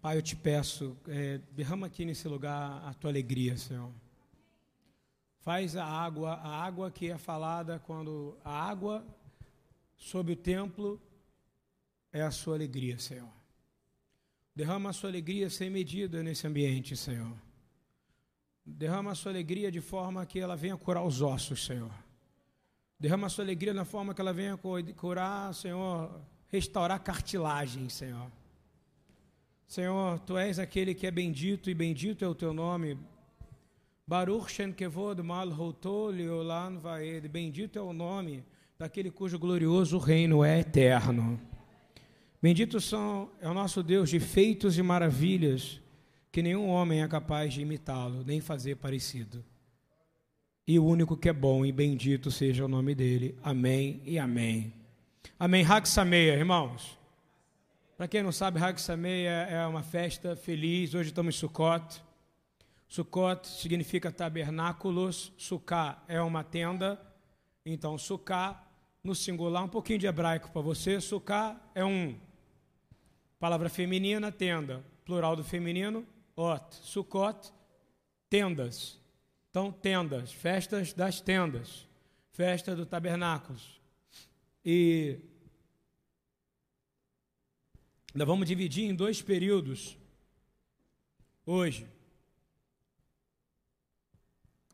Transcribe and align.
Pai, 0.00 0.16
eu 0.16 0.22
te 0.22 0.34
peço, 0.34 0.96
é, 1.06 1.38
derrama 1.52 1.86
aqui 1.86 2.06
nesse 2.06 2.26
lugar 2.26 2.82
a 2.86 2.94
tua 2.94 3.10
alegria, 3.10 3.58
Senhor. 3.58 3.92
Faz 5.40 5.76
a 5.76 5.84
água, 5.84 6.36
a 6.36 6.64
água 6.64 6.90
que 6.90 7.10
é 7.10 7.18
falada 7.18 7.78
quando 7.80 8.34
a 8.42 8.50
água 8.50 9.04
sobre 9.98 10.32
o 10.32 10.36
templo 10.36 10.98
é 12.10 12.22
a 12.22 12.30
sua 12.30 12.54
alegria, 12.54 12.98
Senhor. 12.98 13.28
Derrama 14.56 14.88
a 14.88 14.92
sua 14.94 15.10
alegria 15.10 15.50
sem 15.50 15.68
medida 15.68 16.22
nesse 16.22 16.46
ambiente, 16.46 16.96
Senhor. 16.96 17.36
Derrama 18.64 19.12
a 19.12 19.14
sua 19.14 19.32
alegria 19.32 19.70
de 19.70 19.82
forma 19.82 20.24
que 20.24 20.40
ela 20.40 20.56
venha 20.56 20.78
curar 20.78 21.02
os 21.02 21.20
ossos, 21.20 21.66
Senhor. 21.66 21.92
Derrama 22.98 23.26
a 23.26 23.30
sua 23.30 23.44
alegria 23.44 23.74
na 23.74 23.84
forma 23.84 24.14
que 24.14 24.20
ela 24.22 24.32
venha 24.32 24.58
curar, 24.96 25.54
Senhor, 25.54 26.22
restaurar 26.48 26.98
cartilagem, 27.00 27.90
Senhor. 27.90 28.39
Senhor, 29.70 30.18
tu 30.26 30.36
és 30.36 30.58
aquele 30.58 30.96
que 30.96 31.06
é 31.06 31.12
bendito 31.12 31.70
e 31.70 31.74
bendito 31.74 32.24
é 32.24 32.28
o 32.28 32.34
teu 32.34 32.52
nome. 32.52 32.98
Baruch 34.04 34.50
Shen 34.50 34.72
Kevod 34.72 35.22
Malhoto 35.22 36.06
Leolan 36.06 36.78
Vaed. 36.78 37.28
Bendito 37.28 37.78
é 37.78 37.80
o 37.80 37.92
nome 37.92 38.42
daquele 38.76 39.12
cujo 39.12 39.38
glorioso 39.38 39.96
reino 39.96 40.42
é 40.42 40.58
eterno. 40.58 41.40
Bendito 42.42 42.80
são, 42.80 43.30
é 43.40 43.48
o 43.48 43.54
nosso 43.54 43.80
Deus 43.80 44.10
de 44.10 44.18
feitos 44.18 44.76
e 44.76 44.82
maravilhas, 44.82 45.80
que 46.32 46.42
nenhum 46.42 46.68
homem 46.68 47.04
é 47.04 47.06
capaz 47.06 47.54
de 47.54 47.60
imitá-lo, 47.60 48.24
nem 48.26 48.40
fazer 48.40 48.74
parecido. 48.74 49.44
E 50.66 50.80
o 50.80 50.84
único 50.84 51.16
que 51.16 51.28
é 51.28 51.32
bom 51.32 51.64
e 51.64 51.70
bendito 51.70 52.28
seja 52.32 52.64
o 52.64 52.68
nome 52.68 52.92
dele. 52.92 53.38
Amém 53.40 54.02
e 54.04 54.18
amém. 54.18 54.72
Amém. 55.38 55.64
Sameia, 55.84 56.32
irmãos. 56.32 56.99
Para 58.00 58.08
quem 58.08 58.22
não 58.22 58.32
sabe, 58.32 58.58
Hag 58.58 58.80
Samei 58.80 59.26
é, 59.26 59.48
é 59.50 59.66
uma 59.66 59.82
festa 59.82 60.34
feliz. 60.34 60.94
Hoje 60.94 61.10
estamos 61.10 61.34
em 61.34 61.38
Sukkot. 61.38 62.00
Sukkot 62.88 63.46
significa 63.46 64.10
tabernáculos. 64.10 65.30
Sukkah 65.36 66.02
é 66.08 66.18
uma 66.18 66.42
tenda. 66.42 66.98
Então, 67.62 67.98
Sukkah, 67.98 68.64
no 69.04 69.14
singular, 69.14 69.62
um 69.62 69.68
pouquinho 69.68 69.98
de 69.98 70.06
hebraico 70.06 70.50
para 70.50 70.62
você. 70.62 70.98
Sukkah 70.98 71.60
é 71.74 71.84
um. 71.84 72.18
Palavra 73.38 73.68
feminina, 73.68 74.32
tenda. 74.32 74.82
Plural 75.04 75.36
do 75.36 75.44
feminino, 75.44 76.06
ot. 76.34 76.74
Sukkot, 76.76 77.52
tendas. 78.30 78.98
Então, 79.50 79.70
tendas. 79.70 80.32
Festas 80.32 80.94
das 80.94 81.20
tendas. 81.20 81.86
Festa 82.32 82.74
do 82.74 82.86
tabernáculos. 82.86 83.78
E 84.64 85.18
nós 88.14 88.26
vamos 88.26 88.48
dividir 88.48 88.84
em 88.84 88.94
dois 88.94 89.22
períodos 89.22 89.96
hoje. 91.46 91.86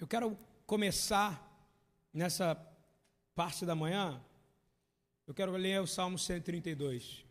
Eu 0.01 0.07
quero 0.07 0.37
começar 0.67 1.43
nessa 2.13 2.55
parte 3.35 3.67
da 3.67 3.75
manhã. 3.75 4.23
Eu 5.27 5.35
quero 5.35 5.53
ler 5.53 5.81
o 5.83 5.87
Salmo 5.87 6.19
132. 6.19 7.25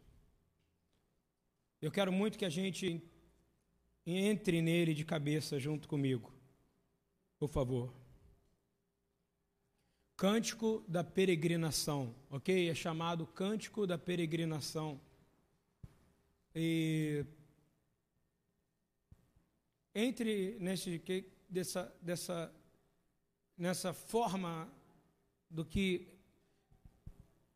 Eu 1.82 1.92
quero 1.92 2.12
muito 2.12 2.38
que 2.38 2.46
a 2.46 2.50
gente 2.50 3.02
entre 4.06 4.62
nele 4.62 4.94
de 4.94 5.04
cabeça 5.04 5.60
junto 5.60 5.88
comigo. 5.88 6.32
Por 7.40 7.50
favor. 7.50 7.92
Cântico 10.16 10.84
da 10.88 11.04
peregrinação, 11.04 12.16
ok? 12.30 12.70
É 12.70 12.76
chamado 12.76 13.26
Cântico 13.26 13.88
da 13.88 13.98
peregrinação. 13.98 15.02
E 16.56 17.26
entre 19.94 20.58
nesse 20.60 21.04
dessa 21.50 21.94
dessa 22.02 22.56
nessa 23.58 23.94
forma 23.94 24.72
do 25.50 25.66
que 25.66 26.08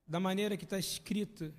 da 0.06 0.20
maneira 0.20 0.58
que 0.58 0.66
está 0.66 0.78
escrita 0.78 1.54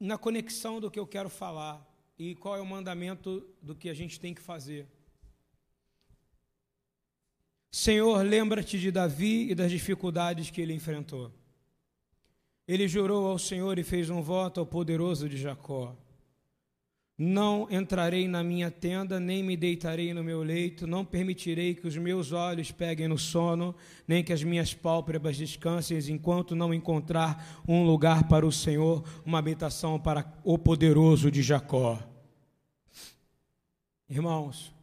na 0.00 0.16
conexão 0.16 0.80
do 0.80 0.90
que 0.90 0.98
eu 0.98 1.06
quero 1.06 1.28
falar 1.28 1.84
e 2.18 2.34
qual 2.36 2.56
é 2.56 2.60
o 2.60 2.66
mandamento 2.66 3.46
do 3.60 3.74
que 3.74 3.88
a 3.88 3.94
gente 3.94 4.18
tem 4.18 4.32
que 4.32 4.40
fazer. 4.40 4.86
Senhor, 7.70 8.22
lembra-te 8.22 8.78
de 8.78 8.90
Davi 8.90 9.50
e 9.50 9.54
das 9.54 9.70
dificuldades 9.70 10.50
que 10.50 10.60
ele 10.60 10.72
enfrentou. 10.72 11.32
Ele 12.68 12.86
jurou 12.86 13.26
ao 13.26 13.38
Senhor 13.38 13.78
e 13.78 13.82
fez 13.82 14.10
um 14.10 14.20
voto 14.20 14.60
ao 14.60 14.66
poderoso 14.66 15.26
de 15.26 15.38
Jacó: 15.38 15.96
Não 17.16 17.66
entrarei 17.70 18.28
na 18.28 18.44
minha 18.44 18.70
tenda, 18.70 19.18
nem 19.18 19.42
me 19.42 19.56
deitarei 19.56 20.12
no 20.12 20.22
meu 20.22 20.42
leito, 20.42 20.86
não 20.86 21.02
permitirei 21.02 21.74
que 21.74 21.88
os 21.88 21.96
meus 21.96 22.30
olhos 22.30 22.70
peguem 22.70 23.08
no 23.08 23.16
sono, 23.16 23.74
nem 24.06 24.22
que 24.22 24.34
as 24.34 24.44
minhas 24.44 24.74
pálpebras 24.74 25.38
descansem, 25.38 25.98
enquanto 26.10 26.54
não 26.54 26.74
encontrar 26.74 27.62
um 27.66 27.86
lugar 27.86 28.28
para 28.28 28.46
o 28.46 28.52
Senhor, 28.52 29.02
uma 29.24 29.38
habitação 29.38 29.98
para 29.98 30.30
o 30.44 30.58
poderoso 30.58 31.30
de 31.30 31.42
Jacó. 31.42 31.98
Irmãos, 34.10 34.74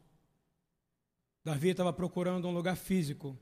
Davi 1.44 1.70
estava 1.70 1.94
procurando 1.94 2.48
um 2.48 2.52
lugar 2.52 2.76
físico 2.76 3.38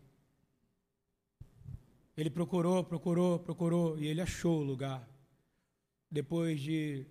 ele 2.16 2.30
procurou, 2.30 2.84
procurou, 2.84 3.40
procurou 3.40 4.00
e 4.00 4.08
ele 4.08 4.22
achou 4.22 4.60
o 4.60 4.64
lugar. 4.64 5.08
Depois 6.10 6.62
de 6.62 7.06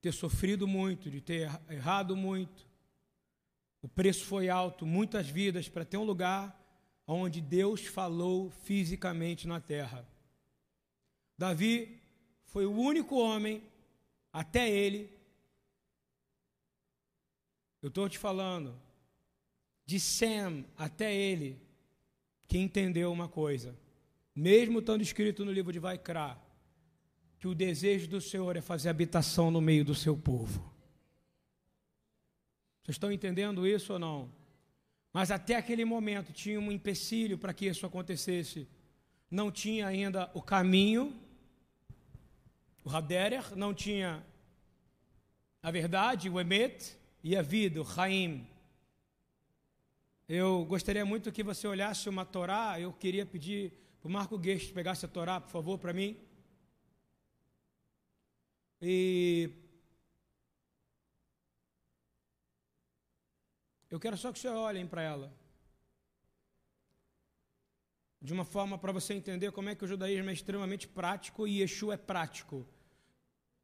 ter 0.00 0.12
sofrido 0.12 0.68
muito, 0.68 1.10
de 1.10 1.20
ter 1.20 1.48
errado 1.70 2.14
muito, 2.14 2.68
o 3.80 3.88
preço 3.88 4.26
foi 4.26 4.48
alto, 4.48 4.84
muitas 4.84 5.28
vidas 5.28 5.68
para 5.68 5.84
ter 5.84 5.96
um 5.96 6.04
lugar 6.04 6.58
onde 7.06 7.40
Deus 7.40 7.86
falou 7.86 8.50
fisicamente 8.50 9.48
na 9.48 9.60
terra. 9.60 10.06
Davi 11.38 12.00
foi 12.44 12.66
o 12.66 12.72
único 12.72 13.16
homem, 13.16 13.62
até 14.30 14.68
ele, 14.70 15.10
eu 17.80 17.88
estou 17.88 18.08
te 18.08 18.18
falando, 18.18 18.78
de 19.86 19.98
Sem 19.98 20.66
até 20.76 21.12
ele, 21.12 21.60
que 22.46 22.58
entendeu 22.58 23.10
uma 23.10 23.28
coisa 23.28 23.81
mesmo 24.34 24.78
estando 24.78 25.02
escrito 25.02 25.44
no 25.44 25.52
livro 25.52 25.72
de 25.72 25.78
Vaikra, 25.78 26.38
que 27.38 27.48
o 27.48 27.54
desejo 27.54 28.08
do 28.08 28.20
Senhor 28.20 28.56
é 28.56 28.60
fazer 28.60 28.88
habitação 28.88 29.50
no 29.50 29.60
meio 29.60 29.84
do 29.84 29.94
seu 29.94 30.16
povo. 30.16 30.72
Vocês 32.82 32.94
estão 32.94 33.12
entendendo 33.12 33.66
isso 33.66 33.92
ou 33.92 33.98
não? 33.98 34.32
Mas 35.12 35.30
até 35.30 35.56
aquele 35.56 35.84
momento 35.84 36.32
tinha 36.32 36.58
um 36.58 36.72
empecilho 36.72 37.36
para 37.36 37.52
que 37.52 37.66
isso 37.66 37.84
acontecesse. 37.84 38.68
Não 39.30 39.50
tinha 39.50 39.86
ainda 39.86 40.30
o 40.34 40.40
caminho, 40.40 41.14
o 42.84 42.90
Haderer, 42.90 43.56
não 43.56 43.72
tinha 43.74 44.24
a 45.62 45.70
verdade, 45.70 46.28
o 46.28 46.40
Emet, 46.40 46.96
e 47.22 47.36
a 47.36 47.42
vida, 47.42 47.80
o 47.80 47.86
Haim. 47.96 48.46
Eu 50.28 50.64
gostaria 50.64 51.04
muito 51.04 51.30
que 51.30 51.42
você 51.42 51.66
olhasse 51.68 52.08
uma 52.08 52.24
Torá, 52.24 52.80
eu 52.80 52.92
queria 52.92 53.24
pedir 53.24 53.72
o 54.02 54.08
Marco 54.08 54.36
Guest 54.36 54.72
pegasse 54.72 55.04
a 55.04 55.08
Torá, 55.08 55.40
por 55.40 55.50
favor, 55.50 55.78
para 55.78 55.92
mim. 55.92 56.18
E 58.80 59.50
eu 63.88 64.00
quero 64.00 64.16
só 64.16 64.32
que 64.32 64.38
vocês 64.40 64.52
olhem 64.52 64.86
para 64.86 65.02
ela. 65.02 65.32
De 68.20 68.32
uma 68.32 68.44
forma 68.44 68.76
para 68.76 68.90
você 68.90 69.14
entender 69.14 69.52
como 69.52 69.68
é 69.68 69.74
que 69.74 69.84
o 69.84 69.88
judaísmo 69.88 70.30
é 70.30 70.32
extremamente 70.32 70.88
prático 70.88 71.46
e 71.46 71.60
Yeshua 71.60 71.94
é 71.94 71.96
prático. 71.96 72.66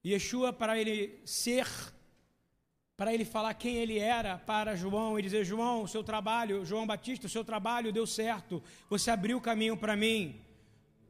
Yeshua, 0.04 0.52
para 0.52 0.78
ele 0.78 1.20
ser, 1.26 1.66
para 2.98 3.14
ele 3.14 3.24
falar 3.24 3.54
quem 3.54 3.76
ele 3.76 3.96
era 3.96 4.38
para 4.38 4.74
João 4.74 5.16
e 5.16 5.22
dizer: 5.22 5.44
João, 5.44 5.84
o 5.84 5.88
seu 5.88 6.02
trabalho, 6.02 6.64
João 6.66 6.84
Batista, 6.84 7.28
o 7.28 7.30
seu 7.30 7.44
trabalho 7.44 7.92
deu 7.92 8.04
certo, 8.04 8.60
você 8.90 9.08
abriu 9.08 9.38
o 9.38 9.40
caminho 9.40 9.76
para 9.76 9.94
mim. 9.94 10.34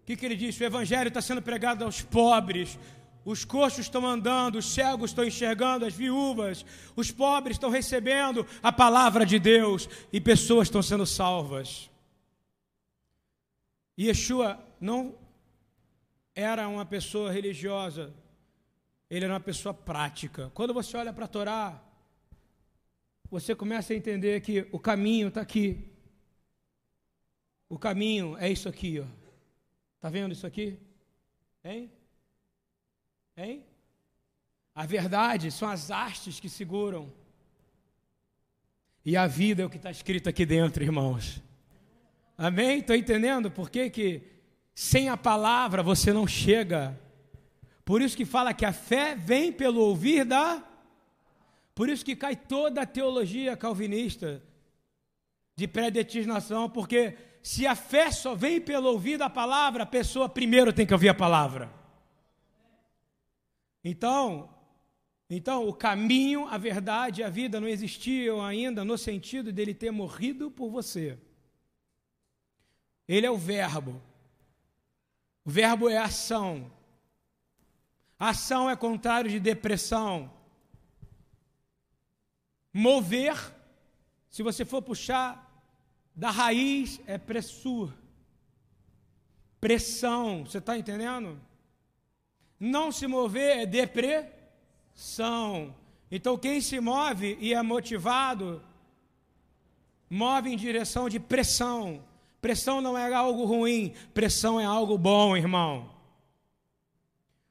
O 0.02 0.05
que, 0.05 0.14
que 0.14 0.26
ele 0.26 0.37
disse? 0.37 0.62
O 0.62 0.67
evangelho 0.67 1.08
está 1.08 1.23
sendo 1.23 1.40
pregado 1.40 1.82
aos 1.85 2.02
pobres, 2.02 2.79
os 3.25 3.43
coxos 3.43 3.87
estão 3.87 4.06
andando, 4.06 4.56
os 4.56 4.67
cegos 4.67 5.12
estão 5.12 5.25
enxergando, 5.25 5.87
as 5.87 5.94
viúvas, 5.94 6.64
os 6.94 7.11
pobres 7.11 7.55
estão 7.55 7.70
recebendo 7.70 8.46
a 8.62 8.70
palavra 8.70 9.25
de 9.25 9.38
Deus 9.38 9.88
e 10.12 10.20
pessoas 10.20 10.69
estão 10.69 10.82
sendo 10.82 11.06
salvas. 11.06 11.91
E 13.96 14.08
Yeshua 14.08 14.62
não 14.79 15.14
era 16.34 16.69
uma 16.69 16.84
pessoa 16.84 17.32
religiosa, 17.32 18.12
ele 19.10 19.25
era 19.25 19.34
uma 19.34 19.40
pessoa 19.40 19.72
prática. 19.72 20.50
Quando 20.55 20.75
você 20.75 20.96
olha 20.96 21.12
para 21.12 21.25
a 21.25 21.28
Torá, 21.28 21.82
você 23.31 23.55
começa 23.55 23.93
a 23.93 23.96
entender 23.96 24.40
que 24.40 24.66
o 24.72 24.78
caminho 24.78 25.28
está 25.28 25.40
aqui. 25.40 25.90
O 27.69 27.78
caminho 27.78 28.37
é 28.38 28.50
isso 28.50 28.69
aqui, 28.69 29.00
ó. 29.00 29.06
Tá 30.00 30.08
vendo 30.08 30.32
isso 30.32 30.46
aqui? 30.46 30.78
Hein? 31.64 31.90
Hein? 33.37 33.64
A 34.75 34.87
verdade 34.87 35.50
são 35.50 35.69
as 35.69 35.90
hastes 35.90 36.38
que 36.38 36.49
seguram. 36.49 37.12
E 39.05 39.16
a 39.16 39.26
vida 39.26 39.62
é 39.62 39.66
o 39.66 39.70
que 39.70 39.76
está 39.76 39.90
escrito 39.90 40.28
aqui 40.28 40.46
dentro, 40.46 40.82
irmãos. 40.82 41.43
Amém? 42.37 42.78
Estou 42.78 42.94
entendendo 42.94 43.50
por 43.50 43.70
que, 43.70 43.90
que 43.90 44.22
sem 44.75 45.08
a 45.08 45.16
palavra 45.16 45.82
você 45.82 46.12
não 46.12 46.26
chega. 46.26 46.99
Por 47.88 48.02
isso 48.02 48.14
que 48.14 48.26
fala 48.26 48.52
que 48.52 48.67
a 48.67 48.73
fé 48.73 49.17
vem 49.17 49.50
pelo 49.50 49.81
ouvir 49.81 50.23
da. 50.23 50.62
Por 51.75 51.88
isso 51.88 52.05
que 52.05 52.14
cai 52.14 52.37
toda 52.37 52.82
a 52.82 52.87
teologia 52.87 53.56
calvinista 53.56 54.43
de 55.56 55.67
predestinação, 55.67 56.69
porque 56.69 57.17
se 57.43 57.67
a 57.67 57.75
fé 57.75 58.11
só 58.11 58.35
vem 58.35 58.61
pelo 58.61 58.90
ouvir 58.90 59.17
da 59.17 59.31
palavra, 59.31 59.85
a 59.85 59.87
pessoa 59.87 60.29
primeiro 60.29 60.70
tem 60.70 60.87
que 60.87 60.93
ouvir 60.93 61.08
a 61.08 61.14
palavra. 61.14 61.73
Então, 63.82 64.50
então, 65.31 65.67
o 65.67 65.73
caminho, 65.73 66.46
a 66.46 66.58
verdade 66.58 67.23
e 67.23 67.25
a 67.25 67.31
vida 67.31 67.58
não 67.58 67.69
existiam 67.69 68.44
ainda 68.44 68.84
no 68.84 68.99
sentido 68.99 69.50
dele 69.50 69.73
ter 69.73 69.91
morrido 69.91 70.50
por 70.50 70.69
você. 70.69 71.19
Ele 73.08 73.25
é 73.25 73.31
o 73.31 73.38
Verbo. 73.38 73.99
O 75.43 75.50
Verbo 75.50 75.88
é 75.88 75.96
ação. 75.96 76.76
Ação 78.19 78.69
é 78.69 78.75
contrário 78.75 79.31
de 79.31 79.38
depressão. 79.38 80.31
Mover, 82.73 83.37
se 84.29 84.43
você 84.43 84.65
for 84.65 84.82
puxar 84.82 85.47
da 86.15 86.31
raiz, 86.31 87.00
é 87.06 87.17
pressur. 87.17 87.93
Pressão, 89.61 90.44
você 90.44 90.59
está 90.59 90.76
entendendo? 90.76 91.41
Não 92.59 92.91
se 92.91 93.06
mover 93.06 93.59
é 93.59 93.67
depressão 93.67 94.38
são. 94.99 95.73
Então, 96.11 96.37
quem 96.37 96.61
se 96.61 96.81
move 96.81 97.38
e 97.41 97.55
é 97.55 97.62
motivado, 97.62 98.61
move 100.11 100.50
em 100.50 100.56
direção 100.56 101.09
de 101.09 101.20
pressão. 101.20 102.03
Pressão 102.41 102.81
não 102.81 102.99
é 102.99 103.12
algo 103.15 103.44
ruim, 103.44 103.94
pressão 104.12 104.59
é 104.59 104.65
algo 104.65 104.99
bom, 104.99 105.37
irmão. 105.37 105.88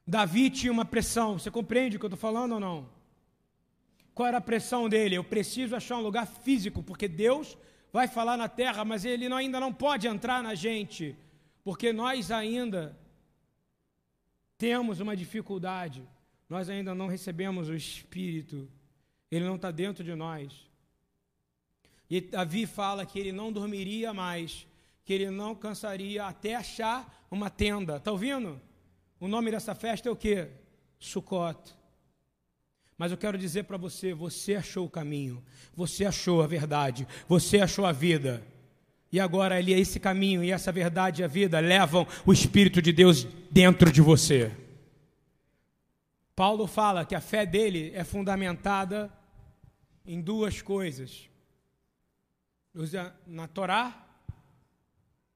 Davi 0.08 0.50
tinha 0.50 0.72
uma 0.72 0.84
pressão, 0.84 1.38
você 1.38 1.50
compreende 1.50 1.96
o 1.96 2.00
que 2.00 2.06
eu 2.06 2.08
estou 2.08 2.18
falando 2.18 2.52
ou 2.52 2.60
não? 2.60 2.88
Qual 4.14 4.26
era 4.26 4.38
a 4.38 4.40
pressão 4.40 4.88
dele? 4.88 5.14
Eu 5.14 5.22
preciso 5.22 5.76
achar 5.76 5.98
um 5.98 6.02
lugar 6.02 6.26
físico, 6.26 6.82
porque 6.82 7.06
Deus 7.06 7.56
vai 7.92 8.08
falar 8.08 8.36
na 8.36 8.48
terra, 8.48 8.84
mas 8.84 9.04
Ele 9.04 9.32
ainda 9.32 9.60
não 9.60 9.72
pode 9.72 10.08
entrar 10.08 10.42
na 10.42 10.54
gente, 10.54 11.16
porque 11.62 11.92
nós 11.92 12.30
ainda 12.30 12.98
temos 14.56 14.98
uma 14.98 15.14
dificuldade 15.14 16.02
nós 16.48 16.70
ainda 16.70 16.94
não 16.94 17.08
recebemos 17.08 17.68
o 17.68 17.74
Espírito, 17.74 18.68
ele 19.30 19.44
não 19.44 19.56
está 19.56 19.70
dentro 19.70 20.02
de 20.02 20.14
nós. 20.14 20.66
E 22.08 22.22
Davi 22.22 22.64
fala 22.64 23.04
que 23.04 23.18
ele 23.18 23.32
não 23.32 23.52
dormiria 23.52 24.14
mais, 24.14 24.66
que 25.04 25.12
ele 25.12 25.30
não 25.30 25.54
cansaria 25.54 26.24
até 26.24 26.54
achar 26.54 27.26
uma 27.30 27.50
tenda. 27.50 27.96
Está 27.96 28.10
ouvindo? 28.10 28.58
O 29.20 29.26
nome 29.26 29.50
dessa 29.50 29.74
festa 29.74 30.08
é 30.08 30.12
o 30.12 30.16
que? 30.16 30.46
Sucote. 30.98 31.76
Mas 32.96 33.12
eu 33.12 33.18
quero 33.18 33.38
dizer 33.38 33.64
para 33.64 33.76
você: 33.76 34.12
você 34.12 34.56
achou 34.56 34.86
o 34.86 34.90
caminho, 34.90 35.42
você 35.74 36.04
achou 36.04 36.42
a 36.42 36.46
verdade, 36.46 37.06
você 37.28 37.60
achou 37.60 37.86
a 37.86 37.92
vida. 37.92 38.44
E 39.10 39.18
agora 39.18 39.56
ali 39.56 39.72
esse 39.72 39.98
caminho 39.98 40.44
e 40.44 40.50
essa 40.50 40.70
verdade 40.70 41.22
e 41.22 41.24
a 41.24 41.28
vida 41.28 41.58
levam 41.60 42.06
o 42.26 42.32
Espírito 42.32 42.82
de 42.82 42.92
Deus 42.92 43.24
dentro 43.50 43.90
de 43.90 44.02
você. 44.02 44.54
Paulo 46.36 46.66
fala 46.66 47.04
que 47.04 47.14
a 47.14 47.20
fé 47.20 47.46
dele 47.46 47.90
é 47.94 48.04
fundamentada 48.04 49.12
em 50.04 50.20
duas 50.20 50.60
coisas: 50.60 51.28
na 53.26 53.48
Torá 53.48 54.06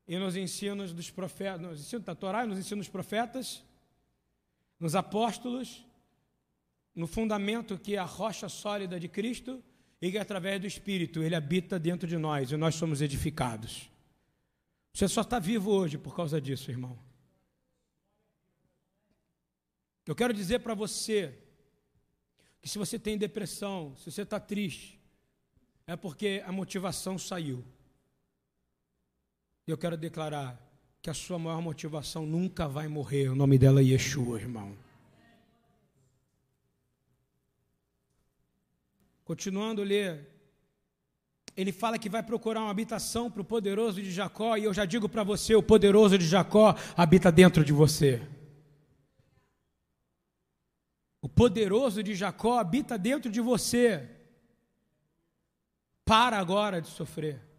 e 0.06 0.18
nos 0.18 0.36
ensinos 0.36 0.92
dos 0.92 1.10
profetas, 1.10 1.60
nos 1.60 1.80
ensinos 1.80 2.04
da 2.04 2.14
Torá 2.14 2.44
e 2.44 2.46
nos 2.46 2.58
ensinos 2.58 2.86
dos 2.86 2.92
profetas, 2.92 3.64
nos 4.82 4.96
apóstolos, 4.96 5.86
no 6.92 7.06
fundamento 7.06 7.78
que 7.78 7.94
é 7.94 7.98
a 7.98 8.04
rocha 8.04 8.48
sólida 8.48 8.98
de 8.98 9.06
Cristo 9.06 9.62
e 10.00 10.10
que 10.10 10.18
através 10.18 10.60
do 10.60 10.66
Espírito 10.66 11.22
ele 11.22 11.36
habita 11.36 11.78
dentro 11.78 12.08
de 12.08 12.18
nós 12.18 12.50
e 12.50 12.56
nós 12.56 12.74
somos 12.74 13.00
edificados. 13.00 13.88
Você 14.92 15.06
só 15.06 15.20
está 15.20 15.38
vivo 15.38 15.70
hoje 15.70 15.96
por 15.96 16.16
causa 16.16 16.40
disso, 16.40 16.68
irmão. 16.68 16.98
Eu 20.04 20.16
quero 20.16 20.34
dizer 20.34 20.58
para 20.58 20.74
você 20.74 21.38
que 22.60 22.68
se 22.68 22.76
você 22.76 22.98
tem 22.98 23.16
depressão, 23.16 23.94
se 23.96 24.10
você 24.10 24.22
está 24.22 24.40
triste, 24.40 25.00
é 25.86 25.94
porque 25.94 26.42
a 26.44 26.50
motivação 26.50 27.16
saiu. 27.16 27.64
Eu 29.64 29.78
quero 29.78 29.96
declarar 29.96 30.60
que 31.02 31.10
a 31.10 31.14
sua 31.14 31.36
maior 31.36 31.60
motivação 31.60 32.24
nunca 32.24 32.68
vai 32.68 32.86
morrer. 32.86 33.28
O 33.28 33.34
nome 33.34 33.58
dela 33.58 33.80
é 33.80 33.84
Yeshua, 33.84 34.38
irmão. 34.38 34.72
Continuando 39.24 39.82
a 39.82 39.84
ler, 39.84 40.28
ele 41.56 41.72
fala 41.72 41.98
que 41.98 42.08
vai 42.08 42.22
procurar 42.22 42.60
uma 42.60 42.70
habitação 42.70 43.28
para 43.28 43.42
o 43.42 43.44
poderoso 43.44 44.00
de 44.00 44.12
Jacó, 44.12 44.56
e 44.56 44.62
eu 44.62 44.72
já 44.72 44.84
digo 44.84 45.08
para 45.08 45.24
você: 45.24 45.56
o 45.56 45.62
poderoso 45.62 46.16
de 46.16 46.24
Jacó 46.24 46.76
habita 46.96 47.32
dentro 47.32 47.64
de 47.64 47.72
você. 47.72 48.22
O 51.20 51.28
poderoso 51.28 52.00
de 52.00 52.14
Jacó 52.14 52.60
habita 52.60 52.96
dentro 52.96 53.30
de 53.30 53.40
você. 53.40 54.08
Para 56.04 56.38
agora 56.38 56.80
de 56.80 56.88
sofrer. 56.88 57.51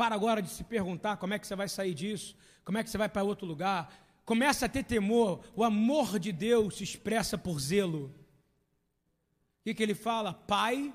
Para 0.00 0.14
agora 0.14 0.40
de 0.40 0.48
se 0.48 0.64
perguntar 0.64 1.18
como 1.18 1.34
é 1.34 1.38
que 1.38 1.46
você 1.46 1.54
vai 1.54 1.68
sair 1.68 1.92
disso, 1.92 2.34
como 2.64 2.78
é 2.78 2.82
que 2.82 2.88
você 2.88 2.96
vai 2.96 3.06
para 3.06 3.22
outro 3.22 3.46
lugar. 3.46 3.92
Começa 4.24 4.64
a 4.64 4.68
ter 4.68 4.82
temor. 4.82 5.44
O 5.54 5.62
amor 5.62 6.18
de 6.18 6.32
Deus 6.32 6.78
se 6.78 6.84
expressa 6.84 7.36
por 7.36 7.60
zelo. 7.60 8.06
O 8.06 8.14
que, 9.62 9.74
que 9.74 9.82
ele 9.82 9.94
fala? 9.94 10.32
Pai 10.32 10.90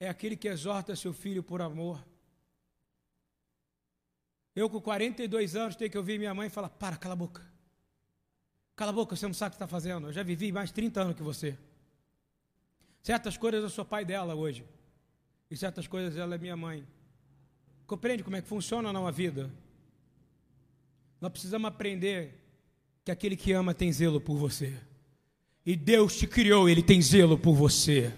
é 0.00 0.08
aquele 0.08 0.38
que 0.38 0.48
exorta 0.48 0.96
seu 0.96 1.12
filho 1.12 1.42
por 1.42 1.60
amor. 1.60 2.02
Eu, 4.56 4.70
com 4.70 4.80
42 4.80 5.54
anos, 5.54 5.76
tenho 5.76 5.90
que 5.90 5.98
ouvir 5.98 6.18
minha 6.18 6.32
mãe 6.32 6.48
falar: 6.48 6.70
para, 6.70 6.96
cala 6.96 7.12
a 7.12 7.16
boca. 7.16 7.46
Cala 8.74 8.90
a 8.90 8.94
boca, 8.94 9.14
você 9.14 9.26
não 9.26 9.34
sabe 9.34 9.48
o 9.48 9.50
que 9.50 9.56
está 9.56 9.68
fazendo. 9.68 10.06
Eu 10.06 10.12
já 10.14 10.22
vivi 10.22 10.50
mais 10.50 10.70
de 10.70 10.76
30 10.76 11.02
anos 11.02 11.14
que 11.14 11.22
você. 11.22 11.58
Certas 13.02 13.36
coisas 13.36 13.62
eu 13.62 13.68
sou 13.68 13.84
pai 13.84 14.02
dela 14.02 14.34
hoje. 14.34 14.66
E 15.50 15.56
certas 15.58 15.86
coisas 15.86 16.16
ela 16.16 16.36
é 16.36 16.38
minha 16.38 16.56
mãe. 16.56 16.88
Compreende 17.86 18.22
como 18.22 18.36
é 18.36 18.42
que 18.42 18.48
funciona 18.48 18.92
não 18.92 19.06
a 19.06 19.10
vida? 19.10 19.50
Nós 21.20 21.30
precisamos 21.30 21.68
aprender 21.68 22.40
que 23.04 23.10
aquele 23.10 23.36
que 23.36 23.52
ama 23.52 23.74
tem 23.74 23.92
zelo 23.92 24.20
por 24.20 24.36
você. 24.36 24.74
E 25.64 25.76
Deus 25.76 26.16
te 26.16 26.26
criou, 26.26 26.68
ele 26.68 26.82
tem 26.82 27.00
zelo 27.00 27.38
por 27.38 27.54
você. 27.54 28.12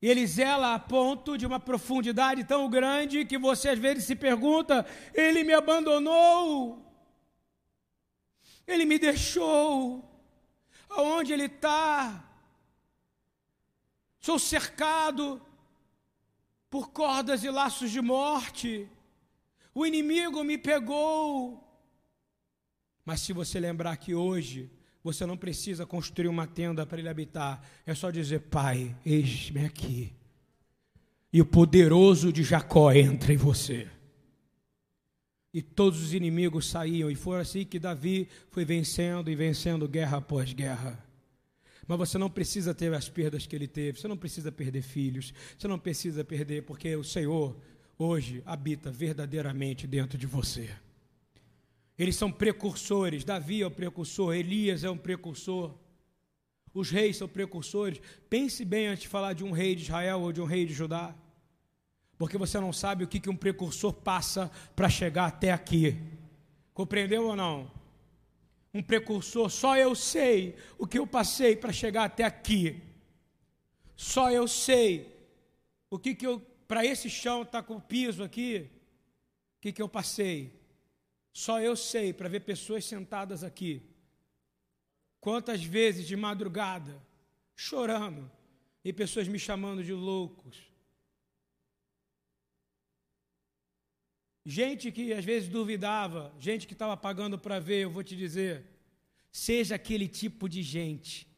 E 0.00 0.08
ele 0.08 0.26
zela 0.26 0.74
a 0.74 0.78
ponto 0.80 1.38
de 1.38 1.46
uma 1.46 1.60
profundidade 1.60 2.42
tão 2.42 2.68
grande 2.68 3.24
que 3.24 3.38
você 3.38 3.68
às 3.68 3.78
vezes 3.78 4.04
se 4.04 4.16
pergunta: 4.16 4.84
ele 5.14 5.44
me 5.44 5.52
abandonou? 5.52 6.84
Ele 8.66 8.84
me 8.84 8.98
deixou. 8.98 10.08
Aonde 10.88 11.32
ele 11.32 11.44
está? 11.44 12.28
Sou 14.18 14.38
cercado 14.38 15.40
por 16.72 16.90
cordas 16.90 17.44
e 17.44 17.50
laços 17.50 17.90
de 17.90 18.00
morte. 18.00 18.88
O 19.74 19.84
inimigo 19.84 20.42
me 20.42 20.56
pegou. 20.56 21.62
Mas 23.04 23.20
se 23.20 23.34
você 23.34 23.60
lembrar 23.60 23.96
que 23.98 24.14
hoje 24.14 24.70
você 25.04 25.26
não 25.26 25.36
precisa 25.36 25.84
construir 25.84 26.28
uma 26.28 26.46
tenda 26.46 26.86
para 26.86 26.98
ele 26.98 27.10
habitar, 27.10 27.62
é 27.84 27.94
só 27.94 28.10
dizer: 28.10 28.40
Pai, 28.48 28.96
eis-me 29.04 29.66
aqui. 29.66 30.14
E 31.30 31.42
o 31.42 31.46
poderoso 31.46 32.32
de 32.32 32.42
Jacó 32.42 32.90
entra 32.90 33.34
em 33.34 33.36
você 33.36 33.90
e 35.54 35.60
todos 35.60 36.02
os 36.02 36.14
inimigos 36.14 36.66
saíam, 36.66 37.10
e 37.10 37.14
foi 37.14 37.38
assim 37.38 37.64
que 37.64 37.78
Davi 37.78 38.26
foi 38.50 38.64
vencendo 38.64 39.30
e 39.30 39.36
vencendo 39.36 39.86
guerra 39.86 40.16
após 40.16 40.52
guerra. 40.54 40.98
Mas 41.98 42.08
você 42.08 42.16
não 42.16 42.30
precisa 42.30 42.72
ter 42.74 42.92
as 42.94 43.08
perdas 43.08 43.46
que 43.46 43.54
ele 43.54 43.68
teve, 43.68 44.00
você 44.00 44.08
não 44.08 44.16
precisa 44.16 44.50
perder 44.50 44.80
filhos, 44.80 45.34
você 45.58 45.68
não 45.68 45.78
precisa 45.78 46.24
perder, 46.24 46.62
porque 46.62 46.96
o 46.96 47.04
Senhor 47.04 47.54
hoje 47.98 48.42
habita 48.46 48.90
verdadeiramente 48.90 49.86
dentro 49.86 50.16
de 50.16 50.26
você. 50.26 50.70
Eles 51.98 52.16
são 52.16 52.32
precursores, 52.32 53.24
Davi 53.24 53.60
é 53.60 53.66
o 53.66 53.70
precursor, 53.70 54.34
Elias 54.34 54.84
é 54.84 54.90
um 54.90 54.96
precursor, 54.96 55.74
os 56.72 56.90
reis 56.90 57.18
são 57.18 57.28
precursores. 57.28 58.00
Pense 58.30 58.64
bem 58.64 58.86
antes 58.86 59.02
de 59.02 59.08
falar 59.08 59.34
de 59.34 59.44
um 59.44 59.52
rei 59.52 59.74
de 59.74 59.82
Israel 59.82 60.22
ou 60.22 60.32
de 60.32 60.40
um 60.40 60.46
rei 60.46 60.64
de 60.64 60.72
Judá 60.72 61.14
porque 62.22 62.38
você 62.38 62.60
não 62.60 62.72
sabe 62.72 63.02
o 63.02 63.08
que, 63.08 63.28
um 63.28 63.34
precursor 63.34 63.92
passa 63.92 64.48
para 64.76 64.88
chegar 64.88 65.26
até 65.26 65.50
aqui. 65.50 66.00
Compreendeu 66.72 67.26
ou 67.26 67.34
não? 67.34 67.68
Um 68.74 68.82
precursor, 68.82 69.50
só 69.50 69.76
eu 69.76 69.94
sei 69.94 70.56
o 70.78 70.86
que 70.86 70.98
eu 70.98 71.06
passei 71.06 71.54
para 71.54 71.72
chegar 71.72 72.04
até 72.04 72.24
aqui. 72.24 72.82
Só 73.94 74.30
eu 74.30 74.48
sei 74.48 75.14
o 75.90 75.98
que, 75.98 76.14
que 76.14 76.26
eu, 76.26 76.40
para 76.66 76.84
esse 76.84 77.10
chão 77.10 77.42
estar 77.42 77.60
tá 77.60 77.66
com 77.66 77.76
o 77.76 77.80
piso 77.80 78.22
aqui, 78.22 78.70
o 79.58 79.60
que, 79.60 79.72
que 79.72 79.82
eu 79.82 79.88
passei. 79.88 80.58
Só 81.32 81.60
eu 81.60 81.76
sei 81.76 82.12
para 82.12 82.28
ver 82.28 82.40
pessoas 82.40 82.84
sentadas 82.84 83.44
aqui. 83.44 83.82
Quantas 85.20 85.62
vezes 85.62 86.06
de 86.06 86.16
madrugada, 86.16 87.00
chorando, 87.54 88.30
e 88.84 88.92
pessoas 88.92 89.28
me 89.28 89.38
chamando 89.38 89.84
de 89.84 89.92
loucos. 89.92 90.71
Gente 94.44 94.90
que 94.90 95.12
às 95.12 95.24
vezes 95.24 95.48
duvidava, 95.48 96.34
gente 96.38 96.66
que 96.66 96.72
estava 96.72 96.96
pagando 96.96 97.38
para 97.38 97.60
ver, 97.60 97.82
eu 97.82 97.90
vou 97.90 98.02
te 98.02 98.16
dizer, 98.16 98.66
seja 99.30 99.76
aquele 99.76 100.08
tipo 100.08 100.48
de 100.48 100.62
gente 100.62 101.28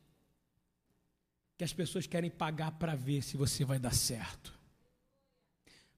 que 1.57 1.65
as 1.65 1.73
pessoas 1.73 2.07
querem 2.07 2.31
pagar 2.31 2.73
para 2.73 2.95
ver 2.95 3.23
se 3.23 3.37
você 3.37 3.65
vai 3.65 3.79
dar 3.79 3.95
certo. 3.95 4.59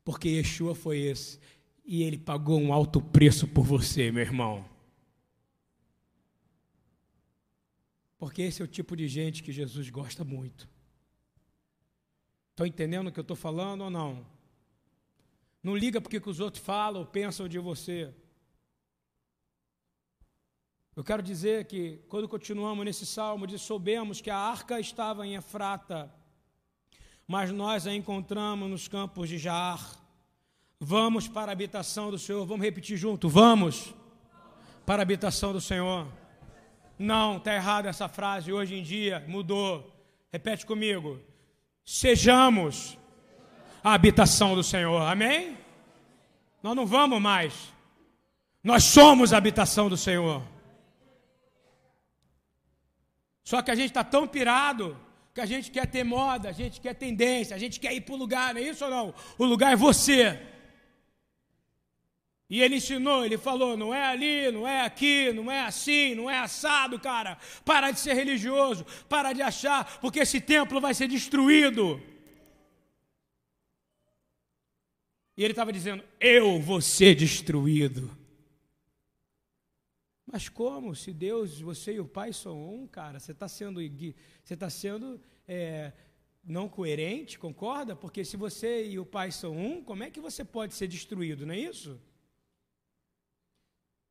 Porque 0.05 0.29
Yeshua 0.29 0.75
foi 0.75 0.99
esse, 0.99 1.39
e 1.85 2.03
ele 2.03 2.19
pagou 2.19 2.61
um 2.61 2.73
alto 2.73 3.01
preço 3.01 3.47
por 3.47 3.65
você, 3.65 4.11
meu 4.11 4.23
irmão. 4.23 4.69
Porque 8.19 8.43
esse 8.43 8.61
é 8.61 8.65
o 8.65 8.69
tipo 8.69 8.97
de 8.97 9.07
gente 9.07 9.43
que 9.43 9.53
Jesus 9.53 9.89
gosta 9.91 10.25
muito. 10.25 10.69
Estão 12.51 12.67
entendendo 12.67 13.09
o 13.09 13.13
que 13.13 13.21
eu 13.21 13.23
estou 13.23 13.37
falando 13.37 13.83
ou 13.83 13.91
não? 13.91 14.27
Não 15.67 15.75
liga 15.75 16.01
porque 16.01 16.21
que 16.21 16.31
os 16.31 16.39
outros 16.39 16.63
falam 16.63 17.01
ou 17.01 17.07
pensam 17.09 17.49
de 17.49 17.59
você. 17.59 18.15
Eu 20.95 21.03
quero 21.03 21.21
dizer 21.21 21.65
que, 21.65 22.05
quando 22.09 22.29
continuamos 22.29 22.85
nesse 22.85 23.05
salmo, 23.05 23.49
de 23.49 23.59
soubemos 23.59 24.21
que 24.21 24.31
a 24.31 24.39
arca 24.39 24.79
estava 24.79 25.27
em 25.27 25.35
Efrata, 25.35 26.09
mas 27.27 27.51
nós 27.51 27.85
a 27.85 27.93
encontramos 27.93 28.71
nos 28.71 28.87
campos 28.87 29.29
de 29.29 29.39
Jaar. 29.39 30.01
Vamos 30.79 31.27
para 31.27 31.51
a 31.51 31.55
habitação 31.55 32.13
do 32.13 32.19
Senhor, 32.19 32.47
vamos 32.47 32.65
repetir 32.65 32.97
junto, 32.97 33.29
vamos 33.29 33.93
para 34.87 35.03
a 35.03 35.07
habitação 35.09 35.53
do 35.53 35.61
Senhor. 35.61 36.07
Não, 36.97 37.39
está 37.39 37.53
errada 37.53 37.89
essa 37.89 38.09
frase, 38.09 38.53
hoje 38.53 38.77
em 38.77 38.85
dia 38.85 39.25
mudou. 39.27 39.93
Repete 40.31 40.65
comigo. 40.65 41.21
Sejamos 41.85 42.97
a 43.87 43.95
habitação 43.95 44.57
do 44.57 44.65
Senhor, 44.65 45.01
amém? 45.01 45.57
Nós 46.61 46.75
não 46.75 46.85
vamos 46.85 47.23
mais, 47.23 47.55
nós 48.61 48.83
somos 48.83 49.33
a 49.33 49.37
habitação 49.37 49.89
do 49.89 49.97
Senhor. 49.97 50.43
Só 53.45 53.63
que 53.63 53.71
a 53.71 53.77
gente 53.77 53.91
está 53.91 54.03
tão 54.03 54.27
pirado 54.27 54.99
que 55.33 55.41
a 55.41 55.47
gente 55.47 55.71
quer 55.71 55.87
ter 55.87 56.03
moda, 56.03 56.49
a 56.49 56.53
gente 56.53 56.81
quer 56.81 56.95
tendência, 56.95 57.55
a 57.55 57.61
gente 57.61 57.79
quer 57.79 57.95
ir 57.95 58.01
para 58.01 58.15
o 58.15 58.19
lugar, 58.19 58.55
não 58.55 58.61
é 58.61 58.65
isso 58.65 58.85
ou 58.85 58.91
não? 58.91 59.15
O 59.39 59.45
lugar 59.45 59.73
é 59.73 59.77
você. 59.77 60.37
E 62.51 62.61
ele 62.61 62.79
ensinou, 62.79 63.25
ele 63.25 63.39
falou: 63.39 63.77
não 63.77 63.95
é 63.95 64.03
ali, 64.03 64.51
não 64.51 64.67
é 64.67 64.81
aqui, 64.81 65.33
não 65.33 65.49
é 65.49 65.61
assim, 65.61 66.13
não 66.17 66.29
é 66.29 66.39
assado, 66.41 66.99
cara. 66.99 67.39
Para 67.65 67.93
de 67.93 68.01
ser 68.01 68.15
religioso, 68.15 68.85
para 69.09 69.33
de 69.33 69.43
achar, 69.43 70.01
porque 70.01 70.19
esse 70.19 70.41
templo 70.41 70.81
vai 70.81 70.93
ser 70.93 71.07
destruído. 71.07 72.03
E 75.37 75.45
ele 75.45 75.53
estava 75.53 75.73
dizendo: 75.73 76.03
eu 76.19 76.61
vou 76.61 76.81
ser 76.81 77.15
destruído. 77.15 78.11
Mas 80.27 80.49
como? 80.49 80.95
Se 80.95 81.13
Deus, 81.13 81.61
você 81.61 81.95
e 81.95 82.01
o 82.01 82.09
Pai 82.09 82.33
são 82.33 82.75
um, 82.75 82.87
cara, 82.87 83.21
você 83.21 83.33
está 83.33 83.47
sendo, 83.47 83.81
você 83.81 84.55
está 84.55 84.69
sendo 84.69 85.21
é, 85.47 85.93
não 86.45 86.69
coerente, 86.69 87.39
concorda? 87.39 87.95
Porque 87.95 88.25
se 88.25 88.37
você 88.37 88.87
e 88.87 88.99
o 88.99 89.07
Pai 89.07 89.31
são 89.31 89.57
um, 89.57 89.83
como 89.83 90.03
é 90.03 90.11
que 90.11 90.21
você 90.21 90.45
pode 90.45 90.75
ser 90.75 90.89
destruído, 90.89 91.47
não 91.47 91.55
é 91.55 91.61
isso? 91.61 92.01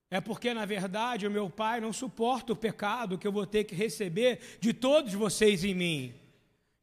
É 0.09 0.21
porque, 0.21 0.53
na 0.53 0.65
verdade, 0.65 1.27
o 1.27 1.31
meu 1.31 1.49
Pai 1.49 1.81
não 1.81 1.91
suporta 1.91 2.53
o 2.53 2.55
pecado 2.55 3.17
que 3.17 3.27
eu 3.27 3.31
vou 3.31 3.45
ter 3.45 3.65
que 3.65 3.75
receber 3.75 4.39
de 4.61 4.71
todos 4.71 5.13
vocês 5.13 5.63
em 5.65 5.73
mim. 5.73 6.13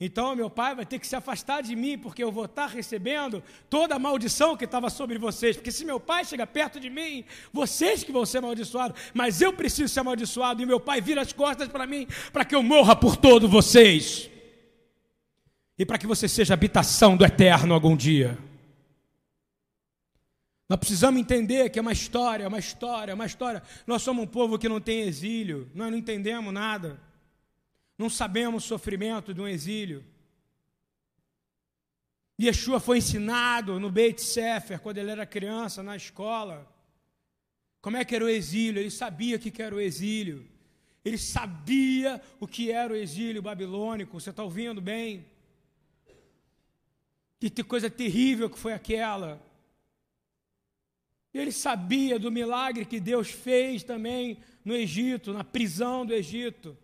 Então, 0.05 0.35
meu 0.35 0.51
pai 0.51 0.75
vai 0.75 0.85
ter 0.85 0.99
que 0.99 1.07
se 1.07 1.15
afastar 1.15 1.63
de 1.63 1.77
mim, 1.77 1.97
porque 1.97 2.25
eu 2.25 2.33
vou 2.33 2.47
estar 2.47 2.67
recebendo 2.67 3.41
toda 3.71 3.95
a 3.95 4.01
maldição 4.01 4.57
que 4.57 4.65
estava 4.65 4.91
sobre 4.91 5.17
vocês. 5.17 5.55
Porque 5.55 5.71
se 5.71 5.85
meu 5.85 6.01
pai 6.01 6.25
chega 6.25 6.45
perto 6.45 6.81
de 6.81 6.91
mim, 6.91 7.25
vocês 7.53 8.03
que 8.03 8.11
vão 8.11 8.27
ser 8.27 8.39
amaldiçoados, 8.39 9.01
mas 9.15 9.41
eu 9.41 9.53
preciso 9.53 9.95
ser 9.95 10.01
amaldiçoado, 10.01 10.61
e 10.61 10.67
meu 10.67 10.81
pai 10.81 11.01
vira 11.01 11.23
as 11.23 11.33
costas 11.33 11.69
para 11.69 11.87
mim, 11.87 12.09
para 12.33 12.45
que 12.45 12.53
eu 12.53 12.65
morra 12.65 12.97
por 12.97 13.17
todos 13.17 13.49
vocês. 13.49 14.29
E 15.79 15.87
para 15.87 15.99
que 15.99 16.07
você 16.09 16.27
seja 16.27 16.53
habitação 16.53 17.17
do 17.17 17.25
eterno 17.25 17.73
algum 17.73 17.97
dia. 17.97 18.37
Nós 20.69 20.81
precisamos 20.81 21.21
entender 21.21 21.71
que 21.71 21.79
é 21.79 21.83
uma 21.83 21.93
história, 21.93 22.49
uma 22.49 22.59
história, 22.59 23.15
uma 23.15 23.27
história. 23.27 23.63
Nós 23.87 24.03
somos 24.03 24.25
um 24.25 24.27
povo 24.27 24.59
que 24.59 24.69
não 24.69 24.81
tem 24.81 25.03
exílio, 25.03 25.71
nós 25.73 25.93
não 25.93 25.99
entendemos 25.99 26.53
nada. 26.53 26.99
Não 28.03 28.11
sabemos 28.11 28.65
o 28.65 28.67
sofrimento 28.67 29.33
de 29.33 29.41
um 29.41 29.47
exílio. 29.47 30.05
Yeshua 32.41 32.81
foi 32.81 32.99
ensinado 32.99 33.79
no 33.79 33.93
Beit 33.93 34.21
Sefer, 34.21 34.81
quando 34.81 34.99
ele 34.99 35.13
era 35.13 35.25
criança, 35.25 35.85
na 35.85 35.95
escola. 35.95 36.69
Como 37.81 37.97
é 37.97 38.05
que 38.05 38.17
era 38.17 38.25
o 38.25 38.29
exílio? 38.29 38.81
Ele 38.81 38.91
sabia 38.91 39.37
o 39.37 39.39
que 39.39 39.63
era 39.63 39.73
o 39.73 39.81
exílio. 39.81 40.45
Ele 41.05 41.17
sabia 41.17 42.21
o 42.41 42.49
que 42.49 42.73
era 42.73 42.93
o 42.93 42.97
exílio 42.97 43.41
babilônico. 43.41 44.19
Você 44.19 44.31
está 44.31 44.43
ouvindo 44.43 44.81
bem? 44.81 45.25
Que 47.39 47.63
coisa 47.63 47.89
terrível 47.89 48.51
que 48.51 48.59
foi 48.59 48.73
aquela. 48.73 49.41
Ele 51.33 51.53
sabia 51.53 52.19
do 52.19 52.33
milagre 52.33 52.85
que 52.85 52.99
Deus 52.99 53.31
fez 53.31 53.85
também 53.85 54.39
no 54.65 54.75
Egito, 54.75 55.33
na 55.33 55.45
prisão 55.45 56.05
do 56.05 56.13
Egito 56.13 56.77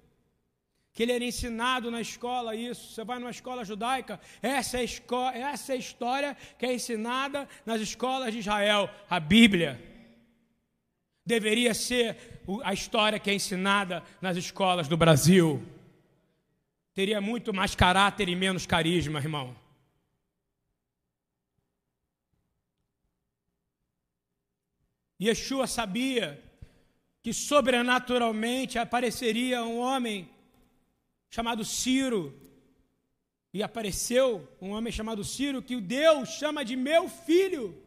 que 0.99 1.05
ele 1.05 1.13
era 1.13 1.25
ensinado 1.25 1.93
na 1.93 2.01
escola 2.01 2.57
isso. 2.57 2.93
Você 2.93 3.05
vai 3.05 3.21
numa 3.21 3.31
escola 3.31 3.65
judaica, 3.65 4.19
essa 4.43 4.81
é, 4.81 4.85
essa 5.33 5.73
é 5.73 5.77
a 5.77 5.79
história 5.79 6.37
que 6.59 6.67
é 6.67 6.75
ensinada 6.75 7.49
nas 7.65 7.81
escolas 7.81 8.33
de 8.33 8.41
Israel, 8.41 8.91
a 9.09 9.21
Bíblia. 9.21 9.81
Deveria 11.25 11.73
ser 11.73 12.41
a 12.65 12.75
história 12.75 13.21
que 13.21 13.31
é 13.31 13.35
ensinada 13.35 14.03
nas 14.21 14.37
escolas 14.37 14.89
do 14.89 14.97
Brasil. 14.97 15.65
Teria 16.93 17.21
muito 17.21 17.55
mais 17.55 17.77
caráter 17.77 18.29
e 18.29 18.35
menos 18.35 18.67
carisma, 18.67 19.21
irmão. 19.21 19.57
Yeshua 25.23 25.69
sabia 25.69 26.43
que 27.23 27.33
sobrenaturalmente 27.33 28.81
apareceria 28.81 29.63
um 29.63 29.79
homem 29.79 30.29
chamado 31.31 31.65
Ciro. 31.65 32.35
E 33.53 33.63
apareceu 33.63 34.47
um 34.61 34.71
homem 34.71 34.93
chamado 34.93 35.25
Ciro, 35.25 35.63
que 35.63 35.77
o 35.77 35.81
Deus 35.81 36.29
chama 36.31 36.65
de 36.65 36.77
meu 36.77 37.09
filho, 37.09 37.83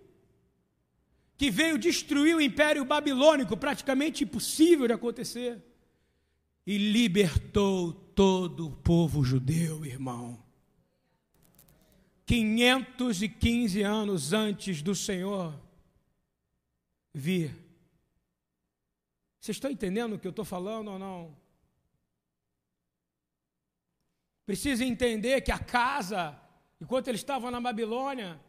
que 1.38 1.52
veio 1.52 1.78
destruir 1.78 2.36
o 2.36 2.42
império 2.42 2.84
babilônico, 2.84 3.56
praticamente 3.56 4.24
impossível 4.24 4.88
de 4.88 4.94
acontecer, 4.94 5.64
e 6.66 6.78
libertou 6.78 7.94
todo 7.94 8.68
o 8.68 8.76
povo 8.78 9.24
judeu, 9.24 9.86
irmão. 9.86 10.42
515 12.26 13.82
anos 13.82 14.34
antes 14.34 14.82
do 14.82 14.96
Senhor 14.96 15.54
vir. 17.14 17.56
Vocês 19.40 19.58
estão 19.58 19.72
entendendo 19.72 20.14
o 20.14 20.20
que 20.20 20.28
eu 20.28 20.32
estou 20.32 20.46
falando 20.46 20.92
ou 20.92 21.00
não? 21.00 21.41
Precisa 24.46 24.84
entender 24.84 25.42
que 25.42 25.52
a 25.52 25.60
casa, 25.60 26.40
enquanto 26.80 27.08
eles 27.08 27.22
estavam 27.22 27.52
na 27.52 27.62
Babilônia, 27.62 28.40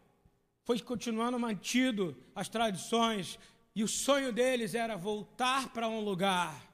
foi 0.65 0.79
continuando 0.81 1.39
mantido 1.39 2.17
as 2.35 2.49
tradições, 2.49 3.39
e 3.75 3.83
o 3.83 3.89
sonho 3.89 4.33
deles 4.33 4.75
era 4.75 4.97
voltar 4.97 5.69
para 5.71 5.89
um 5.89 6.01
lugar. 6.01 6.71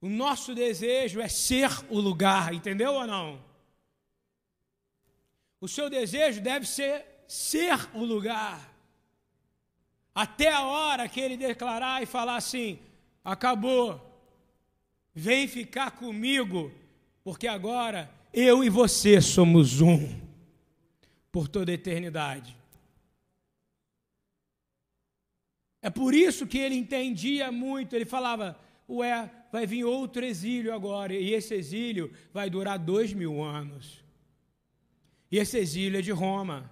O 0.00 0.08
nosso 0.08 0.54
desejo 0.54 1.20
é 1.20 1.28
ser 1.28 1.70
o 1.90 2.00
lugar, 2.00 2.54
entendeu 2.54 2.94
ou 2.94 3.06
não? 3.06 3.44
O 5.60 5.68
seu 5.68 5.90
desejo 5.90 6.40
deve 6.40 6.66
ser 6.66 7.04
ser 7.28 7.78
o 7.94 8.02
lugar. 8.02 8.68
Até 10.14 10.50
a 10.50 10.64
hora 10.64 11.08
que 11.08 11.20
ele 11.20 11.36
declarar 11.36 12.02
e 12.02 12.06
falar 12.06 12.36
assim: 12.36 12.78
acabou, 13.22 14.00
vem 15.14 15.46
ficar 15.46 15.90
comigo 15.92 16.72
porque 17.22 17.46
agora 17.46 18.10
eu 18.32 18.62
e 18.64 18.68
você 18.68 19.20
somos 19.20 19.80
um 19.80 20.20
por 21.30 21.48
toda 21.48 21.70
a 21.70 21.74
eternidade. 21.74 22.56
É 25.82 25.88
por 25.88 26.14
isso 26.14 26.46
que 26.46 26.58
ele 26.58 26.74
entendia 26.74 27.50
muito. 27.50 27.94
Ele 27.94 28.04
falava: 28.04 28.58
Ué, 28.88 29.30
vai 29.50 29.66
vir 29.66 29.84
outro 29.84 30.24
exílio 30.24 30.74
agora, 30.74 31.14
e 31.14 31.32
esse 31.32 31.54
exílio 31.54 32.12
vai 32.32 32.50
durar 32.50 32.78
dois 32.78 33.12
mil 33.12 33.42
anos. 33.42 34.04
E 35.30 35.38
esse 35.38 35.58
exílio 35.58 35.98
é 35.98 36.02
de 36.02 36.10
Roma. 36.10 36.70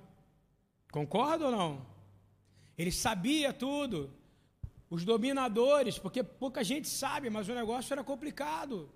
Concorda 0.91 1.47
ou 1.47 1.53
não? 1.53 1.87
Ele 2.77 2.91
sabia 2.91 3.53
tudo. 3.53 4.11
Os 4.91 5.05
dominadores, 5.05 5.99
porque 5.99 6.23
pouca 6.23 6.65
gente 6.65 6.89
sabe, 6.89 7.29
mas 7.29 7.49
o 7.49 7.55
negócio 7.55 7.93
era 7.93 8.03
complicado. 8.03 8.91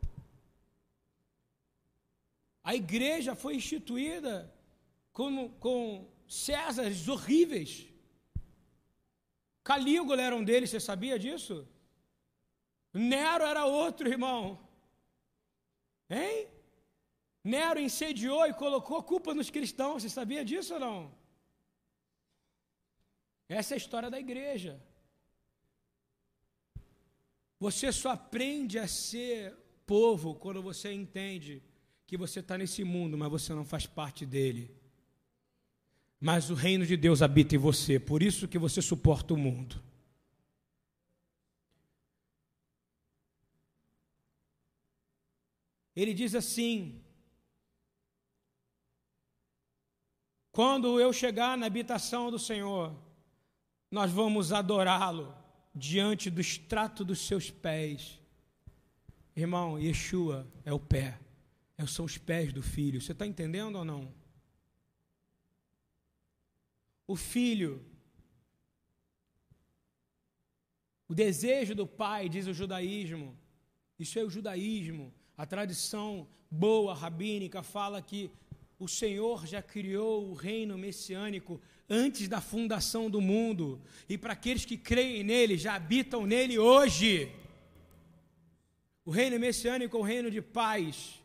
A 2.63 2.75
igreja 2.75 3.35
foi 3.35 3.57
instituída 3.57 4.53
com, 5.13 5.49
com 5.65 6.09
Césares 6.27 7.09
horríveis. 7.09 7.89
Calígula 9.63 10.23
era 10.23 10.35
um 10.35 10.45
deles, 10.45 10.71
você 10.71 10.81
sabia 10.81 11.19
disso? 11.19 11.69
Nero 12.93 13.45
era 13.45 13.65
outro, 13.67 14.09
irmão. 14.09 14.59
Hein? 16.09 16.49
Nero 17.45 17.81
incendiou 17.81 18.47
e 18.47 18.55
colocou 18.55 19.03
culpa 19.03 19.35
nos 19.35 19.51
cristãos, 19.51 20.03
você 20.03 20.09
sabia 20.09 20.45
disso 20.45 20.75
ou 20.75 20.81
não? 20.81 21.15
Essa 23.49 23.75
é 23.75 23.77
a 23.77 23.83
história 23.85 24.11
da 24.11 24.19
igreja. 24.19 24.81
Você 27.59 27.93
só 27.93 28.11
aprende 28.11 28.79
a 28.79 28.89
ser 28.89 29.57
povo 29.87 30.35
quando 30.35 30.63
você 30.63 30.93
entende 30.93 31.63
que 32.13 32.17
você 32.19 32.41
está 32.41 32.59
nesse 32.59 32.85
mundo, 32.85 33.17
mas 33.17 33.31
você 33.31 33.55
não 33.55 33.65
faz 33.65 33.87
parte 33.87 34.27
dele. 34.27 34.71
Mas 36.21 36.51
o 36.51 36.55
reino 36.55 36.85
de 36.85 36.95
Deus 36.95 37.23
habita 37.23 37.55
em 37.55 37.59
você, 37.59 37.99
por 37.99 38.23
isso 38.23 38.47
que 38.47 38.59
você 38.59 38.83
suporta 38.83 39.33
o 39.33 39.37
mundo. 39.39 39.83
Ele 45.97 46.13
diz 46.13 46.35
assim: 46.35 47.03
Quando 50.51 51.01
eu 51.01 51.15
chegar 51.15 51.57
na 51.57 51.65
habitação 51.65 52.31
do 52.31 52.39
Senhor, 52.39 52.95
nós 53.91 54.13
vamos 54.13 54.53
adorá-lo 54.53 55.35
diante 55.75 56.29
do 56.29 56.43
extrato 56.43 57.07
dos 57.07 57.21
seus 57.27 57.51
pés. 57.51 58.21
Irmão, 59.35 59.79
Yeshua 59.79 60.47
é 60.63 60.75
o 60.75 60.79
pé, 60.79 61.19
são 61.87 62.05
os 62.05 62.19
pés 62.19 62.53
do 62.53 62.63
filho. 62.63 63.01
Você 63.01 63.13
está 63.13 63.27
entendendo 63.27 63.77
ou 63.77 63.85
não? 63.85 64.15
O 67.07 67.17
filho, 67.17 67.85
o 71.09 71.15
desejo 71.15 71.75
do 71.75 71.87
pai, 71.87 72.29
diz 72.29 72.47
o 72.47 72.55
judaísmo, 72.55 73.37
isso 73.99 74.19
é 74.19 74.25
o 74.25 74.31
judaísmo, 74.31 75.13
a 75.37 75.45
tradição 75.45 76.29
boa 76.51 76.95
rabínica 76.95 77.63
fala 77.63 78.01
que 78.01 78.31
o 78.79 78.89
Senhor 78.89 79.47
já 79.47 79.63
criou 79.63 80.29
o 80.29 80.35
reino 80.35 80.77
messiânico 80.77 81.61
antes 81.89 82.29
da 82.29 82.41
fundação 82.41 83.11
do 83.11 83.21
mundo, 83.21 83.81
e 84.09 84.17
para 84.17 84.33
aqueles 84.33 84.65
que 84.65 84.77
creem 84.77 85.23
nele, 85.23 85.59
já 85.59 85.75
habitam 85.75 86.27
nele 86.27 86.59
hoje. 86.59 87.31
O 89.05 89.11
reino 89.11 89.39
messiânico 89.39 89.97
é 89.97 90.01
o 90.01 90.03
reino 90.03 90.31
de 90.31 90.41
paz, 90.41 91.22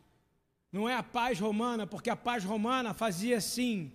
não 0.72 0.88
é 0.88 0.94
a 0.94 1.02
paz 1.02 1.38
romana, 1.40 1.86
porque 1.86 2.10
a 2.10 2.16
paz 2.16 2.44
romana 2.44 2.92
fazia 2.92 3.38
assim: 3.38 3.92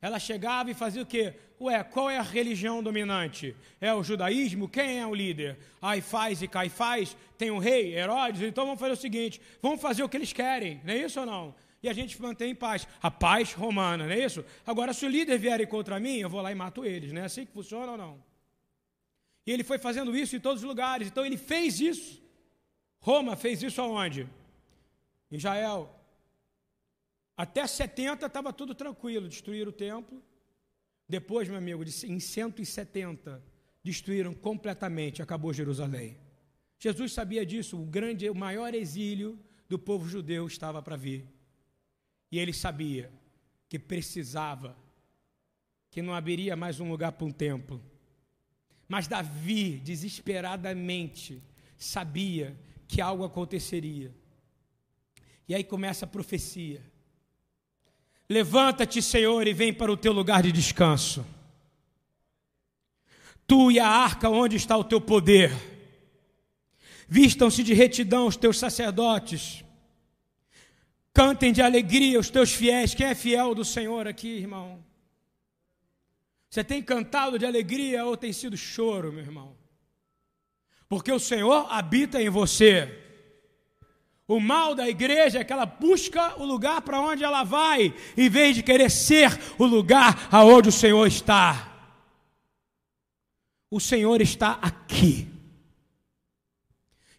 ela 0.00 0.18
chegava 0.18 0.70
e 0.70 0.74
fazia 0.74 1.02
o 1.02 1.06
quê? 1.06 1.34
Ué, 1.60 1.82
qual 1.84 2.10
é 2.10 2.18
a 2.18 2.22
religião 2.22 2.82
dominante? 2.82 3.54
É 3.80 3.94
o 3.94 4.02
judaísmo? 4.02 4.68
Quem 4.68 4.98
é 4.98 5.06
o 5.06 5.14
líder? 5.14 5.58
Aifaz 5.80 6.42
e 6.42 6.48
Caifás 6.48 7.16
tem 7.38 7.52
um 7.52 7.58
rei, 7.58 7.96
Herodes, 7.96 8.42
então 8.42 8.64
vamos 8.64 8.80
fazer 8.80 8.92
o 8.92 8.96
seguinte: 8.96 9.40
vamos 9.60 9.80
fazer 9.80 10.02
o 10.02 10.08
que 10.08 10.16
eles 10.16 10.32
querem, 10.32 10.80
não 10.84 10.92
é 10.92 10.98
isso 10.98 11.20
ou 11.20 11.26
não? 11.26 11.54
E 11.82 11.88
a 11.88 11.92
gente 11.92 12.20
mantém 12.20 12.54
paz. 12.54 12.86
A 13.00 13.10
paz 13.10 13.52
romana, 13.52 14.04
não 14.04 14.12
é 14.12 14.24
isso? 14.24 14.44
Agora, 14.66 14.92
se 14.92 15.04
o 15.04 15.08
líder 15.08 15.38
vier 15.38 15.66
contra 15.66 15.98
mim, 15.98 16.18
eu 16.18 16.28
vou 16.30 16.40
lá 16.40 16.52
e 16.52 16.54
mato 16.54 16.84
eles, 16.84 17.12
não 17.12 17.22
é 17.22 17.24
assim 17.24 17.46
que 17.46 17.52
funciona 17.52 17.92
ou 17.92 17.98
não? 17.98 18.22
E 19.46 19.50
ele 19.50 19.64
foi 19.64 19.78
fazendo 19.78 20.16
isso 20.16 20.36
em 20.36 20.40
todos 20.40 20.62
os 20.62 20.68
lugares, 20.68 21.08
então 21.08 21.24
ele 21.24 21.36
fez 21.36 21.80
isso. 21.80 22.22
Roma 23.00 23.36
fez 23.36 23.62
isso 23.62 23.80
aonde? 23.80 24.28
Em 25.30 25.36
Israel. 25.36 26.01
Até 27.42 27.66
70 27.66 28.24
estava 28.24 28.52
tudo 28.52 28.72
tranquilo, 28.72 29.28
destruíram 29.28 29.70
o 29.70 29.72
templo. 29.72 30.22
Depois, 31.08 31.48
meu 31.48 31.58
amigo, 31.58 31.82
em 31.82 32.20
170, 32.20 33.42
destruíram 33.82 34.32
completamente, 34.32 35.20
acabou 35.20 35.52
Jerusalém. 35.52 36.16
Jesus 36.78 37.12
sabia 37.12 37.44
disso, 37.44 37.82
o 37.82 37.84
grande, 37.84 38.30
o 38.30 38.34
maior 38.34 38.72
exílio 38.76 39.36
do 39.68 39.76
povo 39.76 40.08
judeu 40.08 40.46
estava 40.46 40.80
para 40.80 40.94
vir. 40.94 41.26
E 42.30 42.38
ele 42.38 42.52
sabia 42.52 43.10
que 43.68 43.76
precisava, 43.76 44.76
que 45.90 46.00
não 46.00 46.14
haveria 46.14 46.54
mais 46.54 46.78
um 46.78 46.88
lugar 46.88 47.10
para 47.10 47.26
um 47.26 47.32
templo. 47.32 47.82
Mas 48.86 49.08
Davi, 49.08 49.80
desesperadamente, 49.80 51.42
sabia 51.76 52.56
que 52.86 53.00
algo 53.00 53.24
aconteceria. 53.24 54.14
E 55.48 55.56
aí 55.56 55.64
começa 55.64 56.04
a 56.04 56.08
profecia. 56.08 56.91
Levanta-te, 58.32 59.02
Senhor, 59.02 59.46
e 59.46 59.52
vem 59.52 59.74
para 59.74 59.92
o 59.92 59.96
teu 59.96 60.12
lugar 60.12 60.42
de 60.42 60.50
descanso. 60.50 61.24
Tu 63.46 63.72
e 63.72 63.78
a 63.78 63.86
arca 63.86 64.30
onde 64.30 64.56
está 64.56 64.74
o 64.74 64.84
teu 64.84 65.00
poder. 65.00 65.52
Vistam-se 67.06 67.62
de 67.62 67.74
retidão 67.74 68.26
os 68.26 68.36
teus 68.36 68.58
sacerdotes. 68.58 69.62
Cantem 71.12 71.52
de 71.52 71.60
alegria 71.60 72.18
os 72.18 72.30
teus 72.30 72.52
fiéis. 72.52 72.94
Quem 72.94 73.08
é 73.08 73.14
fiel 73.14 73.54
do 73.54 73.66
Senhor 73.66 74.08
aqui, 74.08 74.28
irmão? 74.28 74.82
Você 76.48 76.64
tem 76.64 76.82
cantado 76.82 77.38
de 77.38 77.44
alegria 77.44 78.04
ou 78.06 78.16
tem 78.16 78.32
sido 78.32 78.56
choro, 78.56 79.12
meu 79.12 79.22
irmão? 79.22 79.54
Porque 80.88 81.12
o 81.12 81.18
Senhor 81.18 81.66
habita 81.70 82.22
em 82.22 82.30
você. 82.30 83.01
O 84.32 84.40
mal 84.40 84.74
da 84.74 84.88
igreja 84.88 85.40
é 85.40 85.44
que 85.44 85.52
ela 85.52 85.66
busca 85.66 86.40
o 86.40 86.46
lugar 86.46 86.80
para 86.80 86.98
onde 86.98 87.22
ela 87.22 87.44
vai, 87.44 87.94
em 88.16 88.30
vez 88.30 88.56
de 88.56 88.62
querer 88.62 88.90
ser 88.90 89.38
o 89.58 89.66
lugar 89.66 90.26
aonde 90.32 90.70
o 90.70 90.72
Senhor 90.72 91.06
está. 91.06 91.70
O 93.70 93.78
Senhor 93.78 94.22
está 94.22 94.52
aqui. 94.52 95.28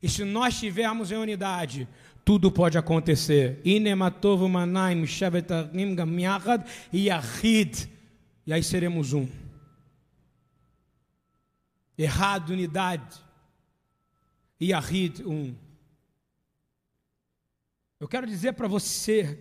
E 0.02 0.10
se 0.10 0.24
nós 0.24 0.56
estivermos 0.56 1.12
em 1.12 1.16
unidade, 1.16 1.88
tudo 2.26 2.52
pode 2.52 2.80
acontecer. 2.80 3.62
Inematovo 3.64 4.50
manaim 4.50 5.06
shavetarim 5.06 5.94
gamiachad 5.94 6.66
yahid. 6.92 7.88
E 8.44 8.52
aí 8.52 8.64
seremos 8.64 9.14
um. 9.14 9.28
Errado, 11.96 12.54
unidade. 12.54 13.22
Yahid, 14.60 15.24
um. 15.24 15.54
Eu 18.04 18.08
quero 18.10 18.28
dizer 18.28 18.52
para 18.52 18.68
você, 18.68 19.40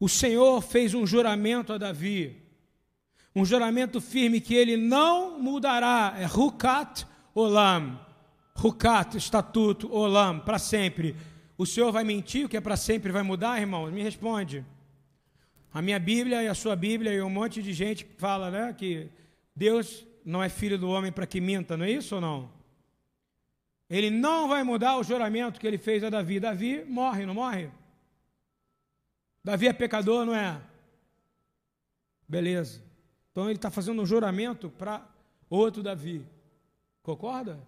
o 0.00 0.08
Senhor 0.08 0.62
fez 0.62 0.94
um 0.94 1.06
juramento 1.06 1.70
a 1.70 1.76
Davi, 1.76 2.34
um 3.36 3.44
juramento 3.44 4.00
firme 4.00 4.40
que 4.40 4.54
ele 4.54 4.74
não 4.74 5.38
mudará, 5.38 6.14
é 6.16 6.24
Rukat 6.24 7.06
Olam, 7.34 8.00
Rukat, 8.54 9.18
estatuto, 9.18 9.92
Olam, 9.92 10.40
para 10.40 10.58
sempre. 10.58 11.14
O 11.58 11.66
Senhor 11.66 11.92
vai 11.92 12.04
mentir, 12.04 12.46
o 12.46 12.48
que 12.48 12.56
é 12.56 12.60
para 12.62 12.78
sempre 12.78 13.12
vai 13.12 13.22
mudar, 13.22 13.60
irmão? 13.60 13.90
Me 13.90 14.02
responde. 14.02 14.64
A 15.74 15.82
minha 15.82 15.98
Bíblia 15.98 16.42
e 16.42 16.48
a 16.48 16.54
sua 16.54 16.74
Bíblia 16.74 17.12
e 17.12 17.20
um 17.20 17.28
monte 17.28 17.62
de 17.62 17.74
gente 17.74 18.06
fala, 18.16 18.50
né, 18.50 18.72
que 18.72 19.10
Deus 19.54 20.06
não 20.24 20.42
é 20.42 20.48
filho 20.48 20.78
do 20.78 20.88
homem 20.88 21.12
para 21.12 21.26
que 21.26 21.38
minta, 21.38 21.76
não 21.76 21.84
é 21.84 21.90
isso 21.90 22.14
ou 22.14 22.20
não? 22.22 22.57
Ele 23.88 24.10
não 24.10 24.48
vai 24.48 24.62
mudar 24.62 24.98
o 24.98 25.02
juramento 25.02 25.58
que 25.58 25.66
ele 25.66 25.78
fez 25.78 26.04
a 26.04 26.10
Davi. 26.10 26.38
Davi 26.38 26.84
morre, 26.84 27.24
não 27.24 27.34
morre? 27.34 27.70
Davi 29.42 29.66
é 29.66 29.72
pecador, 29.72 30.26
não 30.26 30.34
é? 30.34 30.60
Beleza. 32.28 32.82
Então 33.32 33.44
ele 33.44 33.56
está 33.56 33.70
fazendo 33.70 34.02
um 34.02 34.06
juramento 34.06 34.68
para 34.68 35.06
outro 35.48 35.82
Davi. 35.82 36.26
Concorda? 37.02 37.58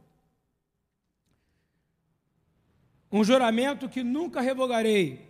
Um 3.10 3.24
juramento 3.24 3.88
que 3.88 4.02
nunca 4.02 4.40
revogarei. 4.40 5.26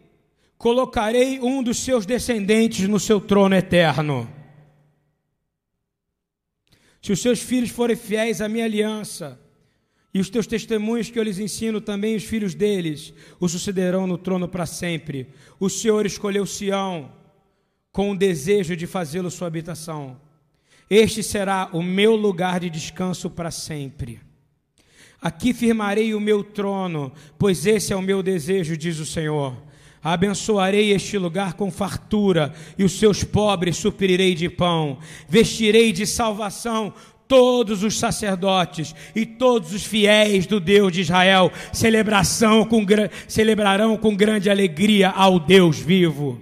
Colocarei 0.58 1.40
um 1.40 1.62
dos 1.62 1.78
seus 1.78 2.04
descendentes 2.04 2.88
no 2.88 2.98
seu 2.98 3.20
trono 3.20 3.54
eterno. 3.54 4.28
Se 7.00 7.12
os 7.12 7.22
seus 7.22 7.40
filhos 7.40 7.70
forem 7.70 7.96
fiéis 7.96 8.42
à 8.42 8.48
minha 8.48 8.64
aliança, 8.64 9.40
e 10.12 10.18
os 10.18 10.28
teus 10.28 10.46
testemunhos 10.46 11.08
que 11.08 11.18
eu 11.18 11.22
lhes 11.22 11.38
ensino 11.38 11.80
também 11.80 12.16
os 12.16 12.24
filhos 12.24 12.54
deles 12.54 13.14
o 13.38 13.48
sucederão 13.48 14.06
no 14.06 14.18
trono 14.18 14.48
para 14.48 14.66
sempre. 14.66 15.28
O 15.58 15.68
Senhor 15.68 16.04
escolheu 16.04 16.44
Sião 16.44 17.12
com 17.92 18.10
o 18.10 18.16
desejo 18.16 18.76
de 18.76 18.86
fazê-lo 18.86 19.30
sua 19.30 19.46
habitação. 19.46 20.20
Este 20.88 21.22
será 21.22 21.70
o 21.72 21.82
meu 21.82 22.16
lugar 22.16 22.60
de 22.60 22.68
descanso 22.68 23.30
para 23.30 23.50
sempre. 23.52 24.20
Aqui 25.22 25.52
firmarei 25.52 26.14
o 26.14 26.20
meu 26.20 26.42
trono, 26.42 27.12
pois 27.38 27.66
esse 27.66 27.92
é 27.92 27.96
o 27.96 28.02
meu 28.02 28.22
desejo, 28.22 28.76
diz 28.76 28.98
o 28.98 29.06
Senhor. 29.06 29.54
Abençoarei 30.02 30.92
este 30.92 31.18
lugar 31.18 31.52
com 31.54 31.70
fartura, 31.70 32.54
e 32.78 32.82
os 32.82 32.98
seus 32.98 33.22
pobres 33.22 33.76
suprirei 33.76 34.34
de 34.34 34.48
pão. 34.48 34.98
Vestirei 35.28 35.92
de 35.92 36.06
salvação 36.06 36.94
todos 37.30 37.84
os 37.84 37.96
sacerdotes 37.96 38.92
e 39.14 39.24
todos 39.24 39.72
os 39.72 39.84
fiéis 39.84 40.46
do 40.46 40.58
Deus 40.58 40.92
de 40.92 41.02
Israel 41.02 41.52
celebração 41.72 42.64
com, 42.64 42.84
celebrarão 43.28 43.96
com 43.96 44.16
grande 44.16 44.50
alegria 44.50 45.10
ao 45.10 45.38
Deus 45.38 45.78
vivo. 45.78 46.40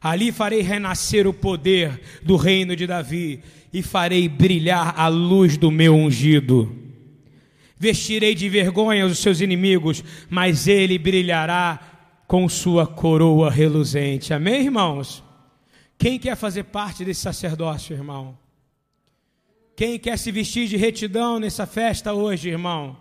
Ali 0.00 0.32
farei 0.32 0.62
renascer 0.62 1.28
o 1.28 1.32
poder 1.32 2.00
do 2.24 2.34
reino 2.34 2.74
de 2.74 2.84
Davi 2.84 3.40
e 3.72 3.82
farei 3.82 4.28
brilhar 4.28 4.98
a 4.98 5.06
luz 5.06 5.56
do 5.56 5.70
meu 5.70 5.94
ungido. 5.94 6.76
Vestirei 7.78 8.34
de 8.34 8.48
vergonha 8.48 9.06
os 9.06 9.18
seus 9.18 9.40
inimigos, 9.40 10.02
mas 10.28 10.66
ele 10.66 10.98
brilhará 10.98 11.78
com 12.26 12.48
sua 12.48 12.84
coroa 12.84 13.48
reluzente. 13.48 14.34
Amém, 14.34 14.64
irmãos? 14.64 15.22
Quem 15.96 16.18
quer 16.18 16.34
fazer 16.34 16.64
parte 16.64 17.04
desse 17.04 17.20
sacerdócio, 17.20 17.94
irmão? 17.94 18.41
Quem 19.74 19.98
quer 19.98 20.18
se 20.18 20.30
vestir 20.30 20.68
de 20.68 20.76
retidão 20.76 21.38
nessa 21.38 21.66
festa 21.66 22.12
hoje, 22.12 22.48
irmão? 22.48 23.00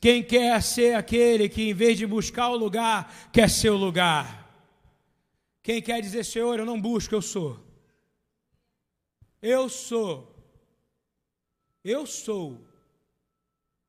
Quem 0.00 0.22
quer 0.22 0.62
ser 0.62 0.94
aquele 0.94 1.48
que, 1.48 1.70
em 1.70 1.74
vez 1.74 1.98
de 1.98 2.06
buscar 2.06 2.48
o 2.48 2.56
lugar, 2.56 3.30
quer 3.32 3.48
ser 3.48 3.70
o 3.70 3.76
lugar? 3.76 4.38
Quem 5.62 5.80
quer 5.80 6.00
dizer, 6.00 6.24
Senhor, 6.24 6.58
eu 6.58 6.64
não 6.64 6.80
busco, 6.80 7.14
eu 7.14 7.22
sou. 7.22 7.58
Eu 9.40 9.68
sou. 9.68 10.34
Eu 11.84 12.06
sou 12.06 12.60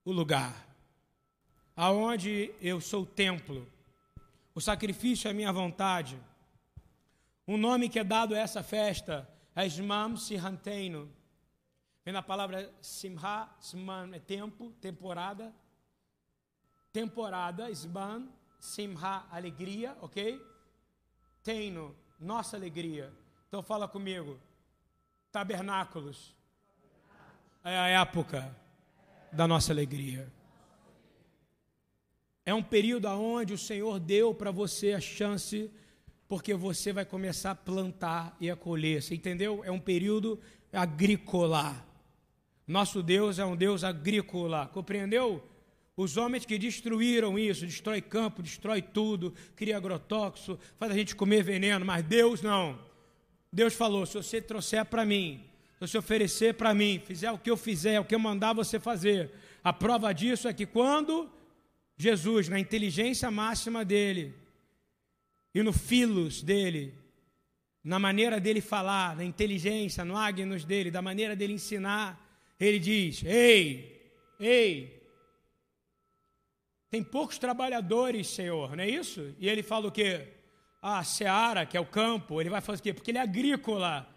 o 0.05 0.11
lugar 0.11 0.71
aonde 1.75 2.53
eu 2.61 2.79
sou 2.79 3.03
o 3.03 3.05
templo. 3.05 3.67
O 4.53 4.61
sacrifício 4.61 5.27
é 5.27 5.33
minha 5.33 5.51
vontade. 5.51 6.19
O 7.47 7.57
nome 7.57 7.89
que 7.89 7.97
é 7.97 8.03
dado 8.03 8.35
a 8.35 8.37
essa 8.37 8.61
festa 8.61 9.27
é 9.55 9.67
Shmam 9.67 10.15
Sihanteino 10.15 11.09
Vem 12.03 12.13
na 12.13 12.23
palavra 12.23 12.73
simha, 12.81 13.47
simman 13.59 14.11
é 14.13 14.19
tempo, 14.19 14.71
temporada. 14.81 15.53
Temporada, 16.91 17.69
isman, 17.69 18.27
simha, 18.59 19.25
alegria, 19.31 19.95
ok? 20.01 20.41
Teino, 21.43 21.95
nossa 22.19 22.57
alegria. 22.57 23.13
Então 23.47 23.61
fala 23.61 23.87
comigo. 23.87 24.39
Tabernáculos. 25.31 26.35
É 27.63 27.77
a 27.77 27.87
época 27.87 28.55
da 29.31 29.47
nossa 29.47 29.71
alegria. 29.71 30.31
É 32.43 32.53
um 32.53 32.63
período 32.63 33.07
onde 33.09 33.53
o 33.53 33.57
Senhor 33.57 33.99
deu 33.99 34.33
para 34.33 34.49
você 34.49 34.93
a 34.93 34.99
chance, 34.99 35.71
porque 36.27 36.55
você 36.55 36.91
vai 36.91 37.05
começar 37.05 37.51
a 37.51 37.55
plantar 37.55 38.35
e 38.39 38.49
a 38.49 38.55
colher. 38.55 39.03
Você 39.03 39.13
entendeu? 39.13 39.63
É 39.63 39.71
um 39.71 39.79
período 39.79 40.39
agrícola. 40.73 41.90
Nosso 42.71 43.03
Deus 43.03 43.37
é 43.37 43.43
um 43.43 43.53
Deus 43.53 43.83
agrícola, 43.83 44.65
compreendeu? 44.73 45.43
Os 45.97 46.15
homens 46.15 46.45
que 46.45 46.57
destruíram 46.57 47.37
isso, 47.37 47.65
destrói 47.65 48.01
campo, 48.01 48.41
destrói 48.41 48.81
tudo, 48.81 49.33
cria 49.57 49.75
agrotóxico, 49.75 50.57
faz 50.79 50.89
a 50.89 50.95
gente 50.95 51.13
comer 51.13 51.43
veneno, 51.43 51.85
mas 51.85 52.01
Deus 52.05 52.41
não. 52.41 52.79
Deus 53.51 53.73
falou: 53.73 54.05
se 54.05 54.13
você 54.13 54.41
trouxer 54.41 54.85
para 54.85 55.05
mim, 55.05 55.43
se 55.73 55.85
você 55.85 55.97
oferecer 55.97 56.53
para 56.53 56.73
mim, 56.73 57.01
fizer 57.05 57.29
o 57.29 57.37
que 57.37 57.51
eu 57.51 57.57
fizer, 57.57 57.99
o 57.99 58.05
que 58.05 58.15
eu 58.15 58.19
mandar 58.19 58.53
você 58.53 58.79
fazer, 58.79 59.31
a 59.61 59.73
prova 59.73 60.13
disso 60.13 60.47
é 60.47 60.53
que 60.53 60.65
quando 60.65 61.29
Jesus, 61.97 62.47
na 62.47 62.57
inteligência 62.57 63.29
máxima 63.29 63.83
dele, 63.83 64.33
e 65.53 65.61
no 65.61 65.73
filos 65.73 66.41
dele, 66.41 66.95
na 67.83 67.99
maneira 67.99 68.39
dele 68.39 68.61
falar, 68.61 69.17
na 69.17 69.25
inteligência, 69.25 70.05
no 70.05 70.15
agnus 70.15 70.63
dele, 70.63 70.89
da 70.89 71.01
maneira 71.01 71.35
dele 71.35 71.51
ensinar, 71.51 72.30
ele 72.65 72.79
diz: 72.79 73.23
Ei, 73.23 74.13
ei, 74.39 75.01
tem 76.89 77.03
poucos 77.03 77.37
trabalhadores, 77.37 78.27
Senhor, 78.27 78.75
não 78.75 78.83
é 78.83 78.89
isso? 78.89 79.33
E 79.39 79.47
ele 79.47 79.63
fala 79.63 79.87
o 79.87 79.91
quê? 79.91 80.27
A 80.81 81.03
seara, 81.03 81.65
que 81.65 81.77
é 81.77 81.79
o 81.79 81.85
campo, 81.85 82.41
ele 82.41 82.49
vai 82.49 82.61
falar 82.61 82.77
o 82.77 82.81
quê? 82.81 82.93
Porque 82.93 83.11
ele 83.11 83.17
é 83.17 83.21
agrícola, 83.21 84.07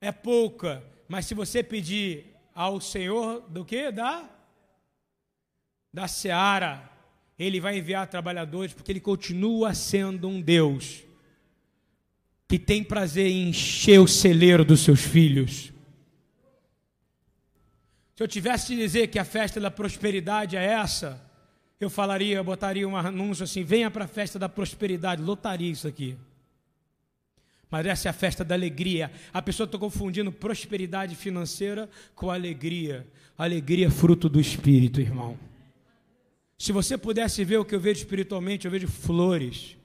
é 0.00 0.10
pouca, 0.10 0.84
mas 1.08 1.26
se 1.26 1.34
você 1.34 1.62
pedir 1.62 2.26
ao 2.54 2.80
Senhor 2.80 3.40
do 3.48 3.64
que? 3.64 3.90
Da, 3.90 4.28
da 5.92 6.08
seara, 6.08 6.90
ele 7.38 7.60
vai 7.60 7.78
enviar 7.78 8.06
trabalhadores, 8.08 8.72
porque 8.72 8.92
ele 8.92 9.00
continua 9.00 9.74
sendo 9.74 10.28
um 10.28 10.40
Deus 10.40 11.02
que 12.48 12.58
tem 12.58 12.84
prazer 12.84 13.26
em 13.26 13.48
encher 13.48 14.00
o 14.00 14.06
celeiro 14.06 14.64
dos 14.64 14.80
seus 14.80 15.00
filhos. 15.00 15.73
Se 18.14 18.22
eu 18.22 18.28
tivesse 18.28 18.68
de 18.68 18.76
dizer 18.76 19.08
que 19.08 19.18
a 19.18 19.24
festa 19.24 19.60
da 19.60 19.70
prosperidade 19.70 20.56
é 20.56 20.64
essa, 20.64 21.20
eu 21.80 21.90
falaria, 21.90 22.36
eu 22.36 22.44
botaria 22.44 22.88
um 22.88 22.96
anúncio 22.96 23.44
assim: 23.44 23.64
venha 23.64 23.90
para 23.90 24.04
a 24.04 24.08
festa 24.08 24.38
da 24.38 24.48
prosperidade, 24.48 25.20
lotaria 25.20 25.70
isso 25.70 25.88
aqui. 25.88 26.16
Mas 27.70 27.86
essa 27.86 28.08
é 28.08 28.10
a 28.10 28.12
festa 28.12 28.44
da 28.44 28.54
alegria. 28.54 29.10
A 29.32 29.42
pessoa 29.42 29.64
está 29.64 29.76
confundindo 29.76 30.30
prosperidade 30.30 31.16
financeira 31.16 31.90
com 32.14 32.30
alegria. 32.30 33.04
Alegria 33.36 33.88
é 33.88 33.90
fruto 33.90 34.28
do 34.28 34.40
Espírito, 34.40 35.00
irmão. 35.00 35.36
Se 36.56 36.70
você 36.70 36.96
pudesse 36.96 37.44
ver 37.44 37.58
o 37.58 37.64
que 37.64 37.74
eu 37.74 37.80
vejo 37.80 37.98
espiritualmente, 37.98 38.64
eu 38.64 38.70
vejo 38.70 38.86
flores. 38.86 39.76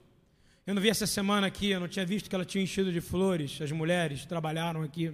Eu 0.64 0.74
não 0.74 0.80
vi 0.80 0.88
essa 0.88 1.04
semana 1.04 1.48
aqui, 1.48 1.70
eu 1.70 1.80
não 1.80 1.88
tinha 1.88 2.06
visto 2.06 2.28
que 2.30 2.34
ela 2.34 2.44
tinha 2.44 2.62
enchido 2.62 2.92
de 2.92 3.00
flores. 3.00 3.60
As 3.60 3.72
mulheres 3.72 4.24
trabalharam 4.24 4.82
aqui. 4.82 5.12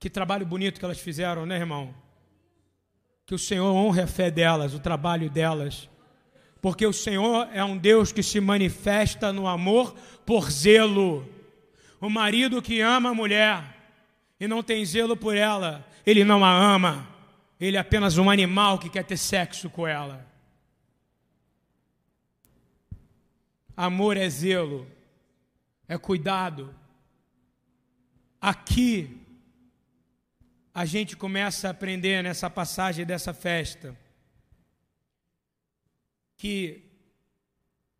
Que 0.00 0.08
trabalho 0.08 0.46
bonito 0.46 0.78
que 0.78 0.84
elas 0.84 0.98
fizeram, 0.98 1.44
né, 1.44 1.56
irmão? 1.56 1.94
Que 3.26 3.34
o 3.34 3.38
Senhor 3.38 3.70
honre 3.70 4.00
a 4.00 4.06
fé 4.06 4.30
delas, 4.30 4.72
o 4.72 4.80
trabalho 4.80 5.28
delas. 5.28 5.90
Porque 6.62 6.86
o 6.86 6.92
Senhor 6.92 7.46
é 7.52 7.62
um 7.62 7.76
Deus 7.76 8.10
que 8.10 8.22
se 8.22 8.40
manifesta 8.40 9.30
no 9.30 9.46
amor 9.46 9.94
por 10.24 10.50
zelo. 10.50 11.28
O 12.00 12.08
marido 12.08 12.62
que 12.62 12.80
ama 12.80 13.10
a 13.10 13.14
mulher 13.14 13.76
e 14.40 14.48
não 14.48 14.62
tem 14.62 14.84
zelo 14.86 15.14
por 15.14 15.36
ela, 15.36 15.86
ele 16.06 16.24
não 16.24 16.42
a 16.42 16.50
ama. 16.50 17.06
Ele 17.60 17.76
é 17.76 17.80
apenas 17.80 18.16
um 18.16 18.30
animal 18.30 18.78
que 18.78 18.88
quer 18.88 19.04
ter 19.04 19.18
sexo 19.18 19.68
com 19.68 19.86
ela. 19.86 20.26
Amor 23.76 24.16
é 24.16 24.28
zelo, 24.30 24.86
é 25.86 25.98
cuidado. 25.98 26.74
Aqui 28.40 29.19
a 30.74 30.84
gente 30.84 31.16
começa 31.16 31.68
a 31.68 31.70
aprender 31.72 32.22
nessa 32.22 32.48
passagem 32.48 33.04
dessa 33.04 33.34
festa 33.34 33.96
que 36.36 36.84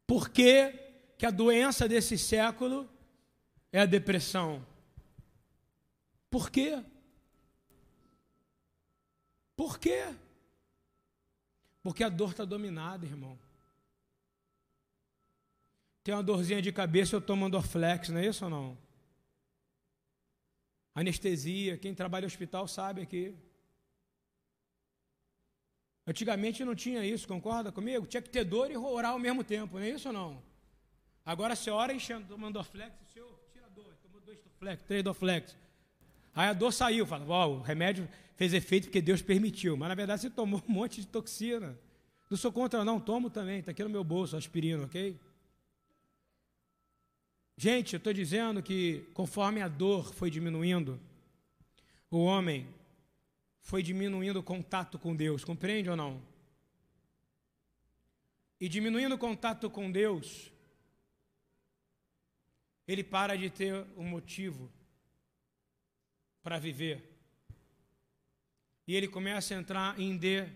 por 0.07 0.31
que, 0.31 0.73
que 1.19 1.27
a 1.27 1.31
doença 1.31 1.89
desse 1.89 2.17
século 2.17 2.89
é 3.71 3.81
a 3.81 3.87
depressão? 3.87 4.67
Por 6.31 6.51
quê? 6.51 6.83
Por 9.55 9.79
quê? 9.79 10.15
Porque 11.83 12.03
a 12.03 12.09
dor 12.09 12.31
está 12.31 12.45
dominada, 12.45 13.05
irmão. 13.05 13.39
Tem 16.03 16.15
uma 16.15 16.23
dorzinha 16.23 16.63
de 16.63 16.73
cabeça, 16.73 17.15
eu 17.15 17.21
tomo 17.21 17.45
Andorflex, 17.45 18.09
não 18.09 18.21
é 18.21 18.27
isso 18.27 18.45
ou 18.45 18.51
não? 18.51 18.79
Anestesia, 20.95 21.77
quem 21.77 21.95
trabalha 21.95 22.23
no 22.23 22.27
hospital 22.27 22.67
sabe 22.67 23.03
aqui. 23.03 23.35
Antigamente 26.07 26.65
não 26.65 26.75
tinha 26.75 27.05
isso, 27.05 27.29
concorda 27.29 27.71
comigo? 27.71 28.07
Tinha 28.07 28.23
que 28.23 28.31
ter 28.31 28.45
dor 28.45 28.71
e 28.71 28.77
orar 28.77 29.13
ao 29.13 29.19
mesmo 29.19 29.45
tempo, 29.45 29.79
não 29.79 29.85
é 29.85 29.91
isso 29.91 30.09
ou 30.09 30.15
não? 30.15 30.43
Agora 31.25 31.55
você 31.55 31.71
ora 31.71 31.93
enchendo, 31.93 32.27
tomando 32.27 32.55
Dorflex, 32.55 32.93
o 33.01 33.13
senhor 33.13 33.41
tira 33.53 33.67
a 33.67 33.69
dor, 33.69 33.95
tomou 34.03 34.21
dois 34.21 34.41
Dorflex, 34.41 34.83
três 34.83 35.05
Dorflex. 35.05 35.57
Aí 36.35 36.49
a 36.49 36.53
dor 36.53 36.73
saiu, 36.73 37.07
fala, 37.07 37.25
ó, 37.29 37.49
o 37.49 37.61
remédio 37.61 38.09
fez 38.37 38.53
efeito 38.55 38.85
porque 38.85 39.01
Deus 39.01 39.23
permitiu, 39.23 39.77
mas 39.77 39.89
na 39.89 39.95
verdade 39.95 40.23
você 40.23 40.31
tomou 40.31 40.63
um 40.69 40.73
monte 40.73 41.01
de 41.01 41.07
toxina. 41.07 41.79
Não 42.29 42.37
sou 42.37 42.51
contra 42.51 42.85
não, 42.85 42.99
tomo 42.99 43.29
também, 43.29 43.59
está 43.59 43.73
aqui 43.73 43.83
no 43.83 43.91
meu 43.91 44.03
bolso, 44.03 44.37
aspirina, 44.37 44.85
ok? 44.85 45.19
Gente, 47.63 47.93
eu 47.93 47.99
estou 47.99 48.15
dizendo 48.15 48.63
que 48.63 49.01
conforme 49.13 49.61
a 49.61 49.69
dor 49.69 50.15
foi 50.15 50.31
diminuindo, 50.31 50.99
o 52.11 52.25
homem 52.25 52.67
foi 53.61 53.83
diminuindo 53.83 54.39
o 54.41 54.43
contato 54.43 54.99
com 54.99 55.15
Deus, 55.15 55.45
compreende 55.45 55.91
ou 55.91 55.95
não? 55.95 56.23
E 58.59 58.67
diminuindo 58.67 59.15
o 59.15 59.19
contato 59.19 59.69
com 59.69 59.93
Deus, 59.93 60.51
ele 62.89 63.05
para 63.05 63.37
de 63.37 63.51
ter 63.51 63.75
um 63.95 64.05
motivo 64.05 64.73
para 66.43 66.59
viver. 66.59 67.15
E 68.87 68.97
ele 68.97 69.07
começa 69.07 69.55
a 69.55 69.59
entrar 69.59 70.01
em 70.01 70.17
D. 70.17 70.49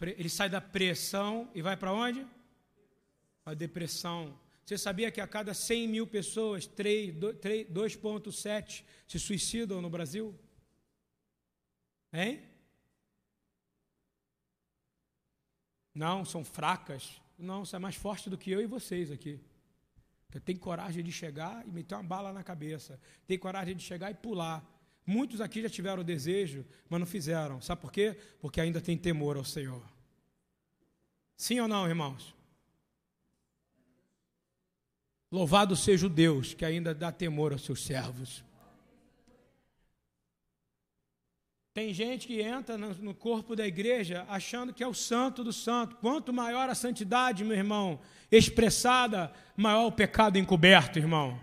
Ele 0.00 0.30
sai 0.30 0.48
da 0.48 0.62
pressão 0.62 1.50
e 1.54 1.60
vai 1.60 1.76
para 1.76 1.92
onde? 1.92 2.26
A 3.44 3.52
depressão. 3.52 4.45
Você 4.66 4.76
sabia 4.76 5.10
que 5.12 5.20
a 5.20 5.28
cada 5.28 5.54
100 5.54 5.86
mil 5.86 6.08
pessoas, 6.08 6.66
2,7 6.66 8.82
se 9.06 9.20
suicidam 9.20 9.80
no 9.80 9.88
Brasil? 9.88 10.36
Hein? 12.12 12.42
Não, 15.94 16.24
são 16.24 16.44
fracas. 16.44 17.22
Não, 17.38 17.64
você 17.64 17.76
é 17.76 17.78
mais 17.78 17.94
forte 17.94 18.28
do 18.28 18.36
que 18.36 18.50
eu 18.50 18.60
e 18.60 18.66
vocês 18.66 19.12
aqui. 19.12 19.38
Tem 20.44 20.56
coragem 20.56 21.04
de 21.04 21.12
chegar 21.12 21.64
e 21.64 21.70
meter 21.70 21.94
uma 21.94 22.02
bala 22.02 22.32
na 22.32 22.42
cabeça. 22.42 23.00
Tem 23.24 23.38
coragem 23.38 23.76
de 23.76 23.84
chegar 23.84 24.10
e 24.10 24.14
pular. 24.14 24.68
Muitos 25.06 25.40
aqui 25.40 25.62
já 25.62 25.70
tiveram 25.70 26.02
o 26.02 26.04
desejo, 26.04 26.66
mas 26.88 26.98
não 26.98 27.06
fizeram. 27.06 27.60
Sabe 27.60 27.80
por 27.80 27.92
quê? 27.92 28.18
Porque 28.40 28.60
ainda 28.60 28.80
tem 28.80 28.98
temor 28.98 29.36
ao 29.36 29.44
Senhor. 29.44 29.88
Sim 31.36 31.60
ou 31.60 31.68
não, 31.68 31.86
irmãos? 31.86 32.35
Louvado 35.30 35.74
seja 35.74 36.06
o 36.06 36.10
Deus 36.10 36.54
que 36.54 36.64
ainda 36.64 36.94
dá 36.94 37.10
temor 37.10 37.52
aos 37.52 37.64
seus 37.64 37.84
servos. 37.84 38.44
Tem 41.74 41.92
gente 41.92 42.26
que 42.26 42.40
entra 42.40 42.78
no 42.78 43.14
corpo 43.14 43.54
da 43.54 43.66
igreja 43.66 44.24
achando 44.30 44.72
que 44.72 44.82
é 44.82 44.86
o 44.86 44.94
santo 44.94 45.44
do 45.44 45.52
santo. 45.52 45.96
Quanto 45.96 46.32
maior 46.32 46.70
a 46.70 46.74
santidade, 46.74 47.44
meu 47.44 47.54
irmão, 47.54 48.00
expressada, 48.32 49.30
maior 49.54 49.86
o 49.86 49.92
pecado 49.92 50.38
encoberto, 50.38 50.98
irmão. 50.98 51.38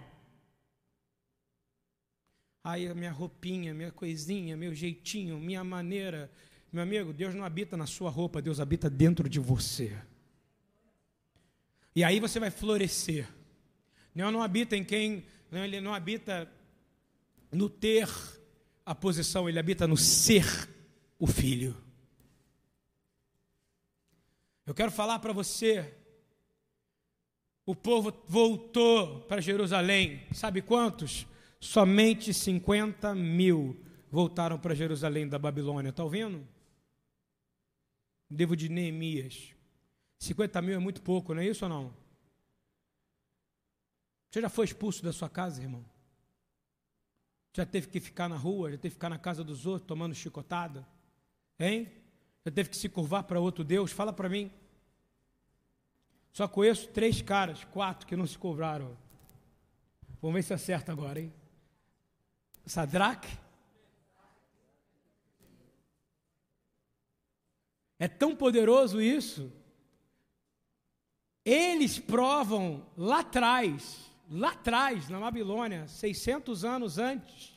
Aí 2.63 2.87
a 2.87 2.95
minha 2.95 3.11
roupinha, 3.11 3.75
minha 3.75 3.91
coisinha, 3.91 4.57
meu 4.57 4.73
jeitinho, 4.73 5.37
minha 5.37 5.63
maneira. 5.63 6.31
Meu 6.71 6.81
amigo, 6.81 7.13
Deus 7.13 7.35
não 7.35 7.43
habita 7.43 7.77
na 7.77 7.85
sua 7.85 8.09
roupa, 8.09 8.41
Deus 8.41 8.59
habita 8.59 8.89
dentro 8.89 9.29
de 9.29 9.39
você. 9.39 9.95
E 11.95 12.03
aí 12.03 12.19
você 12.19 12.39
vai 12.39 12.49
florescer. 12.49 13.27
Deus 14.15 14.31
não 14.31 14.43
habita 14.43 14.75
em 14.75 14.83
quem, 14.83 15.25
não, 15.49 15.63
ele 15.63 15.81
não 15.81 15.93
habita 15.93 16.51
no 17.51 17.69
ter 17.69 18.07
a 18.85 18.93
posição, 18.93 19.47
ele 19.47 19.59
habita 19.59 19.87
no 19.87 19.97
ser 19.97 20.45
o 21.17 21.25
filho. 21.25 21.75
Eu 24.65 24.73
quero 24.73 24.91
falar 24.91 25.19
para 25.19 25.33
você, 25.33 25.93
o 27.65 27.75
povo 27.75 28.13
voltou 28.27 29.21
para 29.21 29.41
Jerusalém, 29.41 30.23
sabe 30.33 30.61
quantos? 30.61 31.25
Somente 31.59 32.33
50 32.33 33.15
mil 33.15 33.81
voltaram 34.11 34.59
para 34.59 34.75
Jerusalém 34.75 35.27
da 35.27 35.39
Babilônia, 35.39 35.89
está 35.89 36.03
ouvindo? 36.03 36.47
Devo 38.29 38.55
de 38.55 38.69
Neemias. 38.69 39.53
50 40.19 40.61
mil 40.61 40.75
é 40.75 40.79
muito 40.79 41.01
pouco, 41.01 41.33
não 41.33 41.41
é 41.41 41.47
isso 41.47 41.65
ou 41.65 41.69
não? 41.69 42.02
Você 44.33 44.41
já 44.41 44.49
foi 44.49 44.65
expulso 44.65 45.03
da 45.03 45.13
sua 45.13 45.29
casa, 45.29 45.61
irmão? 45.61 45.85
Já 47.55 47.67
teve 47.67 47.85
que 47.85 47.99
ficar 47.99 48.27
na 48.27 48.35
rua, 48.35 48.71
já 48.71 48.77
teve 48.77 48.89
que 48.89 48.95
ficar 48.95 49.09
na 49.09 49.19
casa 49.19 49.43
dos 49.43 49.67
outros 49.67 49.87
tomando 49.87 50.15
chicotada? 50.15 50.87
Hein? 51.59 51.91
Já 52.43 52.51
teve 52.51 52.69
que 52.71 52.75
se 52.75 52.89
curvar 52.89 53.25
para 53.25 53.39
outro 53.39 53.63
Deus? 53.63 53.91
Fala 53.91 54.11
para 54.11 54.27
mim. 54.27 54.51
Só 56.31 56.47
conheço 56.47 56.87
três 56.87 57.21
caras, 57.21 57.63
quatro 57.65 58.07
que 58.07 58.15
não 58.15 58.25
se 58.25 58.35
curvaram. 58.35 58.97
Vamos 60.19 60.33
ver 60.33 60.41
se 60.41 60.51
acerta 60.55 60.91
agora, 60.91 61.21
hein? 61.21 61.31
Sadraque. 62.65 63.37
É 67.99 68.07
tão 68.07 68.35
poderoso 68.35 68.99
isso. 68.99 69.53
Eles 71.45 71.99
provam 71.99 72.83
lá 72.97 73.19
atrás 73.19 74.11
lá 74.29 74.51
atrás, 74.51 75.09
na 75.09 75.19
Babilônia, 75.19 75.87
600 75.87 76.65
anos 76.65 76.97
antes, 76.97 77.53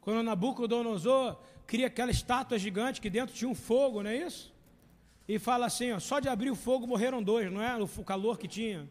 quando 0.00 0.22
Nabucodonosor 0.22 1.38
cria 1.66 1.86
aquela 1.86 2.10
estátua 2.10 2.58
gigante 2.58 3.00
que 3.00 3.10
dentro 3.10 3.34
tinha 3.34 3.48
um 3.48 3.54
fogo, 3.54 4.02
não 4.02 4.10
é 4.10 4.16
isso? 4.16 4.54
E 5.26 5.38
fala 5.38 5.66
assim, 5.66 5.92
ó, 5.92 5.98
só 5.98 6.20
de 6.20 6.28
abrir 6.28 6.50
o 6.50 6.56
fogo 6.56 6.86
morreram 6.86 7.22
dois, 7.22 7.52
não 7.52 7.62
é? 7.62 7.76
O 7.76 8.04
calor 8.04 8.38
que 8.38 8.48
tinha. 8.48 8.88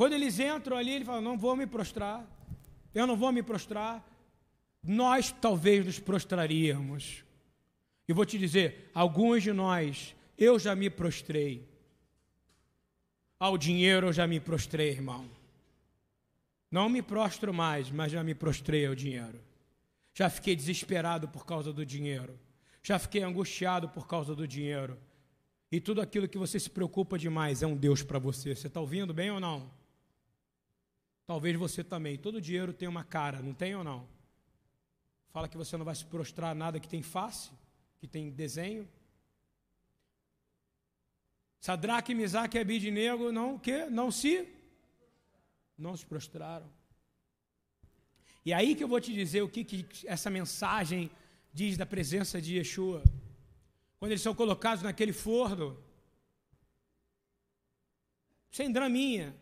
Quando 0.00 0.14
eles 0.14 0.38
entram 0.40 0.78
ali, 0.78 0.92
ele 0.92 1.04
fala: 1.04 1.20
Não 1.20 1.36
vou 1.36 1.54
me 1.54 1.66
prostrar, 1.66 2.26
eu 2.94 3.06
não 3.06 3.18
vou 3.18 3.30
me 3.30 3.42
prostrar. 3.42 4.02
Nós 4.82 5.30
talvez 5.30 5.84
nos 5.84 5.98
prostraríamos. 5.98 7.22
E 8.08 8.12
vou 8.14 8.24
te 8.24 8.38
dizer: 8.38 8.90
alguns 8.94 9.42
de 9.42 9.52
nós, 9.52 10.16
eu 10.38 10.58
já 10.58 10.74
me 10.74 10.88
prostrei. 10.88 11.68
Ao 13.40 13.56
dinheiro 13.56 14.08
eu 14.08 14.12
já 14.12 14.26
me 14.26 14.38
prostrei, 14.38 14.90
irmão. 14.90 15.26
Não 16.70 16.90
me 16.90 17.00
prostro 17.00 17.54
mais, 17.54 17.90
mas 17.90 18.12
já 18.12 18.22
me 18.22 18.34
prostrei 18.34 18.86
ao 18.86 18.94
dinheiro. 18.94 19.40
Já 20.12 20.28
fiquei 20.28 20.54
desesperado 20.54 21.26
por 21.26 21.46
causa 21.46 21.72
do 21.72 21.86
dinheiro. 21.86 22.38
Já 22.82 22.98
fiquei 22.98 23.22
angustiado 23.22 23.88
por 23.88 24.06
causa 24.06 24.34
do 24.34 24.46
dinheiro. 24.46 24.98
E 25.72 25.80
tudo 25.80 26.02
aquilo 26.02 26.28
que 26.28 26.36
você 26.36 26.60
se 26.60 26.68
preocupa 26.68 27.18
demais 27.18 27.62
é 27.62 27.66
um 27.66 27.74
Deus 27.74 28.02
para 28.02 28.18
você. 28.18 28.54
Você 28.54 28.66
está 28.66 28.78
ouvindo 28.78 29.14
bem 29.14 29.30
ou 29.30 29.40
não? 29.40 29.70
Talvez 31.26 31.56
você 31.56 31.82
também. 31.82 32.18
Todo 32.18 32.42
dinheiro 32.42 32.74
tem 32.74 32.88
uma 32.88 33.04
cara, 33.04 33.40
não 33.40 33.54
tem 33.54 33.74
ou 33.74 33.82
não? 33.82 34.06
Fala 35.32 35.48
que 35.48 35.56
você 35.56 35.78
não 35.78 35.84
vai 35.84 35.94
se 35.94 36.04
prostrar 36.04 36.54
nada 36.54 36.78
que 36.78 36.88
tem 36.88 37.02
face, 37.02 37.50
que 37.98 38.06
tem 38.06 38.28
desenho. 38.30 38.86
Sadraque, 41.60 42.14
Misaque 42.14 42.56
e 42.56 42.60
Abidinego 42.60 43.30
não 43.30 43.58
que 43.58 43.84
não 43.86 44.10
se 44.10 44.48
não 45.76 45.96
se 45.96 46.04
prostraram. 46.04 46.68
E 48.44 48.52
aí 48.52 48.74
que 48.74 48.82
eu 48.82 48.88
vou 48.88 49.00
te 49.00 49.12
dizer 49.12 49.42
o 49.42 49.48
que, 49.48 49.64
que 49.64 49.86
essa 50.06 50.30
mensagem 50.30 51.10
diz 51.52 51.76
da 51.76 51.84
presença 51.84 52.40
de 52.40 52.56
Yeshua. 52.56 53.02
Quando 53.98 54.12
eles 54.12 54.22
são 54.22 54.34
colocados 54.34 54.82
naquele 54.82 55.12
forno, 55.12 55.78
sem 58.50 58.72
draminha. 58.72 59.34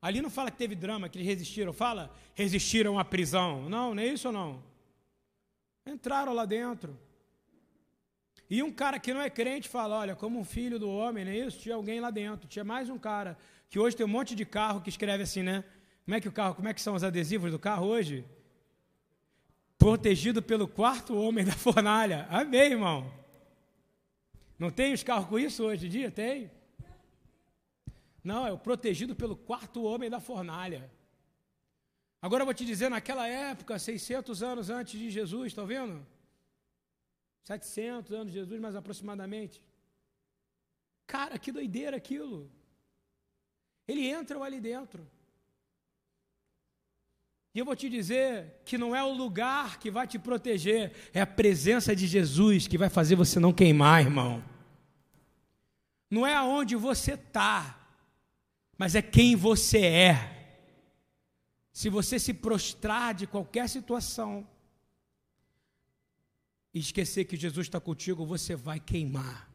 Ali 0.00 0.22
não 0.22 0.30
fala 0.30 0.50
que 0.50 0.56
teve 0.56 0.74
drama, 0.74 1.08
que 1.08 1.18
eles 1.18 1.26
resistiram, 1.26 1.72
fala 1.72 2.14
resistiram 2.34 2.98
à 2.98 3.04
prisão. 3.04 3.68
Não, 3.68 3.94
não 3.94 4.02
é 4.02 4.06
isso 4.06 4.28
ou 4.28 4.32
não? 4.32 4.62
Entraram 5.84 6.32
lá 6.32 6.46
dentro. 6.46 6.98
E 8.50 8.64
um 8.64 8.72
cara 8.72 8.98
que 8.98 9.14
não 9.14 9.22
é 9.22 9.30
crente 9.30 9.68
fala: 9.68 9.96
olha, 9.96 10.16
como 10.16 10.36
um 10.38 10.44
filho 10.44 10.76
do 10.76 10.90
homem, 10.90 11.24
não 11.24 11.30
é 11.30 11.36
isso? 11.36 11.60
Tinha 11.60 11.76
alguém 11.76 12.00
lá 12.00 12.10
dentro. 12.10 12.48
Tinha 12.48 12.64
mais 12.64 12.90
um 12.90 12.98
cara 12.98 13.38
que 13.70 13.78
hoje 13.78 13.96
tem 13.96 14.04
um 14.04 14.08
monte 14.08 14.34
de 14.34 14.44
carro 14.44 14.80
que 14.80 14.88
escreve 14.88 15.22
assim, 15.22 15.44
né? 15.44 15.62
Como 16.04 16.16
é 16.16 16.20
que 16.20 16.26
o 16.26 16.32
carro, 16.32 16.56
como 16.56 16.66
é 16.66 16.74
que 16.74 16.80
são 16.80 16.96
os 16.96 17.04
adesivos 17.04 17.52
do 17.52 17.58
carro 17.58 17.86
hoje? 17.86 18.24
Protegido 19.78 20.42
pelo 20.42 20.66
quarto 20.66 21.16
homem 21.16 21.44
da 21.46 21.52
fornalha. 21.52 22.26
Amém, 22.28 22.72
irmão. 22.72 23.12
Não 24.58 24.70
tem 24.70 24.92
os 24.92 25.04
carros 25.04 25.28
com 25.28 25.38
isso 25.38 25.62
hoje 25.62 25.86
em 25.86 25.90
dia? 25.90 26.10
Tem? 26.10 26.50
Não, 28.22 28.46
é 28.46 28.52
o 28.52 28.58
protegido 28.58 29.14
pelo 29.14 29.36
quarto 29.36 29.84
homem 29.84 30.10
da 30.10 30.18
fornalha. 30.18 30.90
Agora 32.20 32.42
eu 32.42 32.46
vou 32.46 32.52
te 32.52 32.66
dizer, 32.66 32.90
naquela 32.90 33.26
época, 33.26 33.78
600 33.78 34.42
anos 34.42 34.68
antes 34.68 34.98
de 34.98 35.08
Jesus, 35.08 35.46
está 35.46 35.64
vendo? 35.64 36.04
700 37.50 38.12
anos 38.12 38.32
de 38.32 38.38
Jesus, 38.38 38.60
mais 38.60 38.76
aproximadamente. 38.76 39.60
Cara, 41.04 41.36
que 41.36 41.50
doideira 41.50 41.96
aquilo. 41.96 42.48
Ele 43.88 44.06
entra 44.06 44.38
ali 44.38 44.60
dentro. 44.60 45.04
E 47.52 47.58
eu 47.58 47.64
vou 47.64 47.74
te 47.74 47.88
dizer 47.88 48.60
que 48.64 48.78
não 48.78 48.94
é 48.94 49.02
o 49.02 49.12
lugar 49.12 49.80
que 49.80 49.90
vai 49.90 50.06
te 50.06 50.16
proteger, 50.16 50.92
é 51.12 51.20
a 51.20 51.26
presença 51.26 51.96
de 51.96 52.06
Jesus 52.06 52.68
que 52.68 52.78
vai 52.78 52.88
fazer 52.88 53.16
você 53.16 53.40
não 53.40 53.52
queimar, 53.52 54.00
irmão. 54.00 54.44
Não 56.08 56.24
é 56.24 56.34
aonde 56.34 56.76
você 56.76 57.14
está, 57.14 57.76
mas 58.78 58.94
é 58.94 59.02
quem 59.02 59.34
você 59.34 59.84
é. 59.84 60.14
Se 61.72 61.88
você 61.88 62.16
se 62.20 62.32
prostrar 62.32 63.12
de 63.12 63.26
qualquer 63.26 63.68
situação, 63.68 64.46
e 66.72 66.78
esquecer 66.78 67.24
que 67.24 67.36
Jesus 67.36 67.66
está 67.66 67.80
contigo, 67.80 68.24
você 68.24 68.54
vai 68.54 68.78
queimar. 68.78 69.50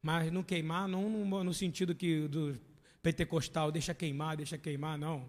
Mas 0.00 0.30
não 0.32 0.42
queimar 0.42 0.88
não 0.88 1.08
no, 1.44 1.54
sentido 1.54 1.94
que 1.94 2.28
do 2.28 2.58
pentecostal, 3.02 3.72
deixa 3.72 3.92
queimar, 3.94 4.36
deixa 4.36 4.56
queimar, 4.56 4.96
não. 4.96 5.28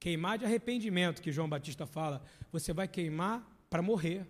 Queimar 0.00 0.38
de 0.38 0.44
arrependimento, 0.44 1.20
que 1.20 1.32
João 1.32 1.48
Batista 1.48 1.86
fala. 1.86 2.22
Você 2.50 2.72
vai 2.72 2.88
queimar 2.88 3.46
para 3.68 3.82
morrer. 3.82 4.26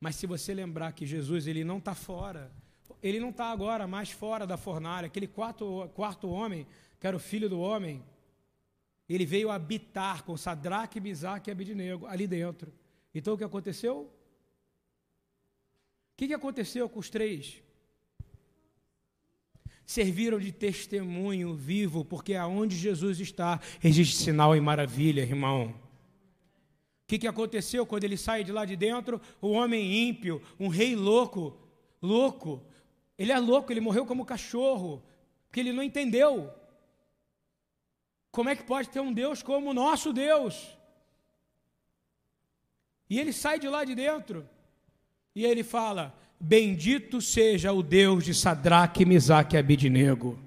Mas 0.00 0.16
se 0.16 0.26
você 0.26 0.52
lembrar 0.52 0.92
que 0.92 1.06
Jesus 1.06 1.46
ele 1.46 1.64
não 1.64 1.78
está 1.78 1.94
fora, 1.94 2.50
ele 3.02 3.20
não 3.20 3.30
está 3.30 3.50
agora 3.50 3.86
mais 3.86 4.10
fora 4.10 4.46
da 4.46 4.56
fornalha, 4.56 5.06
aquele 5.06 5.26
quarto, 5.26 5.90
quarto 5.94 6.28
homem, 6.28 6.66
que 6.98 7.06
era 7.06 7.16
o 7.16 7.20
filho 7.20 7.48
do 7.48 7.60
homem, 7.60 8.02
ele 9.08 9.26
veio 9.26 9.50
habitar 9.50 10.22
com 10.24 10.36
Sadraque, 10.36 11.00
Misaque 11.00 11.50
e 11.50 11.52
Abidnego 11.52 12.06
ali 12.06 12.26
dentro. 12.26 12.72
Então 13.14 13.34
o 13.34 13.38
que 13.38 13.44
aconteceu? 13.44 14.10
O 16.14 16.16
que, 16.16 16.28
que 16.28 16.34
aconteceu 16.34 16.88
com 16.88 17.00
os 17.00 17.10
três? 17.10 17.60
Serviram 19.84 20.38
de 20.38 20.52
testemunho 20.52 21.54
vivo, 21.54 22.04
porque 22.04 22.36
aonde 22.36 22.76
Jesus 22.76 23.18
está, 23.18 23.60
existe 23.82 24.16
sinal 24.16 24.54
e 24.54 24.60
maravilha, 24.60 25.22
irmão. 25.22 25.70
O 25.70 27.06
que, 27.08 27.18
que 27.18 27.26
aconteceu 27.26 27.84
quando 27.84 28.04
ele 28.04 28.16
sai 28.16 28.44
de 28.44 28.52
lá 28.52 28.64
de 28.64 28.76
dentro? 28.76 29.20
O 29.42 29.50
homem 29.50 30.08
ímpio, 30.08 30.40
um 30.58 30.68
rei 30.68 30.94
louco, 30.94 31.58
louco. 32.00 32.64
Ele 33.18 33.32
é 33.32 33.38
louco, 33.38 33.72
ele 33.72 33.80
morreu 33.80 34.06
como 34.06 34.24
cachorro, 34.24 35.02
porque 35.48 35.58
ele 35.58 35.72
não 35.72 35.82
entendeu. 35.82 36.48
Como 38.30 38.48
é 38.48 38.54
que 38.54 38.62
pode 38.62 38.88
ter 38.88 39.00
um 39.00 39.12
Deus 39.12 39.42
como 39.42 39.70
o 39.70 39.74
nosso 39.74 40.12
Deus? 40.12 40.78
E 43.10 43.18
ele 43.18 43.32
sai 43.32 43.58
de 43.58 43.68
lá 43.68 43.84
de 43.84 43.96
dentro 43.96 44.48
e 45.34 45.44
ele 45.44 45.64
fala: 45.64 46.14
Bendito 46.38 47.20
seja 47.20 47.72
o 47.72 47.82
Deus 47.82 48.24
de 48.24 48.34
Sadraque, 48.34 49.04
Misaque 49.04 49.56
e 49.56 49.58
Abidnego. 49.58 50.38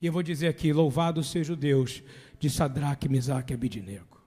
E 0.00 0.06
eu 0.06 0.12
vou 0.12 0.22
dizer 0.22 0.48
aqui: 0.48 0.72
Louvado 0.72 1.22
seja 1.22 1.52
o 1.52 1.56
Deus 1.56 2.02
de 2.38 2.50
Sadraque, 2.50 3.08
Misaque 3.08 3.52
e 3.52 3.54
Abidnego. 3.54 4.20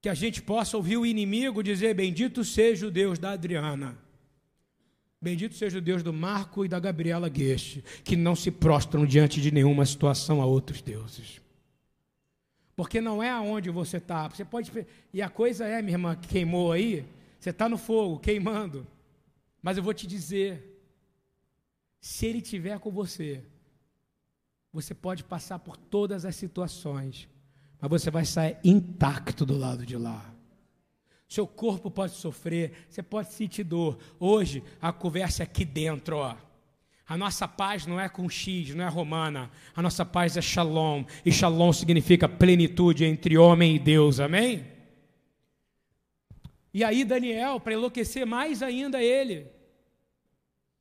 Que 0.00 0.08
a 0.08 0.14
gente 0.14 0.40
possa 0.40 0.76
ouvir 0.76 0.96
o 0.96 1.06
inimigo 1.06 1.62
dizer: 1.62 1.94
Bendito 1.94 2.44
seja 2.44 2.86
o 2.86 2.90
Deus 2.90 3.18
da 3.18 3.32
Adriana. 3.32 3.98
Bendito 5.20 5.56
seja 5.56 5.78
o 5.78 5.80
Deus 5.80 6.02
do 6.02 6.12
Marco 6.12 6.64
e 6.64 6.68
da 6.68 6.78
Gabriela 6.78 7.28
Gueste, 7.28 7.82
que 8.04 8.14
não 8.14 8.36
se 8.36 8.52
prostram 8.52 9.04
diante 9.04 9.40
de 9.40 9.50
nenhuma 9.50 9.84
situação 9.84 10.40
a 10.40 10.46
outros 10.46 10.80
deuses. 10.80 11.40
Porque 12.76 13.00
não 13.00 13.20
é 13.20 13.28
aonde 13.28 13.68
você 13.70 13.96
está. 13.96 14.28
Você 14.28 14.44
pode. 14.44 14.70
E 15.12 15.20
a 15.20 15.28
coisa 15.28 15.66
é, 15.66 15.82
minha 15.82 15.94
irmã, 15.94 16.14
que 16.14 16.28
queimou 16.28 16.70
aí, 16.70 17.04
você 17.38 17.50
está 17.50 17.68
no 17.68 17.78
fogo, 17.78 18.18
queimando. 18.18 18.86
Mas 19.62 19.76
eu 19.76 19.82
vou 19.82 19.94
te 19.94 20.06
dizer: 20.06 20.80
se 22.00 22.26
Ele 22.26 22.38
estiver 22.38 22.78
com 22.78 22.90
você, 22.90 23.44
você 24.72 24.94
pode 24.94 25.24
passar 25.24 25.58
por 25.58 25.76
todas 25.76 26.24
as 26.24 26.36
situações, 26.36 27.28
mas 27.80 27.90
você 27.90 28.10
vai 28.10 28.24
sair 28.24 28.58
intacto 28.64 29.46
do 29.46 29.56
lado 29.56 29.86
de 29.86 29.96
lá. 29.96 30.34
Seu 31.28 31.46
corpo 31.46 31.90
pode 31.90 32.14
sofrer, 32.14 32.86
você 32.88 33.02
pode 33.02 33.32
sentir 33.32 33.64
dor. 33.64 33.98
Hoje, 34.18 34.62
a 34.80 34.92
conversa 34.92 35.42
é 35.42 35.44
aqui 35.44 35.64
dentro, 35.64 36.16
ó. 36.16 36.34
A 37.06 37.16
nossa 37.16 37.48
paz 37.48 37.86
não 37.86 37.98
é 37.98 38.08
com 38.08 38.28
X, 38.28 38.74
não 38.74 38.84
é 38.84 38.88
romana. 38.88 39.50
A 39.74 39.80
nossa 39.80 40.04
paz 40.04 40.36
é 40.36 40.42
shalom. 40.42 41.04
E 41.24 41.32
shalom 41.32 41.72
significa 41.72 42.28
plenitude 42.28 43.04
entre 43.04 43.36
homem 43.38 43.76
e 43.76 43.78
Deus. 43.78 44.20
Amém? 44.20 44.77
E 46.72 46.84
aí, 46.84 47.04
Daniel, 47.04 47.58
para 47.60 47.74
enlouquecer 47.74 48.26
mais 48.26 48.62
ainda 48.62 49.02
ele. 49.02 49.50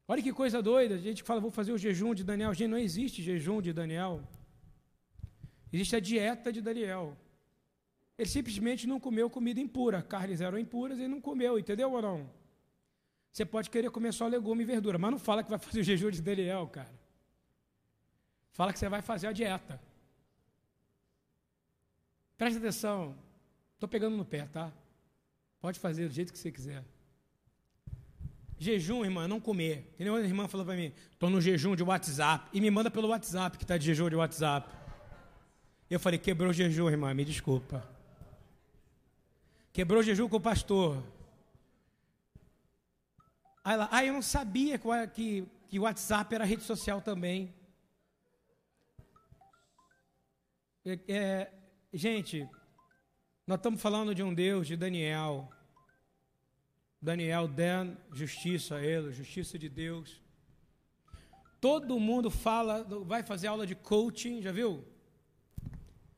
Olha 0.08 0.22
que 0.22 0.32
coisa 0.32 0.62
doida. 0.62 0.96
A 0.96 1.00
gente 1.00 1.24
fala, 1.24 1.40
vou 1.40 1.52
fazer 1.52 1.72
o 1.72 1.78
jejum 1.78 2.14
de 2.14 2.24
Daniel. 2.24 2.54
Gente, 2.54 2.70
não 2.70 2.78
existe 2.78 3.22
jejum 3.22 3.62
de 3.62 3.74
Daniel. 3.74 4.22
Existe 5.72 5.96
a 5.96 6.00
dieta 6.00 6.52
de 6.52 6.62
Daniel. 6.62 7.18
Ele 8.18 8.30
simplesmente 8.30 8.88
não 8.88 9.00
comeu 9.00 9.30
comida 9.30 9.60
impura. 9.60 10.02
Carnes 10.02 10.42
eram 10.42 10.58
impuras 10.58 10.98
e 10.98 11.08
não 11.08 11.22
comeu, 11.22 11.60
entendeu 11.60 11.92
ou 11.92 12.02
não? 12.02 12.30
Você 13.32 13.46
pode 13.46 13.70
querer 13.70 13.92
comer 13.92 14.14
só 14.14 14.28
legume 14.28 14.64
e 14.64 14.66
verdura, 14.66 14.98
mas 14.98 15.12
não 15.12 15.20
fala 15.20 15.44
que 15.44 15.50
vai 15.50 15.60
fazer 15.60 15.82
o 15.82 15.84
jejum 15.84 16.10
de 16.10 16.22
Daniel, 16.22 16.68
cara. 16.68 16.92
Fala 18.52 18.74
que 18.74 18.80
você 18.80 18.90
vai 18.90 19.02
fazer 19.02 19.28
a 19.28 19.32
dieta. 19.32 19.80
Presta 22.38 22.60
atenção. 22.60 23.16
Estou 23.76 23.88
pegando 23.88 24.18
no 24.18 24.26
pé, 24.26 24.48
tá? 24.48 24.72
Pode 25.68 25.82
fazer 25.82 26.08
do 26.08 26.14
jeito 26.14 26.32
que 26.32 26.40
você 26.40 26.50
quiser. 26.50 26.82
Jejum, 28.58 29.04
irmã, 29.04 29.28
não 29.28 29.38
comer. 29.38 29.92
Entendeu? 29.96 30.16
A 30.16 30.22
irmã 30.22 30.48
falou 30.48 30.66
para 30.66 30.78
mim, 30.78 30.94
estou 31.12 31.30
no 31.30 31.42
jejum 31.42 31.76
de 31.76 31.84
WhatsApp. 31.84 32.50
E 32.54 32.62
me 32.62 32.72
manda 32.72 32.90
pelo 32.90 33.10
WhatsApp 33.10 33.58
que 33.58 33.66
está 33.66 33.78
de 33.78 33.84
jejum 33.84 34.10
de 34.10 34.16
WhatsApp. 34.16 34.74
Eu 35.90 36.00
falei, 36.00 36.18
quebrou 36.18 36.52
o 36.52 36.54
jejum, 36.54 36.90
irmã, 36.90 37.14
me 37.14 37.26
desculpa. 37.26 37.86
Quebrou 39.74 40.00
o 40.00 40.04
jejum 40.04 40.30
com 40.30 40.38
o 40.38 40.40
pastor. 40.40 41.04
Aí 43.62 43.74
ela, 43.74 43.90
ah, 43.92 44.06
eu 44.06 44.14
não 44.14 44.22
sabia 44.22 44.80
que, 45.14 45.46
que 45.68 45.80
WhatsApp 45.80 46.34
era 46.34 46.46
rede 46.46 46.64
social 46.64 47.02
também. 47.02 47.54
É, 50.86 51.00
é, 51.10 51.54
gente, 51.92 52.48
nós 53.46 53.58
estamos 53.58 53.82
falando 53.82 54.16
de 54.16 54.24
um 54.24 54.34
Deus, 54.34 54.66
de 54.66 54.78
Daniel. 54.78 55.50
Daniel, 57.08 57.48
Dan, 57.48 57.96
justiça 58.12 58.82
ele, 58.82 59.14
justiça 59.14 59.58
de 59.58 59.70
Deus. 59.70 60.22
Todo 61.62 62.00
mundo 62.00 62.30
fala, 62.30 62.84
vai 63.06 63.24
fazer 63.24 63.48
aula 63.48 63.66
de 63.66 63.76
coaching, 63.76 64.42
já 64.42 64.52
viu? 64.52 64.84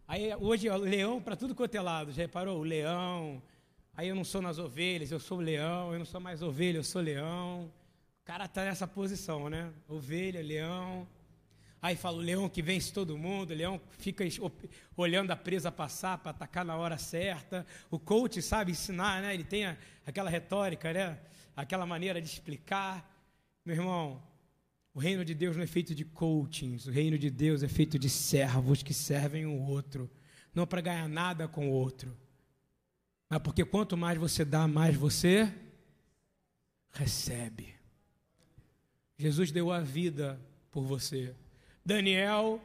Aí 0.07 0.33
hoje 0.35 0.67
o 0.67 0.77
leão 0.77 1.21
para 1.21 1.35
tudo 1.35 1.53
quanto 1.53 1.75
é 1.75 1.81
lado, 1.81 2.11
já 2.11 2.23
reparou? 2.23 2.59
O 2.59 2.63
leão, 2.63 3.41
Aí 3.99 4.07
eu 4.07 4.15
não 4.15 4.23
sou 4.23 4.41
nas 4.41 4.57
ovelhas, 4.57 5.11
eu 5.11 5.19
sou 5.19 5.39
leão, 5.39 5.91
eu 5.91 5.99
não 5.99 6.05
sou 6.05 6.21
mais 6.21 6.41
ovelha, 6.41 6.77
eu 6.77 6.83
sou 6.85 7.01
leão. 7.01 7.69
O 8.21 8.25
cara 8.25 8.45
está 8.45 8.63
nessa 8.63 8.87
posição, 8.87 9.49
né? 9.49 9.73
Ovelha, 9.89 10.41
leão. 10.41 11.05
Aí 11.81 11.95
fala 11.95 12.17
o 12.17 12.21
leão 12.21 12.49
que 12.49 12.61
vence 12.61 12.91
todo 12.91 13.17
mundo, 13.17 13.51
o 13.51 13.55
leão 13.55 13.79
fica 13.97 14.23
olhando 14.95 15.31
a 15.31 15.35
presa 15.35 15.71
passar 15.71 16.17
para 16.17 16.31
atacar 16.31 16.65
na 16.65 16.75
hora 16.75 16.97
certa. 16.97 17.65
O 17.89 17.97
coach 17.97 18.41
sabe 18.41 18.71
ensinar, 18.71 19.21
né? 19.21 19.33
Ele 19.33 19.43
tem 19.43 19.65
a, 19.65 19.77
aquela 20.05 20.29
retórica, 20.29 20.91
né? 20.91 21.17
Aquela 21.55 21.85
maneira 21.85 22.21
de 22.21 22.27
explicar. 22.27 23.09
Meu 23.65 23.75
irmão, 23.75 24.21
o 24.93 24.99
reino 24.99 25.23
de 25.23 25.33
Deus 25.33 25.55
não 25.55 25.63
é 25.63 25.67
feito 25.67 25.95
de 25.95 26.03
coachings, 26.03 26.85
o 26.85 26.91
reino 26.91 27.17
de 27.17 27.29
Deus 27.29 27.63
é 27.63 27.67
feito 27.67 27.97
de 27.97 28.09
servos 28.09 28.83
que 28.83 28.93
servem 28.93 29.45
o 29.45 29.61
outro, 29.61 30.09
não 30.53 30.67
para 30.67 30.81
ganhar 30.81 31.07
nada 31.07 31.47
com 31.47 31.69
o 31.69 31.71
outro 31.71 32.15
mas 33.29 33.39
porque 33.43 33.63
quanto 33.63 33.95
mais 33.95 34.17
você 34.17 34.43
dá, 34.43 34.67
mais 34.67 34.95
você 34.95 35.53
recebe. 36.91 37.75
Jesus 39.15 39.51
deu 39.51 39.71
a 39.71 39.79
vida 39.79 40.41
por 40.71 40.83
você. 40.83 41.35
Daniel, 41.89 42.61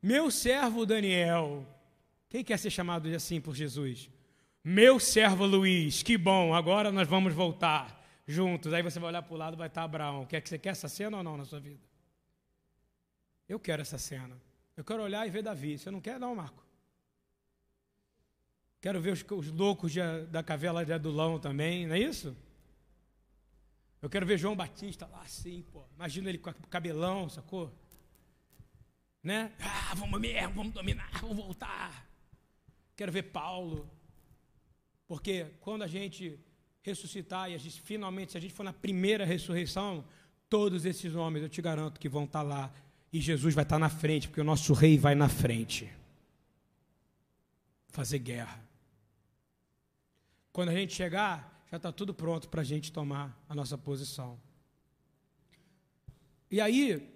meu 0.00 0.30
servo 0.30 0.86
Daniel. 0.86 1.66
Quem 2.28 2.44
quer 2.44 2.56
ser 2.56 2.70
chamado 2.70 3.08
assim 3.08 3.40
por 3.40 3.52
Jesus? 3.52 4.08
Meu 4.62 5.00
servo 5.00 5.44
Luiz, 5.44 6.04
que 6.04 6.16
bom, 6.16 6.54
agora 6.54 6.92
nós 6.92 7.08
vamos 7.08 7.34
voltar 7.34 8.00
juntos. 8.28 8.72
Aí 8.72 8.80
você 8.80 9.00
vai 9.00 9.08
olhar 9.08 9.22
para 9.22 9.34
o 9.34 9.36
lado, 9.36 9.56
vai 9.56 9.66
estar 9.66 9.82
Abraão. 9.82 10.24
Quer 10.24 10.40
que 10.40 10.48
você 10.48 10.56
quer 10.56 10.68
essa 10.68 10.86
cena 10.86 11.16
ou 11.16 11.24
não 11.24 11.36
na 11.36 11.44
sua 11.44 11.58
vida? 11.58 11.82
Eu 13.48 13.58
quero 13.58 13.82
essa 13.82 13.98
cena. 13.98 14.40
Eu 14.76 14.84
quero 14.84 15.02
olhar 15.02 15.26
e 15.26 15.30
ver 15.30 15.42
Davi. 15.42 15.76
Você 15.76 15.90
não 15.90 16.00
quer, 16.00 16.20
não, 16.20 16.36
Marco? 16.36 16.64
Quero 18.80 19.00
ver 19.00 19.14
os, 19.14 19.24
os 19.32 19.50
loucos 19.50 19.90
de, 19.90 20.00
da 20.30 20.44
cavela 20.44 20.84
de 20.84 20.92
Adulão 20.92 21.40
também, 21.40 21.88
não 21.88 21.96
é 21.96 21.98
isso? 21.98 22.36
Eu 24.00 24.08
quero 24.08 24.24
ver 24.24 24.38
João 24.38 24.54
Batista 24.54 25.08
lá 25.08 25.22
assim, 25.22 25.60
pô. 25.72 25.82
Imagina 25.96 26.28
ele 26.28 26.38
com 26.38 26.52
cabelão, 26.70 27.28
sacou? 27.28 27.79
Né? 29.22 29.52
Ah, 29.60 29.94
vamos 29.94 30.20
mesmo, 30.20 30.54
vamos 30.54 30.72
dominar, 30.72 31.10
vamos 31.20 31.36
voltar. 31.36 32.06
Quero 32.96 33.12
ver 33.12 33.24
Paulo. 33.24 33.88
Porque 35.06 35.46
quando 35.60 35.82
a 35.82 35.86
gente 35.86 36.38
ressuscitar 36.82 37.50
e 37.50 37.54
a 37.54 37.58
gente 37.58 37.80
finalmente, 37.80 38.32
se 38.32 38.38
a 38.38 38.40
gente 38.40 38.54
for 38.54 38.62
na 38.62 38.72
primeira 38.72 39.24
ressurreição, 39.24 40.04
todos 40.48 40.84
esses 40.84 41.14
homens, 41.14 41.42
eu 41.42 41.48
te 41.48 41.60
garanto 41.60 42.00
que 42.00 42.08
vão 42.08 42.24
estar 42.24 42.42
lá 42.42 42.72
e 43.12 43.20
Jesus 43.20 43.54
vai 43.54 43.64
estar 43.64 43.78
na 43.78 43.88
frente, 43.88 44.28
porque 44.28 44.40
o 44.40 44.44
nosso 44.44 44.72
rei 44.72 44.96
vai 44.96 45.14
na 45.14 45.28
frente 45.28 45.90
fazer 47.88 48.18
guerra. 48.20 48.62
Quando 50.52 50.70
a 50.70 50.74
gente 50.74 50.94
chegar, 50.94 51.64
já 51.70 51.76
está 51.76 51.92
tudo 51.92 52.14
pronto 52.14 52.48
para 52.48 52.60
a 52.60 52.64
gente 52.64 52.92
tomar 52.92 53.36
a 53.48 53.54
nossa 53.54 53.76
posição. 53.76 54.38
E 56.50 56.60
aí, 56.60 57.08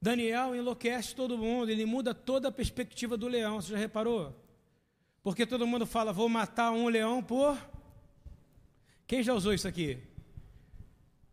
Daniel 0.00 0.54
enlouquece 0.54 1.14
todo 1.14 1.36
mundo, 1.36 1.70
ele 1.70 1.84
muda 1.84 2.14
toda 2.14 2.48
a 2.48 2.52
perspectiva 2.52 3.16
do 3.16 3.26
leão, 3.26 3.60
você 3.60 3.72
já 3.72 3.78
reparou? 3.78 4.34
Porque 5.22 5.44
todo 5.44 5.66
mundo 5.66 5.84
fala, 5.84 6.12
vou 6.12 6.28
matar 6.28 6.70
um 6.70 6.88
leão 6.88 7.22
por. 7.22 7.58
Quem 9.06 9.22
já 9.22 9.34
usou 9.34 9.52
isso 9.52 9.66
aqui? 9.66 9.98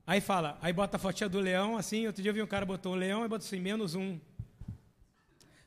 Aí 0.07 0.19
fala, 0.19 0.57
aí 0.61 0.73
bota 0.73 0.97
a 0.97 0.99
fotinha 0.99 1.29
do 1.29 1.39
leão, 1.39 1.77
assim, 1.77 2.07
outro 2.07 2.21
dia 2.21 2.29
eu 2.29 2.33
vi 2.33 2.41
um 2.41 2.47
cara 2.47 2.65
botou 2.65 2.93
um 2.93 2.95
leão 2.95 3.23
e 3.23 3.27
botou 3.27 3.45
assim, 3.45 3.59
menos 3.59 3.93
um. 3.95 4.19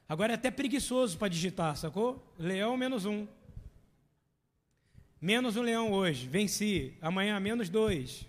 Agora 0.08 0.32
é 0.32 0.34
até 0.34 0.50
preguiçoso 0.50 1.18
para 1.18 1.28
digitar, 1.28 1.76
sacou? 1.76 2.34
Leão 2.38 2.76
menos 2.76 3.04
um. 3.04 3.26
Menos 5.20 5.56
um 5.56 5.62
leão 5.62 5.92
hoje, 5.92 6.26
venci. 6.26 6.94
Amanhã, 7.00 7.38
menos 7.38 7.68
dois. 7.68 8.24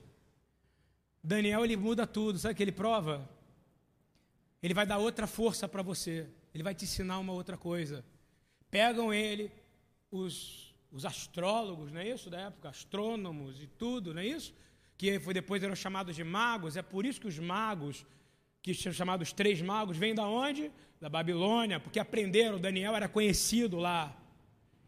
Daniel, 1.23 1.63
ele 1.63 1.77
muda 1.77 2.07
tudo. 2.07 2.39
Sabe 2.39 2.53
o 2.53 2.57
que 2.57 2.63
ele 2.63 2.71
prova? 2.71 3.29
Ele 4.61 4.73
vai 4.73 4.85
dar 4.85 4.97
outra 4.97 5.25
força 5.25 5.67
para 5.67 5.81
você. 5.81 6.27
Ele 6.53 6.63
vai 6.63 6.75
te 6.75 6.83
ensinar 6.83 7.19
uma 7.19 7.33
outra 7.33 7.57
coisa. 7.57 8.03
Pegam 8.69 9.13
ele, 9.13 9.51
os, 10.11 10.75
os 10.91 11.05
astrólogos, 11.05 11.91
não 11.91 12.01
é 12.01 12.09
isso 12.09 12.29
da 12.29 12.39
época? 12.41 12.69
Astrônomos 12.69 13.61
e 13.61 13.67
tudo, 13.67 14.13
não 14.13 14.21
é 14.21 14.25
isso? 14.25 14.53
Que 14.97 15.19
foi, 15.19 15.33
depois 15.33 15.63
eram 15.63 15.75
chamados 15.75 16.15
de 16.15 16.23
magos. 16.23 16.75
É 16.75 16.81
por 16.81 17.05
isso 17.05 17.21
que 17.21 17.27
os 17.27 17.39
magos, 17.39 18.05
que 18.61 18.73
são 18.73 18.91
chamados 18.91 19.31
três 19.31 19.61
magos, 19.61 19.97
vêm 19.97 20.13
da 20.13 20.27
onde? 20.27 20.71
Da 20.99 21.07
Babilônia, 21.07 21.79
porque 21.79 21.99
aprenderam, 21.99 22.59
Daniel 22.59 22.95
era 22.95 23.07
conhecido 23.07 23.77
lá. 23.77 24.15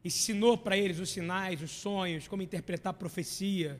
Ensinou 0.03 0.57
para 0.57 0.75
eles 0.75 0.99
os 0.99 1.09
sinais, 1.09 1.61
os 1.61 1.71
sonhos, 1.71 2.27
como 2.27 2.41
interpretar 2.41 2.93
profecia. 2.93 3.79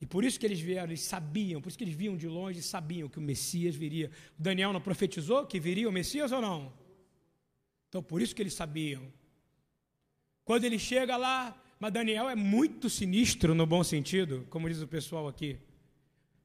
E 0.00 0.06
por 0.06 0.24
isso 0.24 0.38
que 0.38 0.46
eles 0.46 0.60
vieram, 0.60 0.88
eles 0.88 1.02
sabiam, 1.02 1.60
por 1.60 1.68
isso 1.68 1.78
que 1.78 1.84
eles 1.84 1.94
viam 1.94 2.16
de 2.16 2.28
longe 2.28 2.60
e 2.60 2.62
sabiam 2.62 3.08
que 3.08 3.18
o 3.18 3.22
Messias 3.22 3.74
viria. 3.74 4.10
Daniel 4.38 4.72
não 4.72 4.80
profetizou 4.80 5.44
que 5.46 5.58
viria 5.58 5.88
o 5.88 5.92
Messias 5.92 6.30
ou 6.30 6.40
não? 6.40 6.72
Então 7.88 8.02
por 8.02 8.22
isso 8.22 8.34
que 8.34 8.42
eles 8.42 8.54
sabiam. 8.54 9.12
Quando 10.44 10.64
ele 10.64 10.78
chega 10.78 11.16
lá, 11.16 11.60
mas 11.80 11.92
Daniel 11.92 12.28
é 12.28 12.34
muito 12.34 12.88
sinistro 12.88 13.54
no 13.54 13.66
bom 13.66 13.82
sentido, 13.82 14.46
como 14.50 14.68
diz 14.68 14.80
o 14.80 14.88
pessoal 14.88 15.26
aqui. 15.26 15.58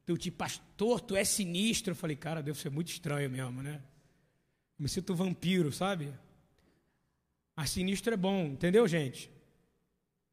Tu 0.06 0.18
tipo, 0.18 0.38
pastor, 0.38 1.00
tu 1.00 1.16
é 1.16 1.24
sinistro. 1.24 1.92
Eu 1.92 1.96
falei, 1.96 2.16
cara, 2.16 2.42
deve 2.42 2.60
ser 2.60 2.70
muito 2.70 2.90
estranho 2.90 3.30
mesmo, 3.30 3.62
né? 3.62 3.82
Me 4.78 4.90
sinto 4.90 5.16
vampiro, 5.16 5.72
sabe? 5.72 6.14
Mas 7.56 7.70
sinistro 7.70 8.14
é 8.14 8.18
bom, 8.18 8.46
entendeu, 8.46 8.88
gente? 8.88 9.32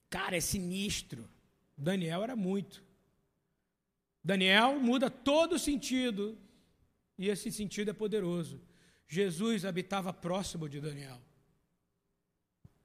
Cara, 0.09 0.37
é 0.37 0.41
sinistro. 0.41 1.29
Daniel 1.77 2.23
era 2.23 2.35
muito. 2.35 2.83
Daniel 4.23 4.79
muda 4.79 5.11
todo 5.11 5.55
o 5.55 5.59
sentido, 5.59 6.39
e 7.17 7.29
esse 7.29 7.51
sentido 7.51 7.91
é 7.91 7.95
poderoso. 7.95 8.61
Jesus 9.09 9.65
habitava 9.65 10.13
próximo 10.13 10.69
de 10.69 10.81
Daniel. 10.81 11.21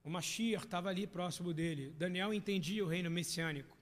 O 0.04 0.10
Mashiach 0.10 0.66
estava 0.66 0.90
ali 0.90 1.06
próximo 1.06 1.54
dele. 1.54 1.94
Daniel 1.98 2.34
entendia 2.34 2.84
o 2.84 2.88
reino 2.88 3.10
messiânico. 3.10 3.76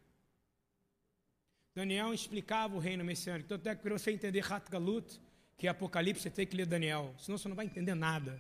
Daniel 1.76 2.14
explicava 2.14 2.76
o 2.76 2.80
reino 2.80 3.04
messiânico. 3.04 3.49
Tanto 3.49 3.68
é 3.68 3.76
que 3.76 3.82
para 3.82 3.97
você 3.97 4.12
entender 4.12 4.43
Galut, 4.70 5.20
que 5.58 5.68
é 5.68 5.70
Apocalipse, 5.70 6.24
você 6.24 6.30
tem 6.30 6.45
que 6.45 6.56
ler 6.56 6.66
Daniel. 6.66 7.14
Senão 7.18 7.38
você 7.38 7.47
não 7.47 7.56
vai 7.56 7.66
entender 7.66 7.93
nada. 7.93 8.39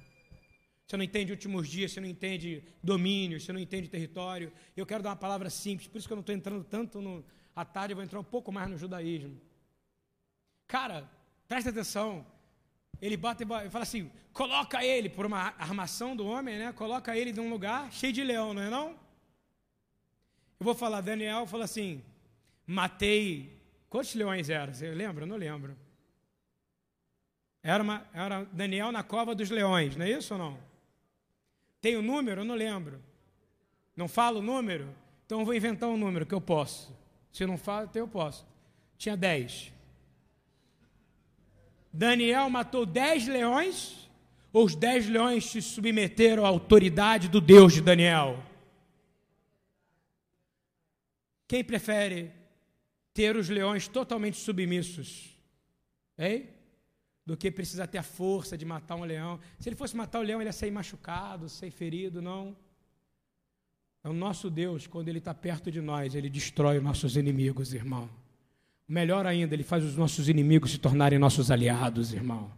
Você 0.85 0.97
não 0.97 1.03
entende 1.03 1.31
últimos 1.31 1.67
dias, 1.67 1.91
você 1.91 1.99
não 1.99 2.07
entende 2.07 2.63
domínio, 2.83 3.39
você 3.39 3.51
não 3.51 3.59
entende 3.59 3.87
território. 3.87 4.51
Eu 4.75 4.85
quero 4.85 5.01
dar 5.01 5.09
uma 5.09 5.15
palavra 5.15 5.49
simples, 5.49 5.87
por 5.87 5.97
isso 5.97 6.07
que 6.07 6.13
eu 6.13 6.17
não 6.17 6.21
estou 6.21 6.35
entrando 6.35 6.63
tanto 6.63 7.01
no, 7.01 7.25
à 7.55 7.63
tarde 7.63 7.93
eu 7.93 7.95
vou 7.95 8.03
entrar 8.03 8.19
um 8.19 8.23
pouco 8.23 8.51
mais 8.51 8.69
no 8.69 8.77
judaísmo. 8.77 9.39
Cara, 10.67 11.09
presta 11.47 11.69
atenção. 11.69 12.25
Ele 13.01 13.17
bate 13.17 13.43
e 13.43 13.69
fala 13.69 13.83
assim: 13.83 14.11
coloca 14.31 14.83
ele 14.83 15.09
por 15.09 15.25
uma 15.25 15.53
armação 15.57 16.15
do 16.15 16.25
homem, 16.25 16.57
né? 16.57 16.73
Coloca 16.73 17.15
ele 17.15 17.33
num 17.33 17.49
lugar 17.49 17.91
cheio 17.91 18.13
de 18.13 18.23
leão, 18.23 18.53
não 18.53 18.61
é 18.61 18.69
não? 18.69 18.89
Eu 20.59 20.65
vou 20.65 20.73
falar, 20.73 21.01
Daniel 21.01 21.45
fala 21.45 21.65
assim: 21.65 22.03
matei. 22.65 23.61
Quantos 23.89 24.15
leões 24.15 24.49
eram? 24.49 24.73
Você 24.73 24.89
lembra? 24.89 25.23
Eu 25.23 25.27
não 25.27 25.35
lembro. 25.35 25.77
Era, 27.61 27.83
uma, 27.83 28.05
era 28.13 28.43
Daniel 28.51 28.91
na 28.91 29.03
cova 29.03 29.33
dos 29.33 29.49
leões, 29.49 29.95
não 29.95 30.05
é 30.05 30.11
isso 30.11 30.33
ou 30.33 30.39
não? 30.39 30.59
Tem 31.79 31.95
o 31.95 31.99
um 31.99 32.01
número? 32.01 32.41
Eu 32.41 32.45
não 32.45 32.55
lembro. 32.55 33.01
Não 33.95 34.07
falo 34.07 34.39
o 34.39 34.41
número? 34.41 34.93
Então 35.25 35.39
eu 35.39 35.45
vou 35.45 35.53
inventar 35.53 35.87
um 35.87 35.97
número 35.97 36.25
que 36.25 36.33
eu 36.33 36.41
posso. 36.41 36.93
Se 37.33 37.45
não 37.47 37.57
fala, 37.57 37.89
eu 37.95 38.07
posso. 38.07 38.45
Tinha 38.95 39.17
dez. 39.17 39.73
Daniel 41.91 42.49
matou 42.49 42.85
dez 42.85 43.27
leões, 43.27 44.07
ou 44.53 44.65
os 44.65 44.75
dez 44.75 45.09
leões 45.09 45.45
se 45.45 45.61
submeteram 45.61 46.45
à 46.45 46.47
autoridade 46.47 47.27
do 47.27 47.41
Deus 47.41 47.73
de 47.73 47.81
Daniel? 47.81 48.41
Quem 51.47 51.63
prefere 51.63 52.31
ter 53.13 53.35
os 53.35 53.49
leões 53.49 53.87
totalmente 53.87 54.37
submissos? 54.37 55.35
Hein? 56.17 56.49
Do 57.25 57.35
que 57.35 57.49
precisar 57.49 57.87
ter 57.87 57.97
a 57.97 58.03
força 58.03 58.55
de 58.55 58.65
matar 58.65 58.95
um 58.95 59.03
leão. 59.03 59.39
Se 59.59 59.69
ele 59.69 59.75
fosse 59.75 59.95
matar 59.95 60.19
o 60.19 60.23
leão, 60.23 60.39
ele 60.39 60.49
ia 60.49 60.53
sair 60.53 60.71
machucado, 60.71 61.49
sair 61.49 61.71
ferido, 61.71 62.21
não. 62.21 62.55
É 64.03 64.09
o 64.09 64.13
nosso 64.13 64.49
Deus, 64.49 64.85
quando 64.85 65.07
Ele 65.07 65.19
está 65.19 65.33
perto 65.33 65.71
de 65.71 65.79
nós, 65.79 66.13
Ele 66.13 66.29
destrói 66.29 66.77
os 66.77 66.83
nossos 66.83 67.15
inimigos, 67.15 67.73
irmão. 67.73 68.09
Melhor 68.87 69.25
ainda, 69.25 69.55
Ele 69.55 69.63
faz 69.63 69.83
os 69.83 69.95
nossos 69.95 70.27
inimigos 70.27 70.71
se 70.71 70.77
tornarem 70.77 71.17
nossos 71.17 71.49
aliados, 71.49 72.13
irmão. 72.13 72.51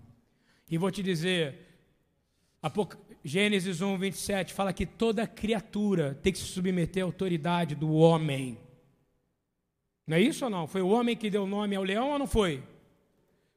E 0.70 0.78
vou 0.78 0.90
te 0.90 1.04
dizer, 1.04 1.56
Gênesis 3.24 3.82
1, 3.82 3.98
27 3.98 4.54
fala 4.54 4.74
que 4.74 4.86
toda 4.86 5.28
criatura 5.28 6.16
tem 6.16 6.34
que 6.34 6.40
se 6.40 6.46
submeter 6.46 7.04
à 7.04 7.06
autoridade 7.06 7.76
do 7.76 7.94
homem. 7.94 8.58
Não 10.08 10.18
é 10.18 10.22
isso 10.22 10.46
ou 10.46 10.52
não? 10.52 10.66
Foi 10.68 10.82
o 10.82 10.90
homem 10.90 11.16
que 11.16 11.30
deu 11.30 11.46
nome 11.46 11.76
ao 11.76 11.84
leão 11.84 12.12
ou 12.12 12.20
não 12.20 12.28
foi? 12.28 12.64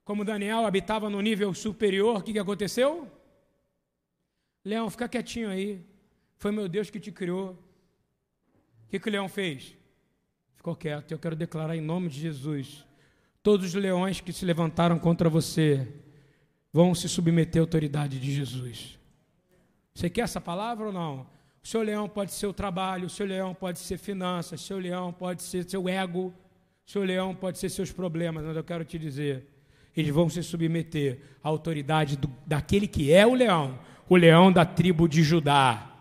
Como 0.05 0.25
Daniel 0.25 0.67
habitava 0.67 1.09
no 1.09 1.21
nível 1.21 1.53
superior, 1.53 2.19
o 2.19 2.23
que, 2.23 2.33
que 2.33 2.39
aconteceu? 2.39 3.11
Leão, 4.65 4.91
fica 4.91 5.09
quietinho 5.09 5.49
aí. 5.49 5.83
Foi 6.37 6.51
meu 6.51 6.69
Deus 6.69 6.91
que 6.91 7.01
te 7.01 7.13
criou. 7.13 7.59
O 8.89 8.91
que, 8.91 8.99
que 8.99 9.09
o 9.11 9.13
leão 9.13 9.29
fez? 9.29 9.77
Ficou 10.57 10.75
quieto. 10.75 11.13
Eu 11.13 11.19
quero 11.19 11.37
declarar 11.37 11.77
em 11.77 11.81
nome 11.81 12.09
de 12.09 12.19
Jesus: 12.21 12.87
todos 13.43 13.67
os 13.67 13.75
leões 13.75 14.23
que 14.23 14.33
se 14.33 14.47
levantaram 14.47 14.99
contra 14.99 15.29
você 15.29 15.87
vão 16.73 16.95
se 16.95 17.07
submeter 17.07 17.61
à 17.61 17.63
autoridade 17.63 18.19
de 18.19 18.33
Jesus. 18.33 18.99
Você 19.95 20.09
quer 20.09 20.23
essa 20.23 20.41
palavra 20.41 20.87
ou 20.87 20.93
não? 20.93 21.27
O 21.63 21.67
seu 21.69 21.83
leão 21.83 22.09
pode 22.09 22.33
ser 22.33 22.47
o 22.47 22.53
trabalho, 22.55 23.09
o 23.09 23.11
seu 23.11 23.27
leão 23.27 23.55
pode 23.55 23.79
ser 23.79 23.99
finanças, 23.99 24.63
o 24.63 24.65
seu 24.65 24.79
leão 24.79 25.13
pode 25.13 25.43
ser 25.43 25.69
seu 25.69 25.87
ego, 25.87 26.29
o 26.87 26.91
seu 26.91 27.03
leão 27.03 27.35
pode 27.35 27.59
ser 27.59 27.69
seus 27.69 27.93
problemas, 27.93 28.43
mas 28.43 28.57
eu 28.57 28.65
quero 28.65 28.87
te 28.87 28.99
dizer, 28.99 29.47
eles 29.95 30.15
vão 30.15 30.31
se 30.31 30.43
submeter 30.43 31.21
à 31.45 31.49
autoridade 31.49 32.17
do, 32.17 32.33
daquele 32.47 32.89
que 32.89 33.13
é 33.13 33.27
o 33.27 33.35
leão, 33.35 33.79
o 34.09 34.17
leão 34.17 34.51
da 34.51 34.65
tribo 34.65 35.07
de 35.07 35.23
Judá 35.23 35.98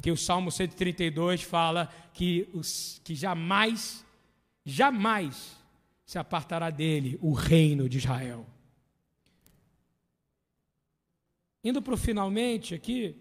que 0.00 0.10
o 0.10 0.16
Salmo 0.16 0.50
132 0.50 1.42
fala 1.42 1.86
que, 2.12 2.48
os, 2.52 3.00
que 3.04 3.14
jamais, 3.14 4.04
jamais 4.64 5.56
se 6.04 6.18
apartará 6.18 6.70
dele 6.70 7.18
o 7.20 7.32
reino 7.32 7.88
de 7.88 7.98
Israel. 7.98 8.46
Indo 11.62 11.82
para 11.82 11.94
o 11.94 11.96
finalmente 11.96 12.74
aqui, 12.74 13.14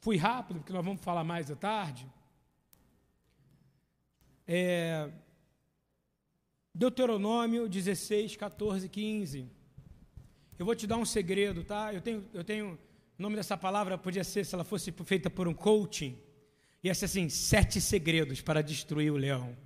fui 0.00 0.16
rápido, 0.16 0.60
porque 0.60 0.72
nós 0.72 0.84
vamos 0.84 1.02
falar 1.02 1.24
mais 1.24 1.50
à 1.50 1.56
tarde. 1.56 2.06
É, 4.46 5.10
Deuteronômio 6.74 7.66
16, 7.66 8.36
14, 8.36 8.88
15. 8.88 9.48
Eu 10.58 10.66
vou 10.66 10.74
te 10.74 10.86
dar 10.86 10.98
um 10.98 11.04
segredo, 11.06 11.64
tá? 11.64 11.94
Eu 11.94 12.02
tenho, 12.02 12.28
eu 12.34 12.44
tenho 12.44 12.78
o 13.18 13.22
nome 13.22 13.36
dessa 13.36 13.56
palavra 13.56 13.96
podia 13.96 14.24
ser, 14.24 14.44
se 14.44 14.54
ela 14.54 14.64
fosse 14.64 14.90
feita 14.90 15.30
por 15.30 15.46
um 15.46 15.54
coaching, 15.54 16.18
ia 16.82 16.94
ser 16.94 17.04
assim: 17.04 17.28
sete 17.28 17.80
segredos 17.80 18.40
para 18.40 18.62
destruir 18.62 19.12
o 19.12 19.16
leão. 19.16 19.56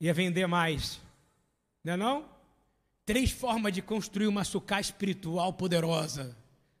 Ia 0.00 0.12
vender 0.12 0.46
mais. 0.46 1.00
Não 1.84 1.92
é 1.92 1.96
não? 1.96 2.28
Três 3.06 3.30
formas 3.30 3.72
de 3.72 3.80
construir 3.80 4.26
uma 4.26 4.44
sucá 4.44 4.80
espiritual 4.80 5.52
poderosa. 5.52 6.36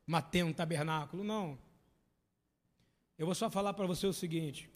Matei 0.06 0.42
um 0.42 0.52
tabernáculo. 0.52 1.24
Não. 1.24 1.58
Eu 3.16 3.26
vou 3.26 3.34
só 3.34 3.50
falar 3.50 3.74
para 3.74 3.86
você 3.86 4.06
o 4.06 4.12
seguinte. 4.12 4.70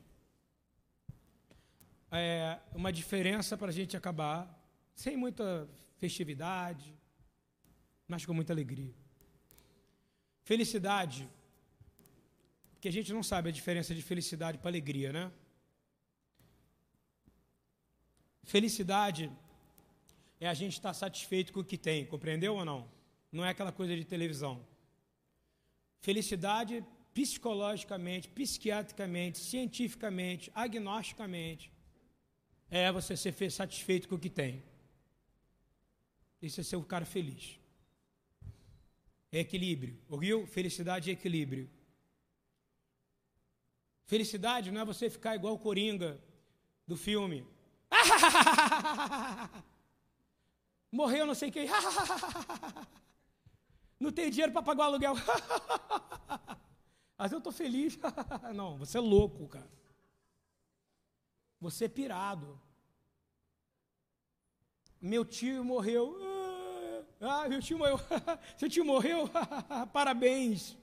É 2.10 2.58
uma 2.74 2.92
diferença 2.92 3.56
para 3.56 3.68
a 3.68 3.72
gente 3.72 3.96
acabar 3.96 4.58
sem 4.94 5.16
muita 5.16 5.68
festividade, 5.96 6.94
mas 8.06 8.26
com 8.26 8.34
muita 8.34 8.52
alegria. 8.52 9.01
Felicidade. 10.44 11.28
Porque 12.72 12.88
a 12.88 12.92
gente 12.92 13.12
não 13.12 13.22
sabe 13.22 13.48
a 13.48 13.52
diferença 13.52 13.94
de 13.94 14.02
felicidade 14.02 14.58
para 14.58 14.70
alegria, 14.70 15.12
né? 15.12 15.30
Felicidade 18.42 19.30
é 20.40 20.48
a 20.48 20.54
gente 20.54 20.72
estar 20.72 20.92
satisfeito 20.92 21.52
com 21.52 21.60
o 21.60 21.64
que 21.64 21.78
tem, 21.78 22.04
compreendeu 22.04 22.56
ou 22.56 22.64
não? 22.64 22.88
Não 23.30 23.44
é 23.44 23.50
aquela 23.50 23.70
coisa 23.70 23.96
de 23.96 24.04
televisão. 24.04 24.66
Felicidade, 26.00 26.84
psicologicamente, 27.14 28.28
psiquiatricamente, 28.28 29.38
cientificamente, 29.38 30.50
agnosticamente, 30.52 31.72
é 32.68 32.90
você 32.90 33.16
ser 33.16 33.50
satisfeito 33.50 34.08
com 34.08 34.16
o 34.16 34.18
que 34.18 34.28
tem. 34.28 34.64
Isso 36.40 36.60
é 36.60 36.64
ser 36.64 36.76
o 36.76 36.82
cara 36.82 37.04
feliz. 37.04 37.61
É 39.32 39.38
equilíbrio. 39.38 39.98
Ouviu? 40.08 40.46
Felicidade 40.46 41.08
e 41.08 41.14
equilíbrio. 41.14 41.70
Felicidade 44.04 44.70
não 44.70 44.82
é 44.82 44.84
você 44.84 45.08
ficar 45.08 45.34
igual 45.34 45.54
o 45.54 45.58
Coringa 45.58 46.22
do 46.86 46.96
filme. 46.96 47.46
Morreu 50.92 51.24
não 51.24 51.34
sei 51.34 51.50
quem. 51.50 51.66
Não 53.98 54.10
tenho 54.10 54.32
dinheiro 54.32 54.52
para 54.52 54.64
pagar 54.64 54.82
o 54.82 54.86
aluguel. 54.86 55.14
Mas 57.16 57.30
eu 57.30 57.38
estou 57.38 57.52
feliz. 57.52 57.96
Não, 58.52 58.76
você 58.76 58.98
é 58.98 59.00
louco, 59.00 59.46
cara. 59.46 59.70
Você 61.60 61.84
é 61.84 61.88
pirado. 61.88 62.60
Meu 65.00 65.24
tio 65.24 65.64
morreu. 65.64 66.18
Ah, 67.22 67.48
meu 67.48 67.60
tio 67.60 67.78
morreu. 67.78 67.98
Seu 68.58 68.68
tio 68.68 68.84
morreu? 68.84 69.30
parabéns. 69.92 70.76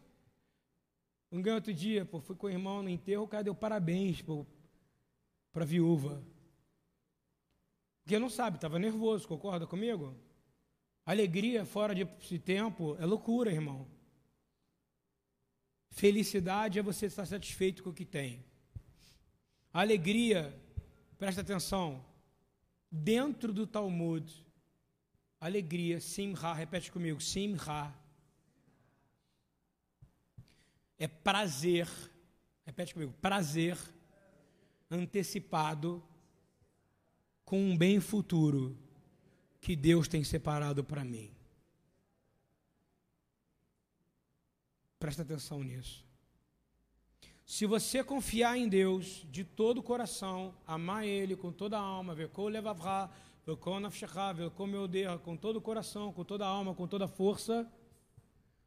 Um 1.32 1.42
ganho 1.42 1.58
outro 1.58 1.74
dia, 1.74 2.06
pô, 2.06 2.22
fui 2.22 2.36
com 2.36 2.48
o 2.48 2.50
irmão 2.50 2.82
no 2.82 2.90
enterro, 2.90 3.24
o 3.24 3.28
cara 3.28 3.44
deu 3.44 3.54
parabéns 3.54 4.24
para 5.52 5.64
a 5.64 5.66
viúva. 5.66 6.24
Porque 8.04 8.18
não 8.18 8.30
sabe, 8.30 8.58
estava 8.58 8.80
nervoso, 8.80 9.28
concorda 9.28 9.68
comigo? 9.68 10.16
Alegria 11.06 11.66
fora 11.66 11.94
de 11.94 12.40
tempo 12.40 12.96
é 13.00 13.06
loucura, 13.06 13.52
irmão. 13.52 13.88
Felicidade 15.92 16.80
é 16.80 16.82
você 16.82 17.08
estar 17.08 17.26
satisfeito 17.26 17.84
com 17.84 17.90
o 17.90 17.94
que 17.94 18.06
tem. 18.06 18.44
Alegria, 19.72 20.58
presta 21.18 21.42
atenção, 21.42 22.04
dentro 22.90 23.54
do 23.54 23.68
Talmud, 23.68 24.46
alegria, 25.40 26.00
simha, 26.00 26.54
repete 26.54 26.92
comigo, 26.92 27.22
simha, 27.22 27.94
é 30.98 31.08
prazer, 31.08 31.88
repete 32.66 32.94
comigo, 32.94 33.14
prazer 33.22 33.78
antecipado 34.92 36.04
com 37.46 37.60
um 37.60 37.78
bem 37.78 38.00
futuro 38.00 38.78
que 39.62 39.76
Deus 39.76 40.08
tem 40.08 40.24
separado 40.24 40.84
para 40.84 41.04
mim. 41.04 41.32
Presta 45.00 45.22
atenção 45.22 45.64
nisso. 45.64 46.06
Se 47.46 47.66
você 47.66 48.04
confiar 48.04 48.58
em 48.58 48.68
Deus 48.68 49.26
de 49.32 49.44
todo 49.44 49.80
o 49.80 49.84
coração, 49.84 50.54
amar 50.68 51.08
Ele 51.08 51.36
com 51.36 51.52
toda 51.52 51.78
a 51.78 51.82
alma, 51.82 52.14
ver 52.14 52.30
com 52.30 52.48
levavra, 52.48 53.08
ver 53.08 53.14
com 53.58 53.80
nafshachá, 53.80 54.34
ver 54.34 54.50
com 54.52 54.68
meu 54.68 54.88
com 55.24 55.36
todo 55.36 55.58
o 55.58 55.62
coração, 55.62 56.12
com 56.12 56.24
toda 56.24 56.46
a 56.46 56.48
alma, 56.48 56.74
com 56.74 56.88
toda 56.88 57.06
a 57.06 57.08
força, 57.08 57.68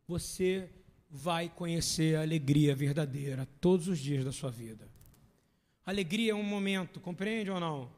você 0.06 0.70
vai 1.10 1.48
conhecer 1.48 2.16
a 2.16 2.22
alegria 2.22 2.74
verdadeira 2.74 3.46
todos 3.60 3.88
os 3.88 3.98
dias 3.98 4.24
da 4.24 4.32
sua 4.32 4.50
vida. 4.50 4.90
Alegria 5.84 6.32
é 6.32 6.34
um 6.34 6.42
momento, 6.42 7.00
compreende 7.00 7.50
ou 7.50 7.60
não? 7.60 7.92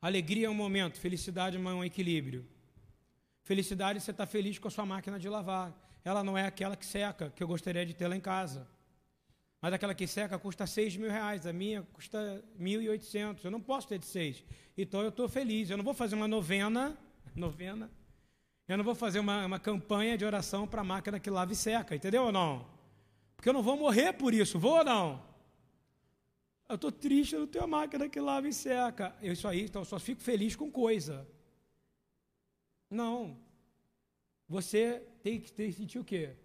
Alegria 0.00 0.46
é 0.46 0.50
um 0.50 0.54
momento, 0.54 0.98
felicidade 0.98 1.56
é 1.56 1.60
um 1.60 1.84
equilíbrio. 1.84 2.46
Felicidade 3.42 4.00
você 4.00 4.10
está 4.10 4.26
feliz 4.26 4.58
com 4.58 4.68
a 4.68 4.70
sua 4.70 4.84
máquina 4.84 5.18
de 5.18 5.28
lavar. 5.28 5.72
Ela 6.04 6.22
não 6.22 6.36
é 6.36 6.46
aquela 6.46 6.76
que 6.76 6.84
seca, 6.84 7.30
que 7.30 7.42
eu 7.42 7.48
gostaria 7.48 7.86
de 7.86 7.94
ter 7.94 8.06
lá 8.08 8.16
em 8.16 8.20
casa. 8.20 8.68
Mas 9.60 9.72
aquela 9.72 9.94
que 9.94 10.06
seca 10.06 10.38
custa 10.38 10.66
6 10.66 10.96
mil 10.96 11.10
reais, 11.10 11.46
a 11.46 11.52
minha 11.52 11.82
custa 11.92 12.44
1.800. 12.60 13.44
Eu 13.44 13.50
não 13.50 13.60
posso 13.60 13.88
ter 13.88 13.98
de 13.98 14.06
6. 14.06 14.44
Então 14.76 15.02
eu 15.02 15.08
estou 15.08 15.28
feliz. 15.28 15.70
Eu 15.70 15.76
não 15.76 15.84
vou 15.84 15.94
fazer 15.94 16.14
uma 16.14 16.28
novena, 16.28 16.96
novena. 17.34 17.90
Eu 18.68 18.76
não 18.76 18.84
vou 18.84 18.94
fazer 18.94 19.20
uma, 19.20 19.46
uma 19.46 19.58
campanha 19.60 20.18
de 20.18 20.24
oração 20.24 20.66
para 20.66 20.80
a 20.80 20.84
máquina 20.84 21.20
que 21.20 21.30
lava 21.30 21.52
e 21.52 21.56
seca, 21.56 21.94
entendeu 21.94 22.24
ou 22.24 22.32
não? 22.32 22.66
Porque 23.36 23.48
eu 23.48 23.52
não 23.52 23.62
vou 23.62 23.76
morrer 23.76 24.12
por 24.12 24.34
isso, 24.34 24.58
vou 24.58 24.78
ou 24.78 24.84
não? 24.84 25.22
Eu 26.68 26.74
estou 26.74 26.90
triste, 26.90 27.34
eu 27.34 27.40
não 27.40 27.46
tenho 27.46 27.64
a 27.64 27.68
máquina 27.68 28.08
que 28.08 28.18
lava 28.18 28.48
e 28.48 28.52
seca. 28.52 29.14
Eu, 29.22 29.32
isso 29.32 29.46
aí, 29.46 29.62
então 29.62 29.82
eu 29.82 29.86
só 29.86 30.00
fico 30.00 30.20
feliz 30.20 30.56
com 30.56 30.70
coisa. 30.70 31.26
Não. 32.90 33.38
Você 34.48 35.00
tem 35.22 35.40
que 35.40 35.48
sentir 35.72 36.00
o 36.00 36.04
quê? 36.04 36.36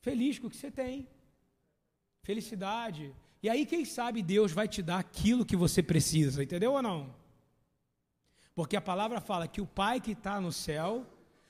Feliz 0.00 0.38
com 0.38 0.48
o 0.48 0.50
que 0.50 0.56
você 0.56 0.70
tem. 0.70 1.08
Felicidade. 2.26 3.14
E 3.40 3.48
aí, 3.48 3.64
quem 3.64 3.84
sabe, 3.84 4.20
Deus 4.20 4.50
vai 4.50 4.66
te 4.66 4.82
dar 4.82 4.98
aquilo 4.98 5.46
que 5.46 5.54
você 5.54 5.80
precisa, 5.80 6.42
entendeu 6.42 6.72
ou 6.72 6.82
não? 6.82 7.14
Porque 8.52 8.74
a 8.76 8.80
palavra 8.80 9.20
fala 9.20 9.46
que 9.46 9.60
o 9.60 9.66
Pai 9.66 10.00
que 10.00 10.10
está 10.10 10.40
no 10.40 10.50
céu, 10.50 11.06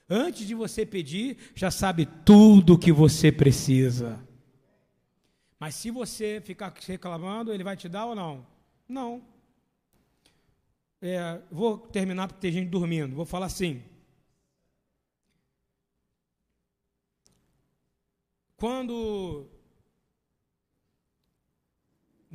antes 0.06 0.46
de 0.46 0.54
você 0.54 0.84
pedir, 0.84 1.38
já 1.54 1.70
sabe 1.70 2.04
tudo 2.26 2.74
o 2.74 2.78
que 2.78 2.92
você 2.92 3.32
precisa. 3.32 4.22
Mas 5.58 5.76
se 5.76 5.90
você 5.90 6.42
ficar 6.44 6.74
reclamando, 6.86 7.54
ele 7.54 7.64
vai 7.64 7.74
te 7.74 7.88
dar 7.88 8.04
ou 8.04 8.14
não? 8.14 8.46
Não. 8.86 9.22
É, 11.00 11.40
vou 11.50 11.78
terminar 11.78 12.28
porque 12.28 12.42
tem 12.42 12.52
gente 12.52 12.68
dormindo. 12.68 13.16
Vou 13.16 13.24
falar 13.24 13.46
assim. 13.46 13.82
Quando 18.58 19.55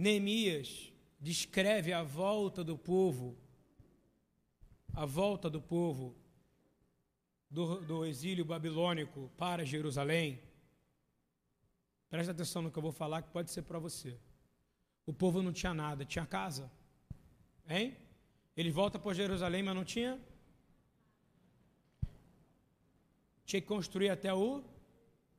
Neemias 0.01 0.91
descreve 1.19 1.93
a 1.93 2.03
volta 2.03 2.63
do 2.63 2.77
povo, 2.77 3.37
a 4.93 5.05
volta 5.05 5.49
do 5.49 5.61
povo 5.61 6.15
do, 7.49 7.81
do 7.81 8.05
exílio 8.05 8.43
babilônico 8.43 9.31
para 9.37 9.63
Jerusalém, 9.63 10.41
Presta 12.11 12.33
atenção 12.33 12.61
no 12.61 12.69
que 12.69 12.77
eu 12.77 12.83
vou 12.83 12.91
falar, 12.91 13.21
que 13.21 13.29
pode 13.29 13.49
ser 13.49 13.61
para 13.61 13.79
você. 13.79 14.19
O 15.05 15.13
povo 15.13 15.41
não 15.41 15.53
tinha 15.53 15.73
nada, 15.73 16.03
tinha 16.03 16.25
casa. 16.25 16.69
Hein? 17.69 17.95
Ele 18.55 18.69
volta 18.69 18.99
para 18.99 19.13
Jerusalém, 19.13 19.63
mas 19.63 19.73
não 19.73 19.85
tinha? 19.85 20.19
Tinha 23.45 23.61
que 23.61 23.67
construir 23.67 24.09
até 24.09 24.33
o. 24.33 24.61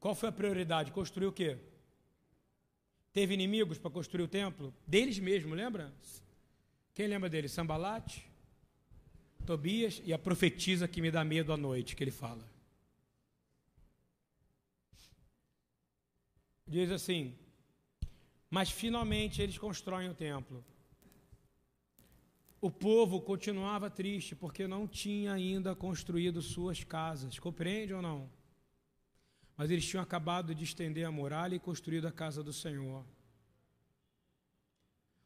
Qual 0.01 0.15
foi 0.15 0.31
a 0.31 0.33
prioridade? 0.33 0.93
Construir 0.93 1.27
o 1.27 1.33
quê? 1.33 1.59
Teve 3.13 3.35
inimigos 3.35 3.79
para 3.79 3.91
construir 3.91 4.25
o 4.25 4.29
templo? 4.29 4.75
Deles 4.87 5.19
mesmo, 5.19 5.55
lembra? 5.55 5.93
Quem 6.95 7.07
lembra 7.07 7.29
deles? 7.29 7.53
Sambalate, 7.53 8.27
Tobias 9.45 10.01
e 10.05 10.13
a 10.13 10.19
profetisa 10.19 10.89
que 10.89 11.03
me 11.03 11.11
dá 11.11 11.25
medo 11.25 11.53
à 11.53 11.57
noite, 11.57 11.97
que 11.97 12.05
ele 12.05 12.11
fala. 12.11 12.53
diz 16.73 16.91
assim: 16.91 17.35
Mas 18.49 18.71
finalmente 18.71 19.43
eles 19.43 19.59
constroem 19.59 20.09
o 20.09 20.15
templo. 20.15 20.65
O 22.61 22.71
povo 22.71 23.21
continuava 23.21 23.91
triste 23.91 24.35
porque 24.35 24.67
não 24.67 24.87
tinha 24.87 25.33
ainda 25.33 25.75
construído 25.75 26.41
suas 26.41 26.83
casas. 26.83 27.39
Compreende 27.39 27.93
ou 27.93 28.01
não? 28.01 28.31
Mas 29.63 29.71
eles 29.71 29.87
tinham 29.87 30.03
acabado 30.03 30.53
de 30.57 30.65
estender 30.65 31.07
a 31.07 31.13
muralha 31.13 31.55
e 31.55 31.59
construído 31.61 32.09
a 32.09 32.11
casa 32.11 32.43
do 32.43 32.53
Senhor. 32.53 33.07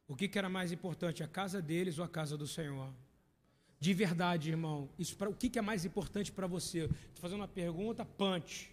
O 0.07 0.15
que, 0.15 0.27
que 0.27 0.37
era 0.37 0.47
mais 0.47 0.71
importante, 0.71 1.23
a 1.23 1.27
casa 1.27 1.59
deles 1.59 1.97
ou 1.97 2.05
a 2.05 2.07
casa 2.07 2.37
do 2.37 2.45
Senhor? 2.45 2.93
De 3.79 3.95
verdade, 3.95 4.51
irmão, 4.51 4.91
isso 4.99 5.17
pra, 5.17 5.27
o 5.27 5.33
que, 5.33 5.49
que 5.49 5.57
é 5.57 5.61
mais 5.63 5.85
importante 5.85 6.31
para 6.31 6.45
você? 6.45 6.83
Estou 6.83 7.19
fazendo 7.19 7.39
uma 7.39 7.47
pergunta, 7.47 8.05
punch. 8.05 8.69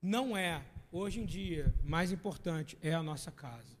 Não 0.00 0.36
é 0.36 0.64
hoje 0.92 1.18
em 1.18 1.26
dia, 1.26 1.74
mais 1.82 2.12
importante 2.12 2.78
é 2.80 2.94
a 2.94 3.02
nossa 3.02 3.32
casa. 3.32 3.76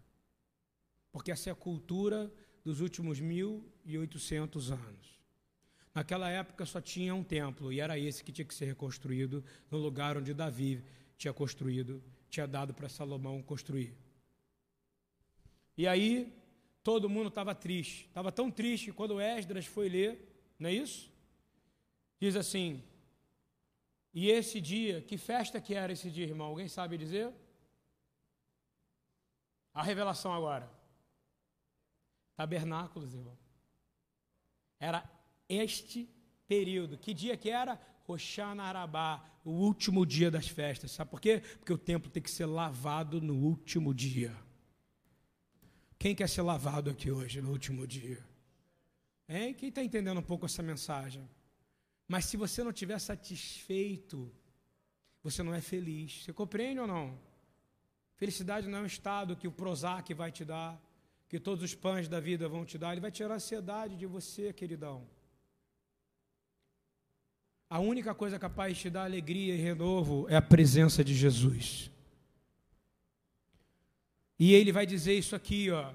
Porque 1.12 1.30
essa 1.30 1.48
é 1.48 1.52
a 1.52 1.54
cultura 1.54 2.28
dos 2.64 2.80
últimos 2.80 3.20
1.800 3.20 4.72
anos. 4.72 5.21
Naquela 5.94 6.28
época 6.30 6.64
só 6.64 6.80
tinha 6.80 7.14
um 7.14 7.22
templo, 7.22 7.72
e 7.72 7.80
era 7.80 7.98
esse 7.98 8.24
que 8.24 8.32
tinha 8.32 8.44
que 8.44 8.54
ser 8.54 8.64
reconstruído 8.64 9.44
no 9.70 9.78
lugar 9.78 10.16
onde 10.16 10.32
Davi 10.32 10.82
tinha 11.18 11.32
construído, 11.32 12.02
tinha 12.30 12.46
dado 12.46 12.72
para 12.72 12.88
Salomão 12.88 13.42
construir. 13.42 13.94
E 15.76 15.86
aí, 15.86 16.32
todo 16.82 17.08
mundo 17.08 17.28
estava 17.28 17.54
triste. 17.54 18.06
Estava 18.06 18.32
tão 18.32 18.50
triste 18.50 18.86
que 18.86 18.92
quando 18.92 19.20
Esdras 19.20 19.66
foi 19.66 19.88
ler, 19.88 20.54
não 20.58 20.70
é 20.70 20.72
isso? 20.72 21.10
Diz 22.18 22.36
assim: 22.36 22.82
e 24.14 24.28
esse 24.30 24.60
dia, 24.60 25.00
que 25.00 25.16
festa 25.16 25.60
que 25.60 25.74
era 25.74 25.92
esse 25.92 26.10
dia, 26.10 26.26
irmão? 26.26 26.48
Alguém 26.48 26.68
sabe 26.68 26.98
dizer? 26.98 27.32
A 29.72 29.82
revelação 29.82 30.34
agora. 30.34 30.70
Tabernáculos, 32.36 33.14
irmão. 33.14 33.38
Era 34.78 35.08
este 35.48 36.08
período. 36.46 36.98
Que 36.98 37.14
dia 37.14 37.36
que 37.36 37.50
era? 37.50 37.80
Roshana 38.04 38.64
Arabá, 38.64 39.24
o 39.44 39.50
último 39.50 40.04
dia 40.04 40.30
das 40.30 40.48
festas. 40.48 40.90
Sabe 40.90 41.10
por 41.10 41.20
quê? 41.20 41.42
Porque 41.58 41.72
o 41.72 41.78
templo 41.78 42.10
tem 42.10 42.22
que 42.22 42.30
ser 42.30 42.46
lavado 42.46 43.20
no 43.20 43.34
último 43.34 43.94
dia. 43.94 44.36
Quem 45.98 46.14
quer 46.14 46.28
ser 46.28 46.42
lavado 46.42 46.90
aqui 46.90 47.10
hoje, 47.10 47.40
no 47.40 47.50
último 47.50 47.86
dia? 47.86 48.18
Hein? 49.28 49.54
Quem 49.54 49.68
está 49.68 49.82
entendendo 49.82 50.18
um 50.18 50.22
pouco 50.22 50.46
essa 50.46 50.62
mensagem? 50.62 51.28
Mas 52.08 52.24
se 52.26 52.36
você 52.36 52.62
não 52.62 52.70
estiver 52.70 52.98
satisfeito, 52.98 54.30
você 55.22 55.42
não 55.42 55.54
é 55.54 55.60
feliz. 55.60 56.24
Você 56.24 56.32
compreende 56.32 56.80
ou 56.80 56.86
não? 56.86 57.18
Felicidade 58.16 58.68
não 58.68 58.78
é 58.78 58.82
um 58.82 58.86
estado 58.86 59.36
que 59.36 59.48
o 59.48 59.52
Prozac 59.52 60.12
vai 60.12 60.30
te 60.30 60.44
dar, 60.44 60.80
que 61.28 61.40
todos 61.40 61.64
os 61.64 61.74
pães 61.74 62.08
da 62.08 62.20
vida 62.20 62.48
vão 62.48 62.64
te 62.64 62.76
dar. 62.76 62.92
Ele 62.92 63.00
vai 63.00 63.10
tirar 63.10 63.34
a 63.34 63.36
ansiedade 63.36 63.96
de 63.96 64.06
você, 64.06 64.52
queridão. 64.52 65.08
A 67.72 67.78
única 67.78 68.14
coisa 68.14 68.38
capaz 68.38 68.76
de 68.76 68.82
te 68.82 68.90
dar 68.90 69.04
alegria 69.04 69.54
e 69.54 69.56
renovo 69.56 70.26
é 70.28 70.36
a 70.36 70.42
presença 70.42 71.02
de 71.02 71.14
Jesus. 71.14 71.90
E 74.38 74.52
ele 74.52 74.70
vai 74.70 74.84
dizer 74.84 75.14
isso 75.14 75.34
aqui, 75.34 75.70
ó, 75.70 75.90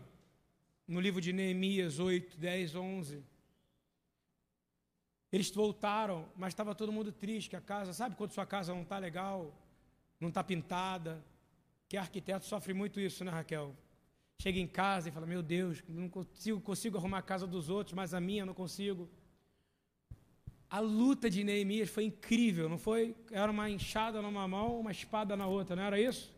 no 0.87 0.99
livro 0.99 1.21
de 1.21 1.31
Neemias 1.31 1.99
8, 1.99 2.35
10, 2.35 2.73
11. 2.73 3.23
Eles 5.31 5.51
voltaram, 5.51 6.27
mas 6.35 6.53
estava 6.53 6.73
todo 6.73 6.91
mundo 6.91 7.11
triste, 7.11 7.51
que 7.51 7.55
a 7.55 7.61
casa, 7.61 7.93
sabe 7.93 8.15
quando 8.15 8.31
sua 8.31 8.47
casa 8.47 8.73
não 8.73 8.81
está 8.81 8.97
legal, 8.97 9.53
não 10.19 10.29
está 10.29 10.43
pintada? 10.43 11.23
Que 11.87 11.95
arquiteto 11.95 12.47
sofre 12.47 12.73
muito 12.73 12.99
isso, 12.99 13.23
né, 13.23 13.29
Raquel? 13.29 13.75
Chega 14.41 14.57
em 14.57 14.67
casa 14.67 15.09
e 15.09 15.11
fala: 15.11 15.27
Meu 15.27 15.43
Deus, 15.43 15.83
não 15.87 16.09
consigo, 16.09 16.59
consigo 16.59 16.97
arrumar 16.97 17.19
a 17.19 17.21
casa 17.21 17.45
dos 17.45 17.69
outros, 17.69 17.93
mas 17.93 18.15
a 18.15 18.19
minha 18.19 18.47
não 18.47 18.55
consigo. 18.55 19.07
A 20.69 20.79
luta 20.79 21.29
de 21.29 21.43
Neemias 21.43 21.89
foi 21.89 22.03
incrível, 22.03 22.67
não 22.67 22.77
foi? 22.77 23.15
Era 23.31 23.51
uma 23.51 23.69
enxada 23.69 24.21
numa 24.21 24.47
mão, 24.47 24.79
uma 24.79 24.91
espada 24.91 25.35
na 25.35 25.47
outra, 25.47 25.75
não 25.75 25.83
era 25.83 25.99
isso? 25.99 26.33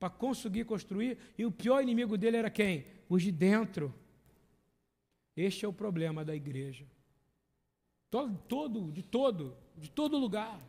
Para 0.00 0.10
conseguir 0.10 0.64
construir, 0.64 1.18
e 1.36 1.44
o 1.44 1.52
pior 1.52 1.80
inimigo 1.82 2.18
dele 2.18 2.36
era 2.36 2.50
quem? 2.50 2.86
Os 3.08 3.22
de 3.22 3.30
dentro. 3.30 3.94
Este 5.36 5.64
é 5.64 5.68
o 5.68 5.72
problema 5.72 6.24
da 6.24 6.34
igreja. 6.34 6.84
Todo, 8.10 8.36
todo, 8.48 8.90
de 8.90 9.02
todo, 9.02 9.56
de 9.76 9.90
todo 9.90 10.18
lugar. 10.18 10.60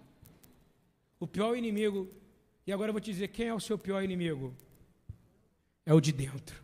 O 1.20 1.26
pior 1.26 1.56
inimigo, 1.56 2.08
e 2.68 2.72
agora 2.72 2.90
eu 2.90 2.94
vou 2.94 3.02
te 3.02 3.12
dizer 3.12 3.30
quem 3.30 3.48
é 3.48 3.54
o 3.54 3.60
seu 3.60 3.78
pior 3.78 4.04
inimigo? 4.04 4.54
É 5.86 5.94
o 5.94 6.00
de 6.00 6.12
dentro. 6.12 6.64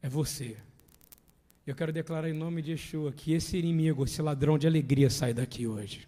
É 0.00 0.08
você. 0.08 0.56
Eu 1.66 1.74
quero 1.74 1.92
declarar 1.92 2.28
em 2.28 2.34
nome 2.34 2.60
de 2.60 2.72
Yeshua 2.72 3.10
que 3.10 3.32
esse 3.32 3.56
inimigo, 3.56 4.04
esse 4.04 4.20
ladrão 4.20 4.58
de 4.58 4.66
alegria, 4.66 5.08
sai 5.08 5.32
daqui 5.32 5.66
hoje. 5.66 6.06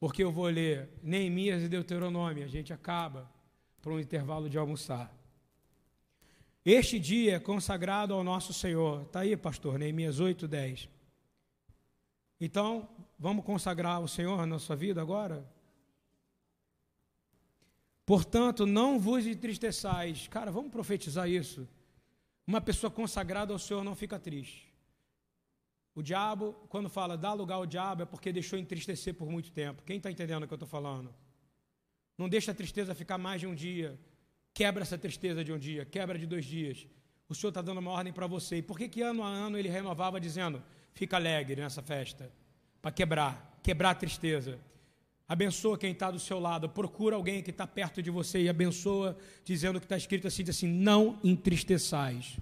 Porque 0.00 0.24
eu 0.24 0.32
vou 0.32 0.46
ler 0.46 0.88
Neemias 1.02 1.62
e 1.62 1.68
Deuteronômio, 1.68 2.44
a 2.44 2.48
gente 2.48 2.72
acaba 2.72 3.30
por 3.82 3.92
um 3.92 4.00
intervalo 4.00 4.48
de 4.48 4.56
almoçar. 4.56 5.14
Este 6.64 6.98
dia 6.98 7.36
é 7.36 7.38
consagrado 7.38 8.14
ao 8.14 8.24
nosso 8.24 8.52
Senhor. 8.52 9.02
Está 9.02 9.20
aí, 9.20 9.36
pastor, 9.36 9.78
Neemias 9.78 10.20
8, 10.20 10.48
10. 10.48 10.88
Então, 12.40 12.88
vamos 13.18 13.44
consagrar 13.44 14.00
o 14.00 14.08
Senhor 14.08 14.46
na 14.46 14.58
sua 14.58 14.76
vida 14.76 15.02
agora? 15.02 15.46
Portanto, 18.06 18.64
não 18.64 18.98
vos 18.98 19.26
entristeçais. 19.26 20.28
Cara, 20.28 20.50
vamos 20.50 20.70
profetizar 20.72 21.28
isso. 21.28 21.68
Uma 22.48 22.62
pessoa 22.62 22.90
consagrada 22.90 23.52
ao 23.52 23.58
Senhor 23.58 23.84
não 23.84 23.94
fica 23.94 24.18
triste. 24.18 24.72
O 25.94 26.02
diabo, 26.02 26.54
quando 26.70 26.88
fala 26.88 27.14
dá 27.14 27.34
lugar 27.34 27.56
ao 27.56 27.66
diabo, 27.66 28.04
é 28.04 28.06
porque 28.06 28.32
deixou 28.32 28.58
entristecer 28.58 29.12
por 29.12 29.28
muito 29.28 29.52
tempo. 29.52 29.82
Quem 29.82 29.98
está 29.98 30.10
entendendo 30.10 30.44
o 30.44 30.46
que 30.46 30.54
eu 30.54 30.56
estou 30.56 30.66
falando? 30.66 31.14
Não 32.16 32.26
deixa 32.26 32.52
a 32.52 32.54
tristeza 32.54 32.94
ficar 32.94 33.18
mais 33.18 33.42
de 33.42 33.46
um 33.46 33.54
dia. 33.54 34.00
Quebra 34.54 34.82
essa 34.82 34.96
tristeza 34.96 35.44
de 35.44 35.52
um 35.52 35.58
dia, 35.58 35.84
quebra 35.84 36.18
de 36.18 36.26
dois 36.26 36.46
dias. 36.46 36.86
O 37.28 37.34
Senhor 37.34 37.50
está 37.50 37.60
dando 37.60 37.78
uma 37.80 37.90
ordem 37.90 38.14
para 38.14 38.26
você. 38.26 38.56
E 38.56 38.62
por 38.62 38.78
que, 38.78 38.88
que 38.88 39.02
ano 39.02 39.22
a 39.22 39.28
ano 39.28 39.58
ele 39.58 39.68
renovava 39.68 40.18
dizendo: 40.18 40.62
fica 40.94 41.16
alegre 41.16 41.60
nessa 41.60 41.82
festa? 41.82 42.32
Para 42.80 42.92
quebrar, 42.92 43.60
quebrar 43.62 43.90
a 43.90 43.94
tristeza. 43.94 44.58
Abençoa 45.28 45.76
quem 45.76 45.92
está 45.92 46.10
do 46.10 46.18
seu 46.18 46.40
lado. 46.40 46.70
Procura 46.70 47.14
alguém 47.14 47.42
que 47.42 47.50
está 47.50 47.66
perto 47.66 48.02
de 48.02 48.10
você 48.10 48.40
e 48.40 48.48
abençoa, 48.48 49.16
dizendo 49.44 49.78
que 49.78 49.84
está 49.84 49.96
escrito 49.96 50.26
assim: 50.26 50.42
assim, 50.48 50.66
não 50.66 51.18
entristeçais. 51.22 52.38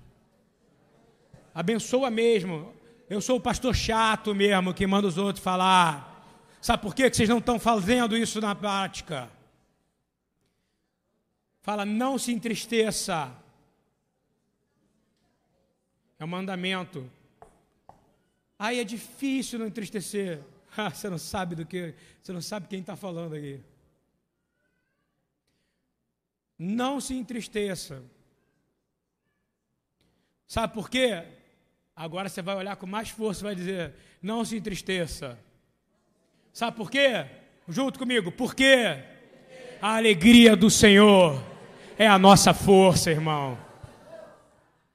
Abençoa 1.52 2.10
mesmo. 2.10 2.72
Eu 3.10 3.20
sou 3.20 3.38
o 3.38 3.40
pastor 3.40 3.74
chato 3.74 4.34
mesmo 4.34 4.72
que 4.72 4.86
manda 4.86 5.08
os 5.08 5.18
outros 5.18 5.42
falar. 5.42 6.12
Sabe 6.60 6.82
por 6.82 6.94
quê? 6.94 7.10
que 7.10 7.16
vocês 7.16 7.28
não 7.28 7.38
estão 7.38 7.58
fazendo 7.58 8.16
isso 8.16 8.40
na 8.40 8.54
prática? 8.54 9.30
Fala, 11.62 11.84
não 11.84 12.18
se 12.18 12.32
entristeça. 12.32 13.32
É 16.18 16.24
um 16.24 16.28
mandamento. 16.28 17.10
Aí 18.58 18.78
é 18.78 18.84
difícil 18.84 19.58
não 19.58 19.66
entristecer. 19.66 20.40
Você 20.92 21.08
não 21.08 21.18
sabe 21.18 21.54
do 21.54 21.64
que, 21.64 21.94
você 22.22 22.32
não 22.32 22.42
sabe 22.42 22.68
quem 22.68 22.80
está 22.80 22.96
falando 22.96 23.34
aqui. 23.34 23.60
Não 26.58 27.00
se 27.00 27.14
entristeça. 27.14 28.02
Sabe 30.46 30.72
por 30.74 30.88
quê? 30.88 31.24
Agora 31.94 32.28
você 32.28 32.42
vai 32.42 32.56
olhar 32.56 32.76
com 32.76 32.86
mais 32.86 33.10
força 33.10 33.40
e 33.40 33.44
vai 33.44 33.54
dizer: 33.54 33.94
não 34.22 34.44
se 34.44 34.56
entristeça. 34.56 35.38
Sabe 36.52 36.76
por 36.76 36.90
quê? 36.90 37.26
Junto 37.68 37.98
comigo, 37.98 38.30
porque 38.30 39.02
a 39.80 39.96
alegria 39.96 40.56
do 40.56 40.70
Senhor 40.70 41.42
é 41.98 42.06
a 42.06 42.18
nossa 42.18 42.54
força, 42.54 43.10
irmão. 43.10 43.58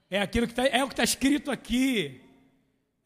É 0.09 0.21
aquilo 0.21 0.47
que 0.47 0.53
tá, 0.53 0.65
é 0.65 0.83
o 0.83 0.87
que 0.87 0.93
está 0.93 1.03
escrito 1.03 1.51
aqui. 1.51 2.20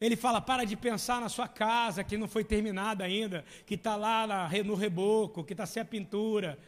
Ele 0.00 0.16
fala: 0.16 0.40
para 0.40 0.64
de 0.64 0.76
pensar 0.76 1.20
na 1.20 1.28
sua 1.28 1.48
casa 1.48 2.04
que 2.04 2.16
não 2.16 2.28
foi 2.28 2.44
terminada 2.44 3.04
ainda, 3.04 3.44
que 3.64 3.74
está 3.74 3.96
lá 3.96 4.48
no 4.64 4.74
reboco, 4.74 5.44
que 5.44 5.54
está 5.54 5.64
sem 5.64 5.82
a 5.82 5.84
pintura, 5.84 6.58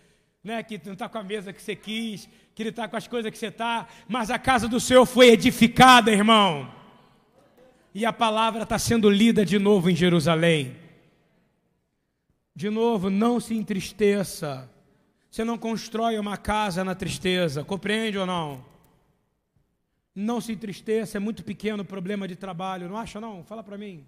né, 0.42 0.62
que 0.62 0.80
não 0.84 0.94
está 0.94 1.08
com 1.08 1.18
a 1.18 1.22
mesa 1.22 1.52
que 1.52 1.60
você 1.60 1.76
quis, 1.76 2.28
que 2.54 2.62
ele 2.62 2.70
está 2.70 2.88
com 2.88 2.96
as 2.96 3.06
coisas 3.06 3.30
que 3.30 3.38
você 3.38 3.48
está, 3.48 3.86
mas 4.08 4.30
a 4.30 4.38
casa 4.38 4.66
do 4.66 4.80
Senhor 4.80 5.04
foi 5.04 5.28
edificada, 5.28 6.10
irmão. 6.10 6.72
E 7.94 8.06
a 8.06 8.12
palavra 8.12 8.62
está 8.62 8.78
sendo 8.78 9.10
lida 9.10 9.44
de 9.44 9.58
novo 9.58 9.90
em 9.90 9.96
Jerusalém. 9.96 10.76
De 12.54 12.70
novo, 12.70 13.10
não 13.10 13.38
se 13.40 13.54
entristeça. 13.54 14.70
Você 15.30 15.44
não 15.44 15.58
constrói 15.58 16.18
uma 16.18 16.36
casa 16.36 16.82
na 16.82 16.94
tristeza, 16.94 17.62
compreende 17.62 18.16
ou 18.16 18.26
não? 18.26 18.64
Não 20.20 20.40
se 20.40 20.50
entristeça, 20.50 21.16
é 21.16 21.20
muito 21.20 21.44
pequeno 21.44 21.84
o 21.84 21.86
problema 21.86 22.26
de 22.26 22.34
trabalho, 22.34 22.88
não 22.88 22.96
acha 22.96 23.20
não? 23.20 23.44
Fala 23.44 23.62
para 23.62 23.78
mim. 23.78 24.04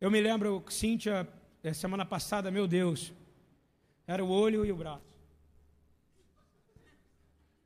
Eu 0.00 0.10
me 0.10 0.20
lembro, 0.20 0.64
Cíntia, 0.68 1.28
eh, 1.62 1.72
semana 1.72 2.04
passada, 2.04 2.50
meu 2.50 2.66
Deus, 2.66 3.12
era 4.08 4.24
o 4.24 4.28
olho 4.28 4.66
e 4.66 4.72
o 4.72 4.76
braço. 4.76 5.06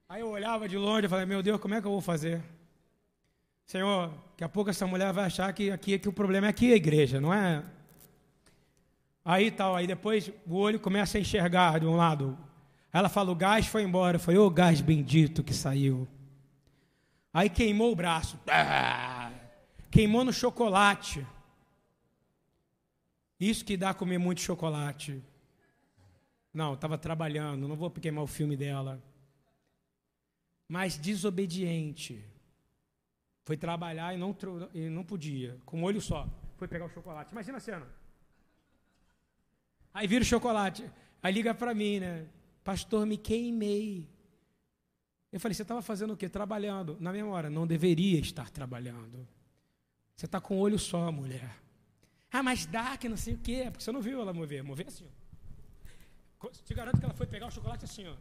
Aí 0.06 0.20
eu 0.20 0.28
olhava 0.28 0.68
de 0.68 0.76
longe 0.76 1.06
e 1.06 1.08
falei, 1.08 1.24
meu 1.24 1.42
Deus, 1.42 1.58
como 1.58 1.72
é 1.72 1.80
que 1.80 1.86
eu 1.86 1.92
vou 1.92 2.02
fazer? 2.02 2.42
Senhor, 3.64 4.10
daqui 4.32 4.44
a 4.44 4.48
pouco 4.48 4.68
essa 4.68 4.86
mulher 4.86 5.10
vai 5.10 5.24
achar 5.24 5.50
que 5.54 5.70
aqui 5.70 5.98
que 5.98 6.08
o 6.10 6.12
problema 6.12 6.48
é 6.48 6.50
aqui 6.50 6.70
a 6.70 6.76
igreja, 6.76 7.18
não 7.18 7.32
é? 7.32 7.64
Aí 9.24 9.50
tal, 9.50 9.74
aí 9.74 9.86
depois 9.86 10.30
o 10.46 10.56
olho 10.56 10.78
começa 10.78 11.16
a 11.16 11.20
enxergar 11.22 11.80
de 11.80 11.86
um 11.86 11.96
lado. 11.96 12.36
Ela 12.92 13.08
fala, 13.08 13.30
o 13.30 13.34
gás 13.34 13.66
foi 13.66 13.84
embora. 13.84 14.18
Foi 14.18 14.36
o 14.36 14.50
gás 14.50 14.82
bendito 14.82 15.42
que 15.42 15.54
saiu. 15.54 16.06
Aí 17.32 17.48
queimou 17.48 17.92
o 17.92 17.96
braço. 17.96 18.38
Ah, 18.46 19.32
queimou 19.90 20.24
no 20.24 20.32
chocolate. 20.32 21.26
Isso 23.40 23.64
que 23.64 23.76
dá 23.76 23.94
comer 23.94 24.18
muito 24.18 24.40
chocolate. 24.40 25.22
Não, 26.52 26.74
estava 26.74 26.98
trabalhando, 26.98 27.66
não 27.66 27.76
vou 27.76 27.90
queimar 27.90 28.22
o 28.22 28.26
filme 28.26 28.56
dela. 28.56 29.02
Mas 30.68 30.98
desobediente. 30.98 32.22
Foi 33.44 33.56
trabalhar 33.56 34.14
e 34.14 34.18
não, 34.18 34.36
e 34.72 34.88
não 34.88 35.02
podia, 35.02 35.58
com 35.64 35.80
um 35.80 35.84
olho 35.84 36.00
só. 36.00 36.28
Foi 36.56 36.68
pegar 36.68 36.84
o 36.84 36.90
chocolate. 36.90 37.32
Imagina 37.32 37.56
a 37.56 37.60
cena. 37.60 37.86
Aí 39.92 40.06
vira 40.06 40.22
o 40.22 40.26
chocolate. 40.26 40.88
Aí 41.22 41.32
liga 41.32 41.54
para 41.54 41.74
mim, 41.74 41.98
né? 41.98 42.26
Pastor, 42.62 43.04
me 43.04 43.16
queimei. 43.16 44.08
Eu 45.32 45.40
falei, 45.40 45.54
você 45.54 45.62
estava 45.62 45.80
fazendo 45.80 46.12
o 46.12 46.16
quê? 46.16 46.28
Trabalhando. 46.28 46.98
Na 47.00 47.10
mesma 47.10 47.30
hora, 47.30 47.48
não 47.48 47.66
deveria 47.66 48.20
estar 48.20 48.50
trabalhando. 48.50 49.26
Você 50.14 50.26
está 50.26 50.38
com 50.38 50.56
o 50.56 50.58
olho 50.58 50.78
só, 50.78 51.10
mulher. 51.10 51.56
Ah, 52.30 52.42
mas 52.42 52.66
dá 52.66 52.98
que 52.98 53.08
não 53.08 53.16
sei 53.16 53.34
o 53.34 53.38
quê. 53.38 53.64
Porque 53.70 53.82
você 53.82 53.90
não 53.90 54.02
viu 54.02 54.20
ela 54.20 54.34
mover. 54.34 54.62
Mover 54.62 54.88
assim, 54.88 55.08
ó. 56.40 56.48
Te 56.48 56.74
garanto 56.74 56.98
que 56.98 57.04
ela 57.04 57.14
foi 57.14 57.26
pegar 57.26 57.46
o 57.46 57.50
chocolate 57.50 57.86
assim, 57.86 58.06
ó. 58.06 58.14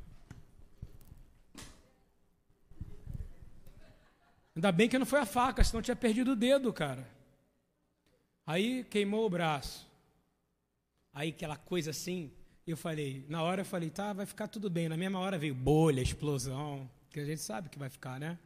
Ainda 4.55 4.71
bem 4.71 4.87
que 4.87 4.97
não 4.97 5.05
foi 5.05 5.19
a 5.19 5.25
faca, 5.25 5.63
senão 5.63 5.81
tinha 5.81 5.95
perdido 5.95 6.31
o 6.31 6.35
dedo, 6.35 6.71
cara. 6.71 7.07
Aí 8.45 8.85
queimou 8.85 9.25
o 9.25 9.29
braço. 9.29 9.85
Aí 11.13 11.29
aquela 11.29 11.57
coisa 11.57 11.91
assim, 11.91 12.31
eu 12.65 12.77
falei, 12.77 13.25
na 13.27 13.41
hora 13.43 13.61
eu 13.61 13.65
falei, 13.65 13.89
tá, 13.89 14.13
vai 14.13 14.25
ficar 14.25 14.47
tudo 14.47 14.69
bem. 14.69 14.87
Na 14.87 14.95
mesma 14.95 15.19
hora 15.19 15.37
veio 15.37 15.55
bolha, 15.55 16.01
explosão 16.01 16.89
que 17.11 17.19
a 17.19 17.25
gente 17.25 17.41
sabe 17.41 17.69
que 17.69 17.77
vai 17.77 17.89
ficar, 17.89 18.19
né? 18.19 18.39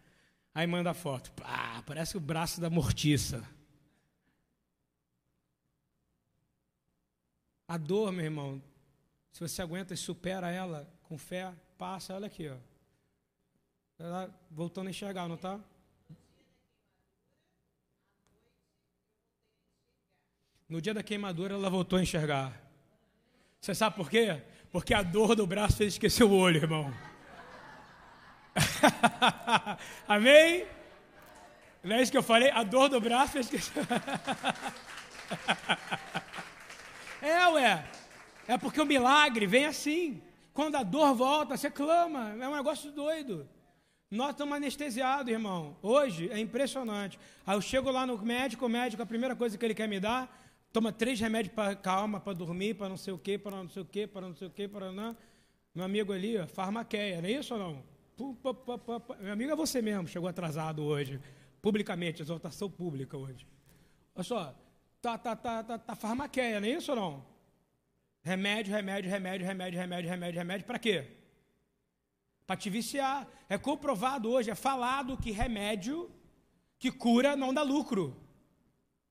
Aí 0.54 0.66
manda 0.66 0.90
a 0.90 0.94
foto, 0.94 1.32
pá, 1.34 1.84
parece 1.86 2.18
o 2.18 2.20
braço 2.20 2.60
da 2.60 2.70
mortiça. 2.70 3.48
A 7.68 7.78
dor, 7.78 8.12
meu 8.12 8.26
irmão, 8.26 8.62
se 9.32 9.40
você 9.40 9.62
aguenta 9.62 9.94
e 9.94 9.98
supera 9.98 10.50
ela 10.50 10.90
com 11.04 11.18
fé, 11.18 11.54
passa, 11.78 12.14
olha 12.16 12.28
aqui, 12.28 12.48
ó. 12.50 12.58
Ela 13.98 14.34
voltando 14.52 14.88
a 14.88 14.90
enxergar, 14.90 15.28
não 15.28 15.38
tá? 15.38 15.60
No 20.68 20.82
dia 20.82 20.94
da 20.94 21.04
queimadura, 21.04 21.54
ela 21.54 21.70
voltou 21.70 22.00
a 22.00 22.02
enxergar. 22.02 22.60
Você 23.62 23.76
sabe 23.76 23.96
por 23.96 24.10
quê? 24.10 24.42
Porque 24.72 24.94
a 24.94 25.04
dor 25.04 25.36
do 25.36 25.46
braço 25.46 25.78
fez 25.78 25.94
esquecer 25.94 26.24
o 26.24 26.32
olho, 26.32 26.58
irmão. 26.58 26.92
Amém? 30.08 30.66
Não 31.84 31.96
é 31.96 32.02
isso 32.02 32.12
que 32.12 32.18
eu 32.18 32.24
falei? 32.24 32.50
A 32.50 32.64
dor 32.64 32.90
do 32.90 33.00
braço 33.00 33.38
é, 37.22 37.48
ué. 37.50 37.86
É 38.48 38.58
porque 38.58 38.82
o 38.82 38.86
milagre 38.86 39.46
vem 39.46 39.66
assim. 39.66 40.22
Quando 40.54 40.76
a 40.76 40.84
dor 40.84 41.14
volta, 41.14 41.58
você 41.58 41.70
clama. 41.70 42.36
É 42.40 42.48
um 42.48 42.56
negócio 42.56 42.92
doido. 42.92 43.48
Nós 44.10 44.32
estamos 44.32 44.56
anestesiados, 44.56 45.32
irmão. 45.32 45.76
Hoje 45.82 46.30
é 46.32 46.40
impressionante. 46.40 47.20
Aí 47.46 47.56
eu 47.56 47.62
chego 47.62 47.92
lá 47.92 48.06
no 48.06 48.18
médico, 48.18 48.66
o 48.66 48.70
médico, 48.70 49.04
a 49.04 49.06
primeira 49.06 49.36
coisa 49.36 49.58
que 49.58 49.66
ele 49.66 49.76
quer 49.76 49.88
me 49.88 50.00
dar, 50.00 50.42
toma 50.72 50.92
três 50.92 51.20
remédios 51.20 51.54
para 51.54 51.76
calma, 51.76 52.20
para 52.20 52.34
dormir, 52.34 52.76
para 52.76 52.88
não 52.88 52.98
sei 52.98 53.14
o 53.14 53.18
quê, 53.18 53.38
para 53.38 53.58
não 53.58 53.70
sei 53.70 53.82
o 53.82 53.86
quê, 53.86 54.08
para 54.08 54.22
não 54.22 54.36
sei 54.36 54.48
o 54.48 54.52
quê, 54.52 54.68
para 54.68 54.92
não. 54.92 55.18
Meu 55.74 55.86
amigo 55.86 56.14
ali, 56.14 56.38
ó, 56.38 56.48
farmaqueia, 56.48 57.22
não 57.22 57.28
é 57.28 57.34
isso 57.34 57.54
ou 57.54 57.60
não? 57.60 57.95
Meu 59.20 59.34
amigo 59.34 59.52
é 59.52 59.56
você 59.56 59.82
mesmo, 59.82 60.08
chegou 60.08 60.30
atrasado 60.30 60.84
hoje, 60.84 61.20
publicamente, 61.62 62.22
exaltação 62.22 62.70
pública 62.70 63.18
hoje. 63.18 63.46
Olha 64.16 64.24
só, 64.24 64.56
tá, 65.02 65.18
tá, 65.18 65.36
tá, 65.36 65.64
tá, 65.64 65.78
tá 65.78 65.96
farmaqueia, 65.96 66.62
não 66.62 66.68
é 66.68 66.72
isso 66.72 66.92
ou 66.92 66.98
não? 66.98 67.26
Remédio, 68.22 68.74
remédio, 68.74 69.10
remédio, 69.10 69.46
remédio, 69.46 69.80
remédio, 69.80 70.10
remédio, 70.10 70.40
remédio, 70.40 70.66
para 70.66 70.80
quê? 70.80 71.12
Para 72.48 72.56
te 72.56 72.70
viciar. 72.70 73.28
É 73.50 73.58
comprovado 73.58 74.30
hoje, 74.30 74.50
é 74.50 74.56
falado 74.56 75.18
que 75.18 75.32
remédio 75.32 76.10
que 76.80 76.92
cura 76.92 77.36
não 77.36 77.54
dá 77.54 77.62
lucro. 77.62 78.16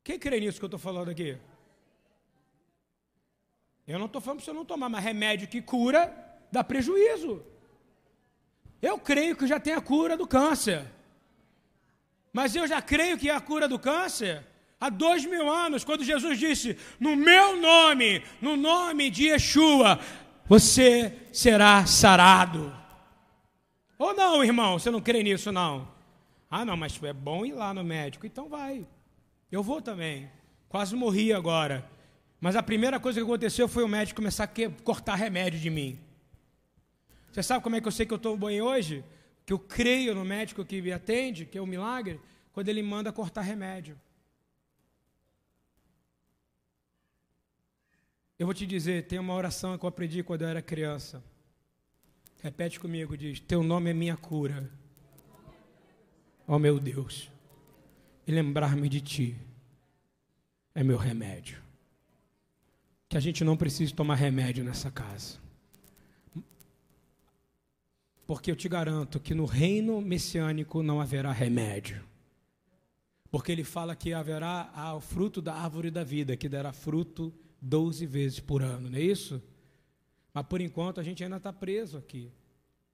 Quem 0.03 0.19
crê 0.19 0.41
nisso 0.41 0.59
que 0.59 0.65
eu 0.65 0.69
estou 0.69 0.81
falando 0.81 1.11
aqui? 1.11 1.39
Eu 3.87 3.99
não 3.99 4.07
estou 4.07 4.21
falando 4.21 4.39
para 4.39 4.47
você 4.47 4.53
não 4.53 4.65
tomar, 4.65 4.89
mas 4.89 5.05
remédio 5.05 5.47
que 5.47 5.61
cura 5.61 6.13
dá 6.51 6.65
prejuízo. 6.65 7.45
Eu 8.85 8.99
creio 8.99 9.35
que 9.35 9.47
já 9.47 9.59
tem 9.59 9.73
a 9.73 9.81
cura 9.81 10.15
do 10.15 10.27
câncer. 10.27 10.85
Mas 12.31 12.55
eu 12.55 12.67
já 12.67 12.83
creio 12.83 13.17
que 13.17 13.31
é 13.31 13.35
a 13.35 13.41
cura 13.41 13.67
do 13.67 13.79
câncer 13.79 14.45
há 14.79 14.91
dois 14.91 15.25
mil 15.25 15.51
anos, 15.51 15.85
quando 15.85 16.05
Jesus 16.05 16.39
disse: 16.39 16.77
No 17.01 17.17
meu 17.17 17.59
nome, 17.59 18.23
no 18.43 18.59
nome 18.59 19.09
de 19.09 19.29
Yeshua, 19.29 19.99
você 20.45 21.17
será 21.33 21.87
sarado. 21.87 22.77
Ou 23.99 24.13
não, 24.13 24.45
irmão, 24.45 24.79
você 24.79 24.91
não 24.91 25.01
crê 25.01 25.23
nisso, 25.23 25.51
não? 25.51 25.89
Ah, 26.51 26.63
não, 26.63 26.77
mas 26.77 27.03
é 27.03 27.13
bom 27.15 27.47
ir 27.47 27.55
lá 27.55 27.73
no 27.73 27.83
médico. 27.83 28.27
Então 28.27 28.51
vai. 28.51 28.87
Eu 29.51 29.63
vou 29.63 29.81
também. 29.81 30.31
Quase 30.69 30.95
morri 30.95 31.33
agora. 31.33 31.89
Mas 32.39 32.55
a 32.55 32.63
primeira 32.63 33.01
coisa 33.01 33.19
que 33.19 33.25
aconteceu 33.25 33.67
foi 33.67 33.83
o 33.83 33.89
médico 33.89 34.21
começar 34.21 34.45
a 34.45 34.83
cortar 34.83 35.15
remédio 35.15 35.59
de 35.59 35.71
mim. 35.71 35.99
Você 37.35 37.43
sabe 37.43 37.65
como 37.65 37.75
é 37.75 37.81
que 37.81 37.89
eu 37.89 37.91
sei 37.91 38.07
que 38.07 38.13
eu 38.13 38.17
estou 38.17 38.37
bem 38.37 38.63
hoje? 38.63 39.05
Que 39.45 39.53
eu 39.53 39.59
creio 39.59 40.15
no 40.15 40.25
médico 40.25 40.65
que 40.65 40.81
me 40.81 40.93
atende, 40.93 41.45
que 41.45 41.59
é 41.59 41.61
um 41.61 41.67
milagre, 41.67 42.21
quando 42.53 42.69
ele 42.69 42.81
manda 42.81 43.13
cortar 43.13 43.41
remédio. 43.41 44.01
Eu 48.39 48.47
vou 48.47 48.55
te 48.55 48.65
dizer, 48.65 49.09
tem 49.09 49.19
uma 49.19 49.35
oração 49.35 49.77
que 49.77 49.85
eu 49.85 49.89
aprendi 49.89 50.23
quando 50.23 50.43
eu 50.43 50.49
era 50.49 50.63
criança. 50.63 51.25
Repete 52.41 52.79
comigo, 52.79 53.17
diz: 53.17 53.41
Teu 53.41 53.65
nome 53.65 53.91
é 53.91 53.95
minha 53.95 54.17
cura. 54.17 54.71
Ó 56.47 56.55
oh, 56.55 56.59
meu 56.61 56.79
Deus. 56.79 57.29
E 58.29 58.31
lembrar-me 58.31 58.89
de 58.89 59.01
ti 59.01 59.37
é 60.73 60.85
meu 60.85 60.99
remédio. 60.99 61.61
Que 63.09 63.17
a 63.17 63.21
gente 63.21 63.43
não 63.43 63.57
precise 63.57 63.93
tomar 63.93 64.15
remédio 64.15 64.63
nessa 64.63 64.89
casa. 64.89 65.43
Porque 68.35 68.51
eu 68.51 68.57
te 68.57 68.69
garanto 68.69 69.21
que 69.21 69.33
no 69.33 69.45
reino 69.45 70.01
messiânico 70.01 70.83
não 70.83 71.01
haverá 71.01 71.31
remédio. 71.31 72.05
Porque 73.31 73.53
ele 73.53 73.63
fala 73.63 73.95
que 73.95 74.13
haverá 74.13 74.93
o 74.97 75.01
fruto 75.01 75.41
da 75.41 75.55
árvore 75.55 75.89
da 75.89 76.03
vida, 76.03 76.37
que 76.37 76.49
dará 76.49 76.73
fruto 76.73 77.33
12 77.61 78.05
vezes 78.07 78.41
por 78.41 78.61
ano, 78.61 78.91
não 78.91 78.99
é 78.99 79.03
isso? 79.03 79.41
Mas 80.33 80.45
por 80.47 80.61
enquanto 80.61 80.99
a 80.99 81.05
gente 81.05 81.23
ainda 81.23 81.37
está 81.37 81.53
preso 81.53 81.97
aqui. 81.97 82.33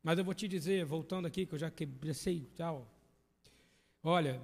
Mas 0.02 0.18
eu 0.18 0.24
vou 0.26 0.34
te 0.34 0.46
dizer, 0.46 0.84
voltando 0.84 1.24
aqui, 1.24 1.46
que 1.46 1.54
eu 1.54 1.58
já, 1.58 1.70
que, 1.70 1.88
já 2.04 2.12
sei, 2.12 2.46
tchau. 2.54 2.86
Olha, 4.02 4.42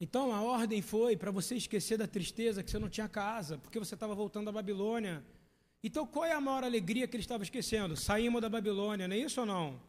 então 0.00 0.32
a 0.32 0.42
ordem 0.42 0.82
foi 0.82 1.16
para 1.16 1.30
você 1.30 1.54
esquecer 1.54 1.96
da 1.96 2.08
tristeza 2.08 2.60
que 2.60 2.72
você 2.72 2.78
não 2.80 2.88
tinha 2.88 3.08
casa, 3.08 3.56
porque 3.56 3.78
você 3.78 3.94
estava 3.94 4.16
voltando 4.16 4.46
da 4.46 4.52
Babilônia. 4.52 5.24
Então 5.82 6.06
qual 6.06 6.24
é 6.24 6.32
a 6.32 6.40
maior 6.40 6.64
alegria 6.64 7.08
que 7.08 7.16
ele 7.16 7.22
estava 7.22 7.42
esquecendo? 7.42 7.96
Saímos 7.96 8.40
da 8.40 8.48
Babilônia, 8.48 9.08
não 9.08 9.16
é 9.16 9.18
isso 9.18 9.40
ou 9.40 9.46
não? 9.46 9.80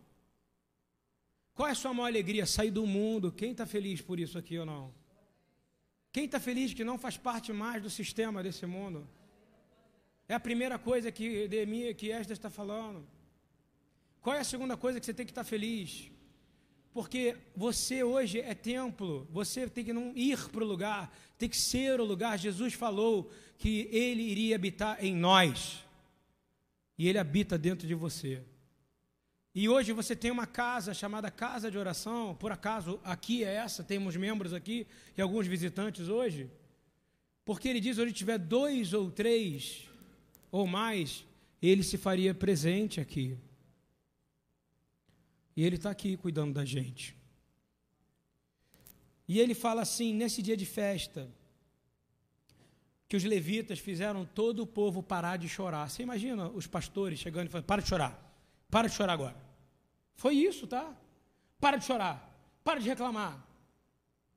Qual 1.54 1.68
é 1.68 1.72
a 1.72 1.76
sua 1.76 1.94
maior 1.94 2.08
alegria? 2.08 2.46
Sair 2.46 2.72
do 2.72 2.86
mundo. 2.88 3.32
Quem 3.32 3.52
está 3.52 3.66
feliz 3.66 4.02
por 4.02 4.20
isso 4.20 4.38
aqui 4.38 4.58
ou 4.58 4.66
não? 4.66 4.94
Quem 6.12 6.26
está 6.26 6.40
feliz 6.40 6.74
que 6.74 6.84
não 6.84 6.98
faz 6.98 7.18
parte 7.18 7.52
mais 7.54 7.82
do 7.82 7.90
sistema 7.90 8.42
desse 8.42 8.66
mundo? 8.66 9.08
É 10.28 10.34
a 10.34 10.40
primeira 10.40 10.80
coisa 10.80 11.12
que, 11.12 11.48
que 11.96 12.08
Esther 12.08 12.32
está 12.32 12.50
falando. 12.50 13.06
Qual 14.22 14.36
é 14.36 14.40
a 14.40 14.44
segunda 14.44 14.78
coisa 14.78 15.00
que 15.00 15.06
você 15.06 15.14
tem 15.14 15.26
que 15.26 15.32
estar 15.32 15.44
feliz? 15.44 16.10
Porque 16.94 17.38
você 17.56 18.04
hoje 18.04 18.40
é 18.40 18.54
templo, 18.54 19.28
você 19.32 19.68
tem 19.68 19.86
que 19.86 19.94
não 19.94 20.12
ir 20.16 20.38
para 20.50 20.64
o 20.64 20.68
lugar, 20.68 21.16
tem 21.38 21.48
que 21.48 21.58
ser 21.58 22.00
o 22.02 22.06
lugar. 22.06 22.38
Jesus 22.38 22.74
falou 22.74 23.32
que 23.58 23.88
ele 23.92 24.22
iria 24.22 24.56
habitar 24.56 25.04
em 25.04 25.16
nós, 25.16 25.86
e 26.98 27.08
ele 27.08 27.18
habita 27.18 27.58
dentro 27.58 27.88
de 27.88 27.96
você. 27.96 28.44
E 29.54 29.68
hoje 29.68 29.92
você 29.92 30.16
tem 30.16 30.32
uma 30.32 30.48
casa 30.48 30.94
chamada 30.94 31.30
Casa 31.30 31.70
de 31.70 31.78
Oração, 31.78 32.36
por 32.36 32.52
acaso 32.52 33.00
aqui 33.04 33.44
é 33.44 33.54
essa, 33.54 33.84
temos 33.84 34.16
membros 34.16 34.54
aqui 34.54 34.88
e 35.18 35.22
alguns 35.22 35.48
visitantes 35.48 36.08
hoje, 36.08 36.50
porque 37.46 37.68
ele 37.68 37.80
diz: 37.80 37.98
onde 37.98 38.14
tiver 38.14 38.38
dois 38.38 38.94
ou 38.94 39.12
três 39.12 39.90
ou 40.52 40.68
mais, 40.68 41.26
ele 41.62 41.84
se 41.84 41.98
faria 41.98 42.34
presente 42.34 43.00
aqui. 43.00 43.38
E 45.56 45.64
Ele 45.64 45.76
está 45.76 45.90
aqui 45.90 46.18
cuidando 46.18 46.54
da 46.54 46.66
gente. 46.66 47.16
E 49.32 49.40
ele 49.40 49.54
fala 49.54 49.82
assim: 49.82 50.14
nesse 50.14 50.42
dia 50.42 50.58
de 50.58 50.66
festa, 50.66 51.30
que 53.08 53.16
os 53.16 53.24
levitas 53.24 53.80
fizeram 53.80 54.26
todo 54.26 54.62
o 54.64 54.68
povo 54.68 55.02
parar 55.02 55.38
de 55.38 55.48
chorar. 55.48 55.90
Você 55.90 56.04
imagina 56.04 56.50
os 56.50 56.68
pastores 56.68 57.18
chegando 57.18 57.48
e 57.48 57.50
falando: 57.50 57.66
para 57.66 57.82
de 57.82 57.88
chorar, 57.88 58.36
para 58.70 58.90
de 58.90 58.94
chorar 58.94 59.14
agora. 59.14 59.38
Foi 60.16 60.36
isso, 60.36 60.68
tá? 60.68 60.94
Para 61.62 61.78
de 61.78 61.86
chorar, 61.86 62.30
para 62.62 62.82
de 62.82 62.90
reclamar, 62.90 63.42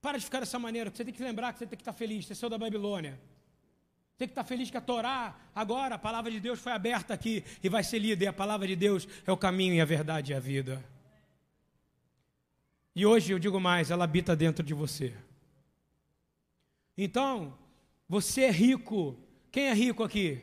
para 0.00 0.16
de 0.16 0.24
ficar 0.24 0.38
dessa 0.38 0.60
maneira. 0.60 0.90
Você 0.90 1.04
tem 1.04 1.12
que 1.12 1.24
lembrar 1.24 1.52
que 1.52 1.58
você 1.58 1.66
tem 1.66 1.76
que 1.76 1.82
estar 1.82 1.92
feliz, 1.92 2.26
você 2.26 2.36
saiu 2.36 2.50
da 2.50 2.56
Babilônia. 2.56 3.20
Tem 4.16 4.28
que 4.28 4.32
estar 4.32 4.44
feliz 4.44 4.70
que 4.70 4.76
a 4.76 4.80
Torá, 4.80 5.36
agora 5.52 5.96
a 5.96 5.98
palavra 5.98 6.30
de 6.30 6.38
Deus 6.38 6.60
foi 6.60 6.70
aberta 6.70 7.12
aqui 7.12 7.42
e 7.60 7.68
vai 7.68 7.82
ser 7.82 7.98
lida, 7.98 8.22
e 8.22 8.28
a 8.28 8.32
palavra 8.32 8.68
de 8.68 8.76
Deus 8.76 9.08
é 9.26 9.32
o 9.32 9.36
caminho 9.36 9.74
e 9.74 9.80
a 9.80 9.84
verdade 9.84 10.30
e 10.30 10.36
a 10.36 10.38
vida. 10.38 10.93
E 12.94 13.04
hoje 13.04 13.32
eu 13.32 13.38
digo 13.38 13.58
mais, 13.58 13.90
ela 13.90 14.04
habita 14.04 14.36
dentro 14.36 14.64
de 14.64 14.72
você. 14.72 15.12
Então, 16.96 17.58
você 18.08 18.42
é 18.42 18.50
rico. 18.50 19.18
Quem 19.50 19.64
é 19.64 19.74
rico 19.74 20.04
aqui? 20.04 20.40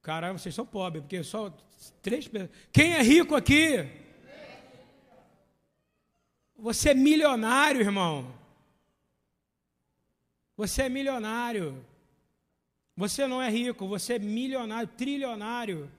Caramba, 0.00 0.38
vocês 0.38 0.54
são 0.54 0.64
pobres, 0.64 1.02
porque 1.02 1.22
só 1.24 1.52
três 2.00 2.28
pessoas. 2.28 2.50
Quem 2.72 2.92
é 2.92 3.02
rico 3.02 3.34
aqui? 3.34 3.88
Você 6.56 6.90
é 6.90 6.94
milionário, 6.94 7.80
irmão. 7.80 8.32
Você 10.56 10.82
é 10.82 10.88
milionário. 10.88 11.84
Você 12.96 13.26
não 13.26 13.42
é 13.42 13.50
rico, 13.50 13.88
você 13.88 14.14
é 14.14 14.18
milionário, 14.20 14.88
trilionário. 14.96 15.90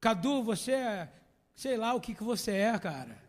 Cadu, 0.00 0.42
você 0.42 0.72
é, 0.72 1.12
sei 1.54 1.76
lá 1.76 1.94
o 1.94 2.00
que, 2.00 2.14
que 2.14 2.24
você 2.24 2.50
é, 2.52 2.78
cara. 2.78 3.27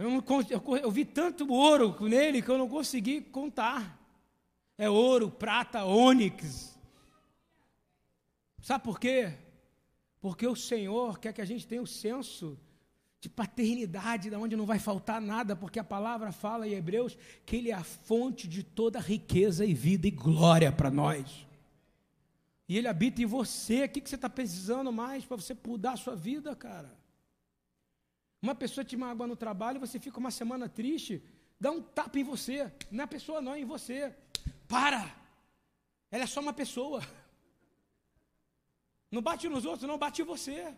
Eu, 0.00 0.08
não, 0.08 0.24
eu, 0.48 0.76
eu 0.78 0.90
vi 0.90 1.04
tanto 1.04 1.46
ouro 1.52 1.94
nele 2.08 2.40
que 2.40 2.48
eu 2.48 2.56
não 2.56 2.66
consegui 2.66 3.20
contar. 3.20 4.00
É 4.78 4.88
ouro, 4.88 5.30
prata, 5.30 5.84
ônix. 5.84 6.74
Sabe 8.62 8.82
por 8.82 8.98
quê? 8.98 9.34
Porque 10.18 10.46
o 10.46 10.56
Senhor 10.56 11.18
quer 11.18 11.34
que 11.34 11.42
a 11.42 11.44
gente 11.44 11.66
tenha 11.66 11.82
o 11.82 11.86
senso 11.86 12.58
de 13.20 13.28
paternidade, 13.28 14.30
da 14.30 14.38
onde 14.38 14.56
não 14.56 14.64
vai 14.64 14.78
faltar 14.78 15.20
nada, 15.20 15.54
porque 15.54 15.78
a 15.78 15.84
palavra 15.84 16.32
fala 16.32 16.66
em 16.66 16.72
Hebreus 16.72 17.18
que 17.44 17.56
Ele 17.56 17.70
é 17.70 17.74
a 17.74 17.84
fonte 17.84 18.48
de 18.48 18.62
toda 18.62 18.98
riqueza 18.98 19.66
e 19.66 19.74
vida 19.74 20.06
e 20.06 20.10
glória 20.10 20.72
para 20.72 20.90
nós. 20.90 21.46
E 22.66 22.78
Ele 22.78 22.88
habita 22.88 23.20
em 23.20 23.26
você. 23.26 23.84
O 23.84 23.88
que 23.90 24.00
você 24.00 24.14
está 24.14 24.30
precisando 24.30 24.90
mais 24.90 25.26
para 25.26 25.36
você 25.36 25.54
mudar 25.66 25.92
a 25.92 25.98
sua 25.98 26.16
vida, 26.16 26.56
cara? 26.56 26.99
Uma 28.42 28.54
pessoa 28.54 28.84
te 28.84 28.96
mágoa 28.96 29.26
no 29.26 29.36
trabalho, 29.36 29.80
você 29.80 29.98
fica 29.98 30.18
uma 30.18 30.30
semana 30.30 30.68
triste. 30.68 31.22
Dá 31.58 31.70
um 31.70 31.82
tapa 31.82 32.18
em 32.18 32.24
você. 32.24 32.72
Não 32.90 33.04
é 33.04 33.06
pessoa, 33.06 33.40
não, 33.40 33.54
é 33.54 33.60
em 33.60 33.64
você. 33.64 34.14
Para! 34.66 35.14
Ela 36.10 36.24
é 36.24 36.26
só 36.26 36.40
uma 36.40 36.52
pessoa. 36.52 37.02
Não 39.10 39.20
bate 39.20 39.48
nos 39.48 39.64
outros, 39.64 39.86
não 39.86 39.98
bate 39.98 40.22
em 40.22 40.24
você. 40.24 40.74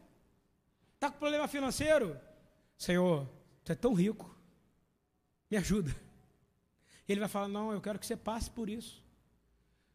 Está 0.95 1.11
com 1.11 1.19
problema 1.19 1.47
financeiro? 1.47 2.19
Senhor, 2.77 3.29
você 3.63 3.73
é 3.73 3.77
tão 3.77 3.95
rico. 3.95 4.35
Me 5.51 5.57
ajuda. 5.57 5.95
Ele 7.09 7.21
vai 7.21 7.29
falar: 7.29 7.49
Não, 7.49 7.73
eu 7.73 7.81
quero 7.81 7.99
que 7.99 8.07
você 8.07 8.17
passe 8.17 8.51
por 8.51 8.69
isso. 8.69 9.05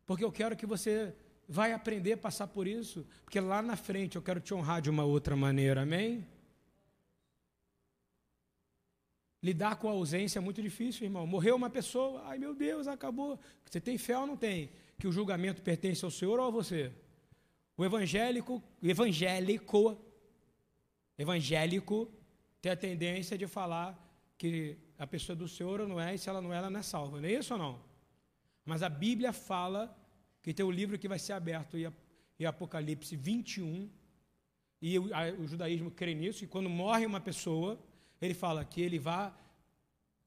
Porque 0.06 0.24
eu 0.24 0.32
quero 0.32 0.56
que 0.56 0.66
você 0.66 1.16
vai 1.50 1.74
aprender 1.74 2.14
a 2.14 2.18
passar 2.18 2.48
por 2.48 2.68
isso. 2.68 3.06
Porque 3.24 3.40
lá 3.40 3.62
na 3.62 3.76
frente 3.76 4.16
eu 4.16 4.22
quero 4.22 4.40
te 4.40 4.54
honrar 4.54 4.82
de 4.82 4.90
uma 4.90 5.04
outra 5.04 5.36
maneira. 5.36 5.82
Amém? 5.82 6.26
Lidar 9.42 9.76
com 9.76 9.88
a 9.88 9.92
ausência 9.92 10.40
é 10.40 10.42
muito 10.42 10.62
difícil, 10.62 11.06
irmão. 11.06 11.28
Morreu 11.28 11.56
uma 11.56 11.70
pessoa, 11.70 12.24
ai 12.26 12.38
meu 12.38 12.56
Deus, 12.56 12.88
acabou. 12.88 13.40
Você 13.66 13.80
tem 13.80 13.98
fé 13.98 14.18
ou 14.18 14.26
não 14.26 14.36
tem? 14.36 14.72
Que 14.98 15.08
o 15.08 15.12
julgamento 15.12 15.62
pertence 15.62 16.04
ao 16.04 16.12
Senhor 16.12 16.40
ou 16.40 16.48
a 16.48 16.50
você? 16.50 16.92
O 17.78 17.86
evangélico, 17.86 18.64
evangélico, 18.82 20.02
evangélico 21.18 22.12
tem 22.62 22.72
a 22.72 22.76
tendência 22.76 23.38
de 23.38 23.46
falar 23.46 24.04
que 24.38 24.78
a 24.98 25.06
pessoa 25.06 25.36
é 25.36 25.38
do 25.38 25.48
Senhor 25.48 25.82
ou 25.82 25.88
não 25.88 26.02
é, 26.02 26.16
e 26.16 26.18
se 26.18 26.28
ela 26.28 26.42
não 26.42 26.52
é, 26.52 26.58
ela 26.58 26.70
não 26.70 26.80
é 26.80 26.84
salva. 26.84 27.22
Não 27.22 27.30
é 27.30 27.34
isso 27.34 27.54
ou 27.54 27.60
não? 27.60 27.80
Mas 28.66 28.82
a 28.82 28.90
Bíblia 28.90 29.32
fala 29.32 29.96
que 30.42 30.54
tem 30.54 30.66
o 30.66 30.70
um 30.70 30.72
livro 30.72 30.98
que 30.98 31.08
vai 31.08 31.20
ser 31.20 31.34
aberto 31.34 31.78
em 31.78 32.46
Apocalipse 32.46 33.16
21, 33.16 33.90
e 34.82 35.00
o, 35.00 35.14
a, 35.14 35.30
o 35.40 35.48
judaísmo 35.48 35.92
crê 35.92 36.14
nisso, 36.14 36.44
e 36.44 36.48
quando 36.48 36.70
morre 36.70 37.06
uma 37.06 37.20
pessoa, 37.20 37.80
ele 38.22 38.34
fala 38.34 38.64
que 38.66 38.82
ele 38.82 39.00
vá, 39.00 39.34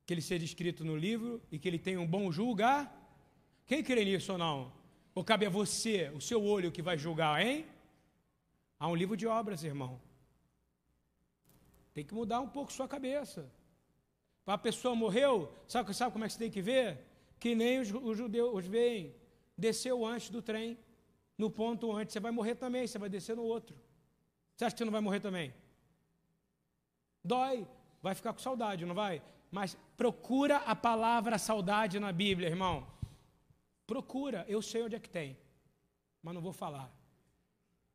que 0.06 0.14
ele 0.14 0.22
seja 0.22 0.44
escrito 0.44 0.84
no 0.84 0.96
livro 0.96 1.40
e 1.50 1.58
que 1.58 1.68
ele 1.68 1.78
tenha 1.78 2.00
um 2.00 2.06
bom 2.06 2.30
julgar. 2.30 2.96
Quem 3.66 3.82
crê 3.82 4.04
nisso 4.04 4.32
ou 4.32 4.38
não? 4.38 4.72
Ou 5.14 5.24
cabe 5.24 5.46
a 5.46 5.50
você, 5.50 6.10
o 6.14 6.20
seu 6.20 6.42
olho 6.42 6.72
que 6.72 6.82
vai 6.82 6.96
julgar, 6.96 7.44
hein? 7.44 7.66
Há 8.78 8.88
um 8.88 8.94
livro 8.94 9.16
de 9.16 9.26
obras, 9.26 9.62
irmão. 9.64 10.00
Tem 11.92 12.04
que 12.04 12.14
mudar 12.14 12.40
um 12.40 12.48
pouco 12.48 12.72
sua 12.72 12.88
cabeça. 12.88 13.50
A 14.46 14.58
pessoa 14.58 14.94
morreu, 14.94 15.52
sabe, 15.68 15.94
sabe 15.94 16.12
como 16.12 16.24
é 16.24 16.28
que 16.28 16.34
você 16.34 16.38
tem 16.38 16.50
que 16.50 16.62
ver? 16.62 16.98
Que 17.38 17.54
nem 17.54 17.78
os, 17.78 17.92
os 17.92 18.16
judeus 18.16 18.66
veem. 18.66 19.14
Desceu 19.56 20.04
antes 20.04 20.30
do 20.30 20.42
trem, 20.42 20.78
no 21.36 21.50
ponto 21.50 21.92
antes. 21.92 22.12
Você 22.12 22.20
vai 22.20 22.32
morrer 22.32 22.54
também, 22.54 22.86
você 22.86 22.98
vai 22.98 23.08
descer 23.08 23.36
no 23.36 23.42
outro. 23.42 23.76
Você 24.56 24.64
acha 24.64 24.74
que 24.74 24.78
você 24.78 24.84
não 24.84 24.92
vai 24.92 25.00
morrer 25.00 25.20
também? 25.20 25.54
Dói, 27.22 27.66
vai 28.00 28.14
ficar 28.14 28.32
com 28.32 28.38
saudade, 28.38 28.86
não 28.86 28.94
vai? 28.94 29.22
Mas 29.50 29.76
procura 29.96 30.58
a 30.58 30.76
palavra 30.76 31.38
saudade 31.38 31.98
na 31.98 32.12
Bíblia, 32.12 32.48
irmão. 32.48 32.86
Procura, 33.86 34.44
eu 34.48 34.62
sei 34.62 34.82
onde 34.82 34.96
é 34.96 35.00
que 35.00 35.08
tem, 35.08 35.36
mas 36.22 36.34
não 36.34 36.40
vou 36.40 36.52
falar. 36.52 36.90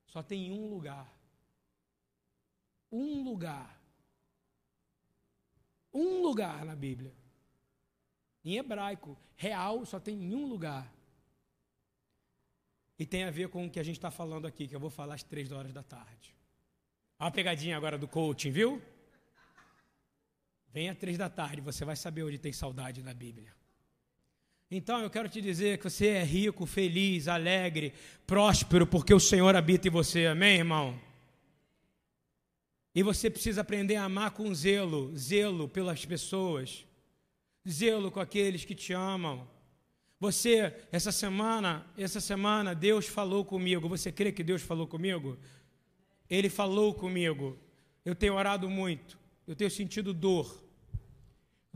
Só 0.07 0.21
tem 0.21 0.51
um 0.51 0.67
lugar. 0.67 1.11
Um 2.91 3.23
lugar. 3.23 3.79
Um 5.93 6.21
lugar 6.21 6.65
na 6.65 6.75
Bíblia. 6.75 7.13
Em 8.43 8.57
hebraico, 8.57 9.17
real 9.35 9.85
só 9.85 9.99
tem 9.99 10.33
um 10.35 10.45
lugar. 10.45 10.93
E 12.99 13.05
tem 13.05 13.23
a 13.23 13.31
ver 13.31 13.49
com 13.49 13.65
o 13.65 13.69
que 13.69 13.79
a 13.79 13.83
gente 13.83 13.97
está 13.97 14.11
falando 14.11 14.45
aqui, 14.45 14.67
que 14.67 14.75
eu 14.75 14.79
vou 14.79 14.89
falar 14.89 15.15
às 15.15 15.23
três 15.23 15.51
horas 15.51 15.73
da 15.73 15.83
tarde. 15.83 16.35
Olha 17.17 17.29
a 17.29 17.31
pegadinha 17.31 17.75
agora 17.75 17.97
do 17.97 18.07
coaching, 18.07 18.51
viu? 18.51 18.81
Venha 20.76 20.93
três 20.93 21.17
da 21.17 21.30
tarde, 21.30 21.61
você 21.61 21.86
vai 21.86 21.95
saber 21.95 22.23
onde 22.23 22.38
tem 22.38 22.51
saudade 22.51 23.01
na 23.01 23.13
Bíblia. 23.13 23.47
Então 24.69 24.99
eu 24.99 25.09
quero 25.09 25.30
te 25.30 25.39
dizer 25.39 25.78
que 25.78 25.89
você 25.89 26.07
é 26.07 26.21
rico, 26.21 26.65
feliz, 26.65 27.30
alegre, 27.30 27.93
próspero, 28.28 28.86
porque 28.86 29.13
o 29.13 29.19
Senhor 29.19 29.55
habita 29.55 29.88
em 29.88 29.91
você, 29.91 30.26
amém, 30.26 30.57
irmão? 30.57 30.99
E 32.93 33.01
você 33.01 33.30
precisa 33.30 33.61
aprender 33.61 33.95
a 33.95 34.03
amar 34.03 34.32
com 34.32 34.53
zelo, 34.53 35.15
zelo 35.15 35.69
pelas 35.69 36.05
pessoas, 36.05 36.86
zelo 37.65 38.11
com 38.11 38.19
aqueles 38.19 38.65
que 38.65 38.76
te 38.76 38.91
amam. 38.91 39.47
Você, 40.19 40.76
essa 40.91 41.13
semana, 41.13 41.86
essa 41.97 42.19
semana, 42.19 42.76
Deus 42.76 43.07
falou 43.07 43.45
comigo. 43.45 43.88
Você 43.88 44.11
crê 44.11 44.30
que 44.30 44.43
Deus 44.43 44.61
falou 44.61 44.88
comigo? 44.88 45.38
Ele 46.30 46.49
falou 46.49 46.93
comigo. 46.93 47.57
Eu 48.03 48.13
tenho 48.13 48.34
orado 48.34 48.69
muito, 48.69 49.17
eu 49.47 49.55
tenho 49.55 49.71
sentido 49.71 50.13
dor. 50.13 50.64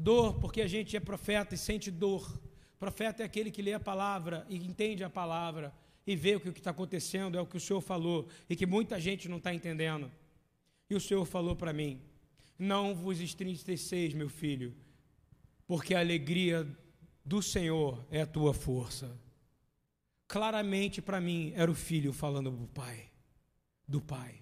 Dor, 0.01 0.39
porque 0.39 0.61
a 0.61 0.67
gente 0.67 0.95
é 0.95 0.99
profeta 1.01 1.55
e 1.55 1.57
sente 1.57 1.91
dor. 1.91 2.41
Profeta 2.79 3.21
é 3.21 3.25
aquele 3.25 3.51
que 3.51 3.61
lê 3.61 3.73
a 3.73 3.79
palavra 3.81 4.45
e 4.47 4.55
entende 4.55 5.03
a 5.03 5.09
palavra 5.09 5.73
e 6.07 6.15
vê 6.15 6.37
o 6.37 6.39
que 6.39 6.47
está 6.47 6.71
acontecendo, 6.71 7.37
é 7.37 7.41
o 7.41 7.45
que 7.45 7.57
o 7.57 7.59
Senhor 7.59 7.81
falou 7.81 8.25
e 8.49 8.55
que 8.55 8.65
muita 8.65 8.97
gente 8.97 9.27
não 9.27 9.39
está 9.39 9.53
entendendo. 9.53 10.09
E 10.89 10.95
o 10.95 11.01
Senhor 11.01 11.25
falou 11.25 11.53
para 11.53 11.73
mim: 11.73 12.01
Não 12.57 12.95
vos 12.95 13.19
entristeçeis, 13.19 14.13
meu 14.13 14.29
filho, 14.29 14.73
porque 15.67 15.93
a 15.93 15.99
alegria 15.99 16.65
do 17.25 17.41
Senhor 17.41 18.01
é 18.09 18.21
a 18.21 18.25
tua 18.25 18.53
força. 18.53 19.19
Claramente 20.29 21.01
para 21.01 21.19
mim 21.19 21.51
era 21.57 21.69
o 21.69 21.75
filho 21.75 22.13
falando 22.13 22.49
do 22.51 22.67
pai, 22.67 23.11
do 23.85 23.99
pai. 23.99 24.41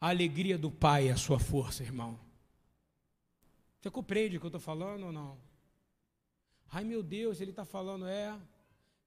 A 0.00 0.08
alegria 0.08 0.58
do 0.58 0.72
pai 0.72 1.06
é 1.06 1.12
a 1.12 1.16
sua 1.16 1.38
força, 1.38 1.84
irmão. 1.84 2.23
Você 3.84 3.90
compreende 3.90 4.38
o 4.38 4.40
que 4.40 4.46
eu 4.46 4.48
estou 4.48 4.60
falando 4.62 5.04
ou 5.04 5.12
não? 5.12 5.36
Ai 6.72 6.84
meu 6.84 7.02
Deus, 7.02 7.38
ele 7.38 7.50
está 7.50 7.66
falando, 7.66 8.06
é. 8.06 8.34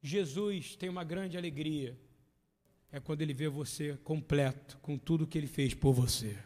Jesus 0.04 0.76
tem 0.76 0.88
uma 0.88 1.04
grande 1.04 1.36
alegria. 1.36 1.98
É 2.92 3.00
quando 3.00 3.24
ele 3.24 3.34
vê 3.34 3.50
você 3.50 3.98
completo, 4.04 4.78
com 4.78 4.96
tudo 4.96 5.26
que 5.26 5.36
ele 5.36 5.48
fez 5.48 5.74
por 5.74 5.94
você. 5.94 6.38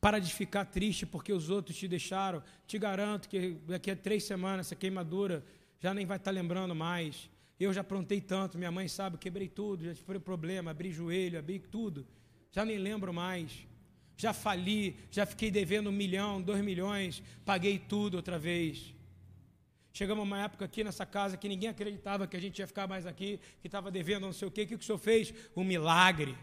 Para 0.00 0.20
de 0.20 0.32
ficar 0.32 0.66
triste 0.66 1.04
porque 1.04 1.32
os 1.32 1.50
outros 1.50 1.76
te 1.76 1.88
deixaram. 1.88 2.40
Te 2.64 2.78
garanto 2.78 3.28
que 3.28 3.54
daqui 3.66 3.90
a 3.90 3.96
três 3.96 4.22
semanas 4.22 4.68
essa 4.68 4.76
queimadura 4.76 5.44
já 5.80 5.92
nem 5.92 6.06
vai 6.06 6.16
estar 6.16 6.30
tá 6.30 6.34
lembrando 6.34 6.76
mais. 6.76 7.28
Eu 7.58 7.72
já 7.72 7.80
aprontei 7.80 8.20
tanto, 8.20 8.56
minha 8.56 8.70
mãe 8.70 8.86
sabe, 8.86 9.18
quebrei 9.18 9.48
tudo, 9.48 9.84
já 9.84 9.92
tive 9.96 10.20
problema, 10.20 10.70
abri 10.70 10.92
joelho, 10.92 11.40
abri 11.40 11.58
tudo. 11.58 12.06
Já 12.52 12.64
nem 12.64 12.78
lembro 12.78 13.12
mais 13.12 13.66
já 14.16 14.32
fali, 14.32 14.96
já 15.10 15.26
fiquei 15.26 15.50
devendo 15.50 15.90
um 15.90 15.92
milhão, 15.92 16.40
dois 16.40 16.62
milhões, 16.62 17.22
paguei 17.44 17.78
tudo 17.78 18.16
outra 18.16 18.38
vez. 18.38 18.94
Chegamos 19.92 20.24
uma 20.24 20.42
época 20.42 20.64
aqui 20.64 20.82
nessa 20.82 21.04
casa 21.04 21.36
que 21.36 21.48
ninguém 21.48 21.68
acreditava 21.68 22.26
que 22.26 22.36
a 22.36 22.40
gente 22.40 22.58
ia 22.58 22.66
ficar 22.66 22.86
mais 22.86 23.06
aqui, 23.06 23.38
que 23.60 23.68
estava 23.68 23.90
devendo 23.90 24.24
não 24.24 24.32
sei 24.32 24.48
o 24.48 24.50
quê. 24.50 24.62
O 24.62 24.66
que 24.66 24.74
o 24.74 24.82
senhor 24.82 24.98
fez? 24.98 25.34
Um 25.54 25.64
milagre. 25.64 26.36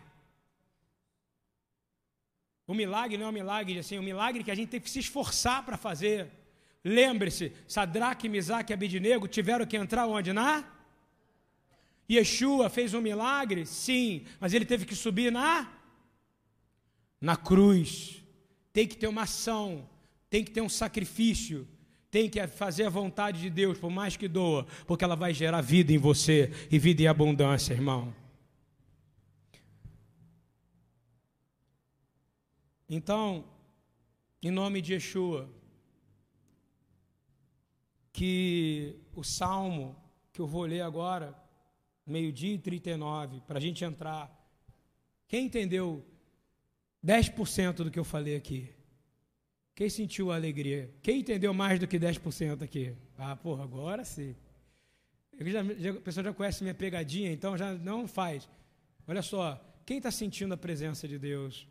O 2.67 2.73
milagre 2.75 3.17
não 3.17 3.25
é 3.25 3.29
um 3.29 3.33
milagre 3.33 3.79
assim, 3.79 3.95
é 3.95 3.99
um 3.99 4.03
milagre 4.03 4.43
que 4.43 4.51
a 4.51 4.55
gente 4.55 4.69
tem 4.69 4.79
que 4.79 4.89
se 4.89 4.99
esforçar 4.99 5.65
para 5.65 5.77
fazer. 5.77 6.29
Lembre-se, 6.83 7.51
Sadraque, 7.67 8.29
Misaque 8.29 8.71
e 8.71 8.75
Abidinego 8.75 9.27
tiveram 9.27 9.65
que 9.65 9.75
entrar 9.75 10.05
onde? 10.05 10.31
Na? 10.31 10.63
Yeshua 12.09 12.69
fez 12.69 12.93
um 12.93 13.01
milagre? 13.01 13.65
Sim, 13.65 14.25
mas 14.39 14.53
ele 14.53 14.65
teve 14.65 14.85
que 14.85 14.95
subir 14.95 15.31
na? 15.31 15.78
Na 17.19 17.35
cruz. 17.35 18.23
Tem 18.71 18.87
que 18.87 18.95
ter 18.97 19.07
uma 19.07 19.23
ação, 19.23 19.87
tem 20.29 20.43
que 20.43 20.51
ter 20.51 20.61
um 20.61 20.69
sacrifício, 20.69 21.67
tem 22.11 22.29
que 22.29 22.45
fazer 22.47 22.85
a 22.85 22.89
vontade 22.89 23.41
de 23.41 23.49
Deus, 23.49 23.77
por 23.77 23.89
mais 23.89 24.15
que 24.17 24.27
doa, 24.27 24.65
porque 24.87 25.03
ela 25.03 25.15
vai 25.15 25.33
gerar 25.33 25.61
vida 25.61 25.91
em 25.91 25.97
você 25.97 26.51
e 26.71 26.79
vida 26.79 27.01
em 27.03 27.07
abundância, 27.07 27.73
irmão. 27.73 28.13
Então, 32.89 33.45
em 34.41 34.49
nome 34.49 34.81
de 34.81 34.93
Yeshua, 34.93 35.47
que 38.11 38.95
o 39.13 39.23
salmo 39.23 39.95
que 40.33 40.41
eu 40.41 40.47
vou 40.47 40.65
ler 40.65 40.81
agora, 40.81 41.37
meio-dia 42.05 42.55
e 42.55 42.57
39, 42.57 43.41
para 43.41 43.57
a 43.57 43.61
gente 43.61 43.83
entrar. 43.85 44.35
Quem 45.27 45.45
entendeu 45.45 46.03
10% 47.05 47.73
do 47.83 47.91
que 47.91 47.99
eu 47.99 48.03
falei 48.03 48.35
aqui. 48.35 48.69
Quem 49.75 49.89
sentiu 49.89 50.31
a 50.31 50.35
alegria? 50.35 50.93
Quem 51.01 51.21
entendeu 51.21 51.53
mais 51.53 51.79
do 51.79 51.87
que 51.87 51.97
10% 51.97 52.61
aqui? 52.61 52.93
Ah, 53.17 53.35
porra, 53.35 53.63
agora 53.63 54.03
sim. 54.03 54.35
Já, 55.39 55.63
já, 55.63 55.91
a 55.91 56.01
pessoa 56.01 56.23
já 56.23 56.33
conhece 56.33 56.63
minha 56.63 56.75
pegadinha, 56.75 57.31
então 57.31 57.57
já 57.57 57.73
não 57.73 58.05
faz. 58.05 58.49
Olha 59.07 59.21
só, 59.21 59.59
quem 59.85 59.97
está 59.97 60.11
sentindo 60.11 60.53
a 60.53 60.57
presença 60.57 61.07
de 61.07 61.17
Deus? 61.17 61.65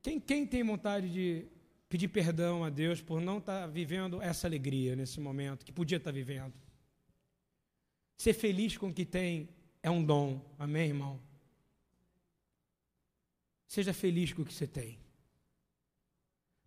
Quem, 0.00 0.20
quem 0.20 0.46
tem 0.46 0.62
vontade 0.62 1.10
de 1.10 1.46
pedir 1.88 2.06
perdão 2.08 2.62
a 2.62 2.70
Deus 2.70 3.02
por 3.02 3.20
não 3.20 3.38
estar 3.38 3.62
tá 3.62 3.66
vivendo 3.66 4.22
essa 4.22 4.46
alegria 4.46 4.94
nesse 4.94 5.18
momento, 5.18 5.64
que 5.64 5.72
podia 5.72 5.96
estar 5.96 6.10
tá 6.10 6.14
vivendo? 6.14 6.54
Ser 8.16 8.32
feliz 8.32 8.76
com 8.76 8.88
o 8.88 8.94
que 8.94 9.04
tem 9.04 9.48
é 9.82 9.90
um 9.90 10.04
dom, 10.04 10.40
amém, 10.58 10.88
irmão? 10.88 11.20
Seja 13.68 13.92
feliz 13.92 14.32
com 14.32 14.40
o 14.42 14.44
que 14.46 14.54
você 14.54 14.66
tem. 14.66 14.98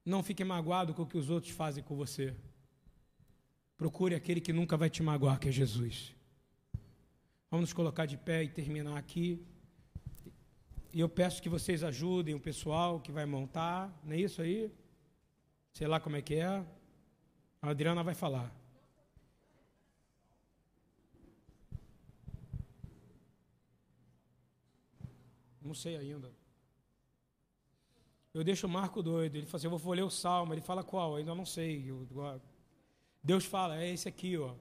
Não 0.06 0.22
fique 0.22 0.44
magoado 0.44 0.94
com 0.94 1.02
o 1.02 1.08
que 1.08 1.18
os 1.18 1.32
outros 1.32 1.52
fazem 1.52 1.84
com 1.84 1.96
você. 1.96 2.36
Procure 3.76 4.14
aquele 4.14 4.40
que 4.40 4.54
nunca 4.54 4.78
vai 4.78 4.90
te 4.90 5.02
magoar, 5.02 5.40
que 5.40 5.50
é 5.50 5.52
Jesus. 5.52 6.16
Vamos 7.50 7.70
nos 7.70 7.74
colocar 7.74 8.06
de 8.06 8.18
pé 8.18 8.44
e 8.44 8.50
terminar 8.50 8.98
aqui. 8.98 9.44
E 10.94 11.00
eu 11.00 11.10
peço 11.10 11.42
que 11.42 11.50
vocês 11.50 11.84
ajudem 11.84 12.36
o 12.36 12.40
pessoal 12.40 13.00
que 13.00 13.12
vai 13.12 13.26
montar, 13.26 13.92
não 14.04 14.14
é 14.14 14.20
isso 14.20 14.42
aí? 14.42 14.72
Sei 15.74 15.88
lá 15.88 16.00
como 16.00 16.18
é 16.18 16.22
que 16.22 16.36
é. 16.36 16.64
A 17.62 17.70
Adriana 17.70 18.04
vai 18.04 18.14
falar. 18.14 18.54
Não 25.62 25.74
sei 25.74 25.96
ainda. 25.98 26.41
Eu 28.34 28.44
deixo 28.44 28.66
o 28.66 28.70
Marco 28.70 29.04
doido. 29.04 29.36
Ele 29.36 29.46
fala 29.46 29.58
assim: 29.58 29.68
Eu 29.68 29.78
vou 29.78 29.94
ler 29.94 30.04
o 30.04 30.10
salmo. 30.10 30.54
Ele 30.54 30.62
fala 30.62 30.84
qual? 30.84 31.12
Eu 31.12 31.18
ainda 31.18 31.36
não 31.36 31.46
sei. 31.46 31.86
Deus 33.24 33.46
fala: 33.46 33.82
É 33.82 33.90
esse 33.92 34.08
aqui, 34.08 34.38
ó. 34.38 34.56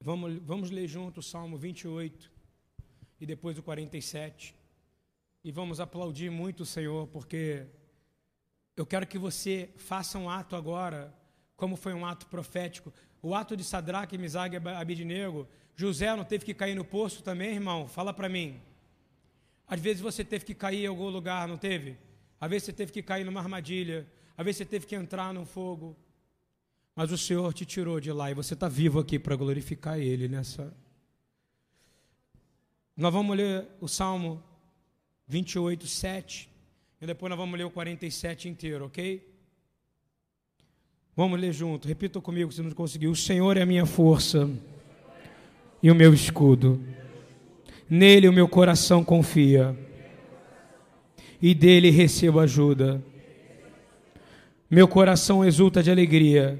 Vamos, 0.00 0.38
vamos 0.42 0.70
ler 0.70 0.86
junto 0.86 1.18
o 1.18 1.22
Salmo 1.22 1.58
28 1.58 2.30
e 3.20 3.26
depois 3.26 3.58
o 3.58 3.62
47. 3.62 4.54
E 5.42 5.50
vamos 5.50 5.80
aplaudir 5.80 6.30
muito 6.30 6.62
o 6.62 6.66
Senhor, 6.66 7.08
porque 7.08 7.66
eu 8.76 8.86
quero 8.86 9.06
que 9.06 9.18
você 9.18 9.70
faça 9.76 10.18
um 10.18 10.28
ato 10.30 10.54
agora, 10.54 11.12
como 11.56 11.74
foi 11.76 11.92
um 11.92 12.06
ato 12.06 12.26
profético. 12.26 12.92
O 13.22 13.34
ato 13.34 13.56
de 13.56 13.64
Sadraque, 13.64 14.18
Misag 14.18 14.54
e 14.54 14.68
Abidnego. 14.68 15.48
José 15.76 16.16
não 16.16 16.24
teve 16.24 16.44
que 16.44 16.54
cair 16.54 16.74
no 16.74 16.84
poço 16.84 17.22
também, 17.22 17.52
irmão? 17.52 17.86
Fala 17.86 18.12
para 18.12 18.30
mim. 18.30 18.58
Às 19.68 19.78
vezes 19.78 20.00
você 20.00 20.24
teve 20.24 20.44
que 20.44 20.54
cair 20.54 20.84
em 20.84 20.86
algum 20.86 21.10
lugar, 21.10 21.46
não 21.46 21.58
teve? 21.58 21.98
Às 22.40 22.48
vezes 22.48 22.64
você 22.64 22.72
teve 22.72 22.92
que 22.92 23.02
cair 23.02 23.24
numa 23.24 23.40
armadilha. 23.40 24.06
Às 24.38 24.44
vezes 24.44 24.58
você 24.58 24.64
teve 24.64 24.86
que 24.86 24.94
entrar 24.94 25.34
num 25.34 25.44
fogo. 25.44 25.94
Mas 26.94 27.12
o 27.12 27.18
Senhor 27.18 27.52
te 27.52 27.66
tirou 27.66 28.00
de 28.00 28.10
lá 28.10 28.30
e 28.30 28.34
você 28.34 28.54
está 28.54 28.68
vivo 28.68 28.98
aqui 28.98 29.18
para 29.18 29.36
glorificar 29.36 29.98
Ele 29.98 30.28
nessa. 30.28 30.74
Nós 32.96 33.12
vamos 33.12 33.36
ler 33.36 33.68
o 33.78 33.86
Salmo 33.86 34.42
28, 35.28 35.86
7. 35.86 36.48
E 37.02 37.06
depois 37.06 37.28
nós 37.28 37.38
vamos 37.38 37.58
ler 37.58 37.64
o 37.64 37.70
47 37.70 38.48
inteiro, 38.48 38.86
ok? 38.86 39.28
Vamos 41.14 41.38
ler 41.38 41.52
junto. 41.52 41.86
Repita 41.86 42.18
comigo 42.18 42.50
se 42.50 42.62
não 42.62 42.70
conseguiu. 42.70 43.10
O 43.10 43.16
Senhor 43.16 43.58
é 43.58 43.62
a 43.62 43.66
minha 43.66 43.84
força 43.84 44.48
e 45.82 45.90
o 45.90 45.94
meu 45.94 46.12
escudo. 46.12 46.82
Nele 47.88 48.28
o 48.28 48.32
meu 48.32 48.48
coração 48.48 49.04
confia. 49.04 49.76
E 51.40 51.54
dele 51.54 51.90
recebo 51.90 52.40
ajuda. 52.40 53.02
Meu 54.70 54.88
coração 54.88 55.44
exulta 55.44 55.82
de 55.82 55.90
alegria 55.90 56.58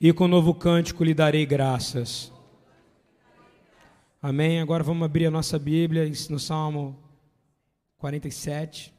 e 0.00 0.12
com 0.12 0.26
novo 0.26 0.54
cântico 0.54 1.04
lhe 1.04 1.12
darei 1.12 1.44
graças. 1.44 2.32
Amém. 4.22 4.60
Agora 4.60 4.82
vamos 4.82 5.04
abrir 5.04 5.26
a 5.26 5.30
nossa 5.30 5.58
Bíblia 5.58 6.10
no 6.30 6.38
Salmo 6.38 6.98
47. 7.98 8.94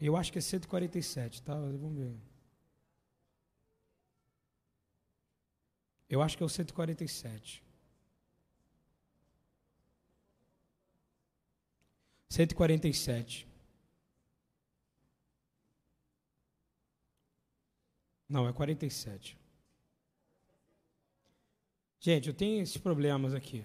Eu 0.00 0.16
acho 0.16 0.32
que 0.32 0.38
é 0.38 0.42
147, 0.42 1.42
tá? 1.42 1.54
Vamos 1.54 1.96
ver. 1.96 2.31
Eu 6.12 6.20
acho 6.20 6.36
que 6.36 6.42
é 6.42 6.46
o 6.46 6.48
147. 6.48 7.64
147. 12.28 13.48
Não, 18.28 18.46
é 18.46 18.52
47. 18.52 19.38
Gente, 21.98 22.28
eu 22.28 22.34
tenho 22.34 22.62
esses 22.62 22.76
problemas 22.76 23.32
aqui. 23.32 23.64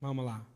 Vamos 0.00 0.24
lá. 0.24 0.46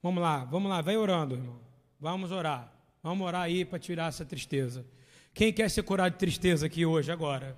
Vamos 0.00 0.22
lá, 0.22 0.44
vamos 0.44 0.70
lá, 0.70 0.80
vai 0.80 0.96
orando, 0.96 1.34
irmão. 1.34 1.60
Vamos 1.98 2.30
orar. 2.30 2.81
Vamos 3.02 3.26
orar 3.26 3.42
aí 3.42 3.64
para 3.64 3.78
tirar 3.78 4.08
essa 4.08 4.24
tristeza. 4.24 4.86
Quem 5.34 5.52
quer 5.52 5.68
ser 5.70 5.82
curado 5.82 6.12
de 6.12 6.18
tristeza 6.18 6.66
aqui 6.66 6.86
hoje, 6.86 7.10
agora? 7.10 7.56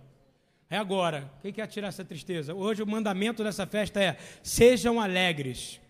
É 0.71 0.77
agora. 0.77 1.31
Quem 1.43 1.53
quer 1.53 1.67
tirar 1.67 1.89
essa 1.89 2.05
tristeza? 2.05 2.55
Hoje 2.55 2.83
o 2.83 2.87
mandamento 2.87 3.45
dessa 3.45 3.67
festa 3.67 4.03
é: 4.03 4.17
sejam 4.43 5.01
alegres. 5.01 5.81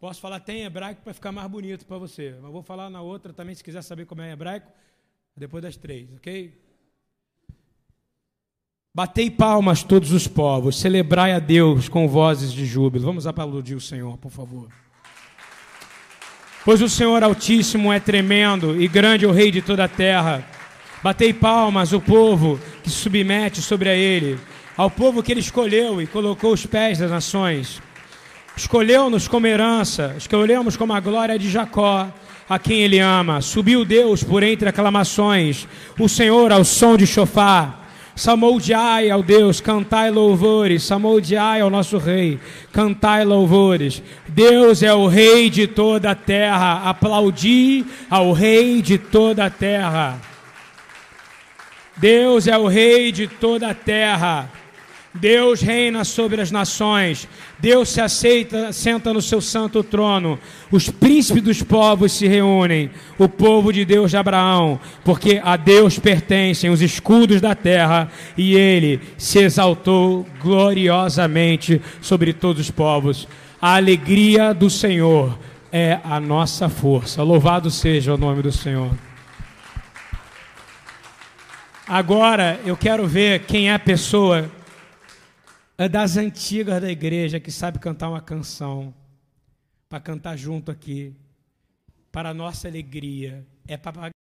Posso 0.00 0.20
falar 0.20 0.36
até 0.36 0.54
em 0.54 0.64
hebraico 0.64 1.02
para 1.02 1.14
ficar 1.14 1.32
mais 1.32 1.48
bonito 1.50 1.86
para 1.86 1.98
você. 1.98 2.36
Mas 2.40 2.50
vou 2.50 2.62
falar 2.62 2.90
na 2.90 3.00
outra 3.00 3.32
também, 3.32 3.54
se 3.54 3.64
quiser 3.64 3.82
saber 3.82 4.06
como 4.06 4.22
é 4.22 4.28
em 4.28 4.32
hebraico, 4.32 4.70
depois 5.36 5.62
das 5.62 5.76
três, 5.76 6.12
ok? 6.14 6.62
Batei 8.94 9.30
palmas 9.30 9.82
todos 9.82 10.12
os 10.12 10.28
povos, 10.28 10.78
celebrai 10.78 11.32
a 11.32 11.40
Deus 11.40 11.88
com 11.88 12.06
vozes 12.06 12.52
de 12.52 12.64
júbilo. 12.64 13.04
Vamos 13.04 13.26
aplaudir 13.26 13.74
o 13.74 13.80
Senhor, 13.80 14.16
por 14.18 14.30
favor. 14.30 14.68
Pois 16.64 16.80
o 16.80 16.88
Senhor 16.88 17.22
Altíssimo 17.22 17.92
é 17.92 18.00
tremendo 18.00 18.80
e 18.80 18.88
grande 18.88 19.26
o 19.26 19.32
Rei 19.32 19.50
de 19.50 19.60
toda 19.60 19.84
a 19.84 19.88
terra. 19.88 20.42
Batei 21.02 21.30
palmas 21.30 21.92
o 21.92 22.00
povo 22.00 22.58
que 22.82 22.88
se 22.88 22.96
submete 22.96 23.60
sobre 23.60 23.90
a 23.90 23.94
ele, 23.94 24.38
ao 24.74 24.90
povo 24.90 25.22
que 25.22 25.30
ele 25.30 25.40
escolheu 25.40 26.00
e 26.00 26.06
colocou 26.06 26.54
os 26.54 26.64
pés 26.64 26.98
das 26.98 27.10
nações. 27.10 27.82
Escolheu-nos 28.56 29.28
como 29.28 29.46
herança, 29.46 30.14
escolhemos 30.16 30.74
como 30.74 30.94
a 30.94 31.00
glória 31.00 31.38
de 31.38 31.50
Jacó, 31.50 32.08
a 32.48 32.58
quem 32.58 32.80
ele 32.80 32.98
ama. 32.98 33.42
Subiu 33.42 33.84
Deus 33.84 34.24
por 34.24 34.42
entre 34.42 34.66
aclamações, 34.66 35.68
o 35.98 36.08
Senhor 36.08 36.50
ao 36.50 36.64
som 36.64 36.96
de 36.96 37.06
chofar. 37.06 37.83
Samoudiai 38.16 39.10
ao 39.10 39.22
Deus, 39.22 39.60
cantai 39.60 40.10
louvores. 40.10 40.84
Samoudiai 40.84 41.60
ao 41.60 41.70
nosso 41.70 41.98
Rei, 41.98 42.38
cantai 42.72 43.24
louvores. 43.24 44.02
Deus 44.28 44.82
é 44.82 44.94
o 44.94 45.06
Rei 45.06 45.50
de 45.50 45.66
toda 45.66 46.12
a 46.12 46.14
terra. 46.14 46.88
Aplaudi 46.88 47.84
ao 48.08 48.32
Rei 48.32 48.80
de 48.80 48.98
toda 48.98 49.46
a 49.46 49.50
terra. 49.50 50.20
Deus 51.96 52.46
é 52.46 52.56
o 52.56 52.66
Rei 52.66 53.10
de 53.10 53.26
toda 53.26 53.70
a 53.70 53.74
terra. 53.74 54.50
Deus 55.14 55.60
reina 55.60 56.02
sobre 56.04 56.40
as 56.40 56.50
nações. 56.50 57.28
Deus 57.60 57.88
se 57.88 58.00
aceita, 58.00 58.72
senta 58.72 59.12
no 59.12 59.22
seu 59.22 59.40
santo 59.40 59.82
trono. 59.84 60.38
Os 60.72 60.90
príncipes 60.90 61.42
dos 61.42 61.62
povos 61.62 62.12
se 62.12 62.26
reúnem. 62.26 62.90
O 63.16 63.28
povo 63.28 63.72
de 63.72 63.84
Deus 63.84 64.10
de 64.10 64.16
Abraão, 64.16 64.80
porque 65.04 65.40
a 65.42 65.56
Deus 65.56 66.00
pertencem 66.00 66.68
os 66.68 66.82
escudos 66.82 67.40
da 67.40 67.54
terra, 67.54 68.10
e 68.36 68.56
ele 68.56 69.00
se 69.16 69.38
exaltou 69.38 70.26
gloriosamente 70.42 71.80
sobre 72.00 72.32
todos 72.32 72.62
os 72.62 72.70
povos. 72.72 73.28
A 73.62 73.76
alegria 73.76 74.52
do 74.52 74.68
Senhor 74.68 75.38
é 75.70 76.00
a 76.02 76.18
nossa 76.18 76.68
força. 76.68 77.22
Louvado 77.22 77.70
seja 77.70 78.14
o 78.14 78.18
nome 78.18 78.42
do 78.42 78.50
Senhor. 78.50 78.90
Agora 81.86 82.58
eu 82.64 82.76
quero 82.76 83.06
ver 83.06 83.40
quem 83.40 83.68
é 83.68 83.74
a 83.74 83.78
pessoa 83.78 84.50
das 85.76 86.16
antigas 86.16 86.80
da 86.80 86.90
igreja 86.90 87.40
que 87.40 87.50
sabe 87.50 87.78
cantar 87.78 88.08
uma 88.08 88.20
canção 88.20 88.94
para 89.88 90.00
cantar 90.00 90.36
junto 90.36 90.70
aqui, 90.70 91.14
para 92.12 92.32
nossa 92.32 92.68
alegria. 92.68 93.46
É 93.66 93.76
para 93.76 94.10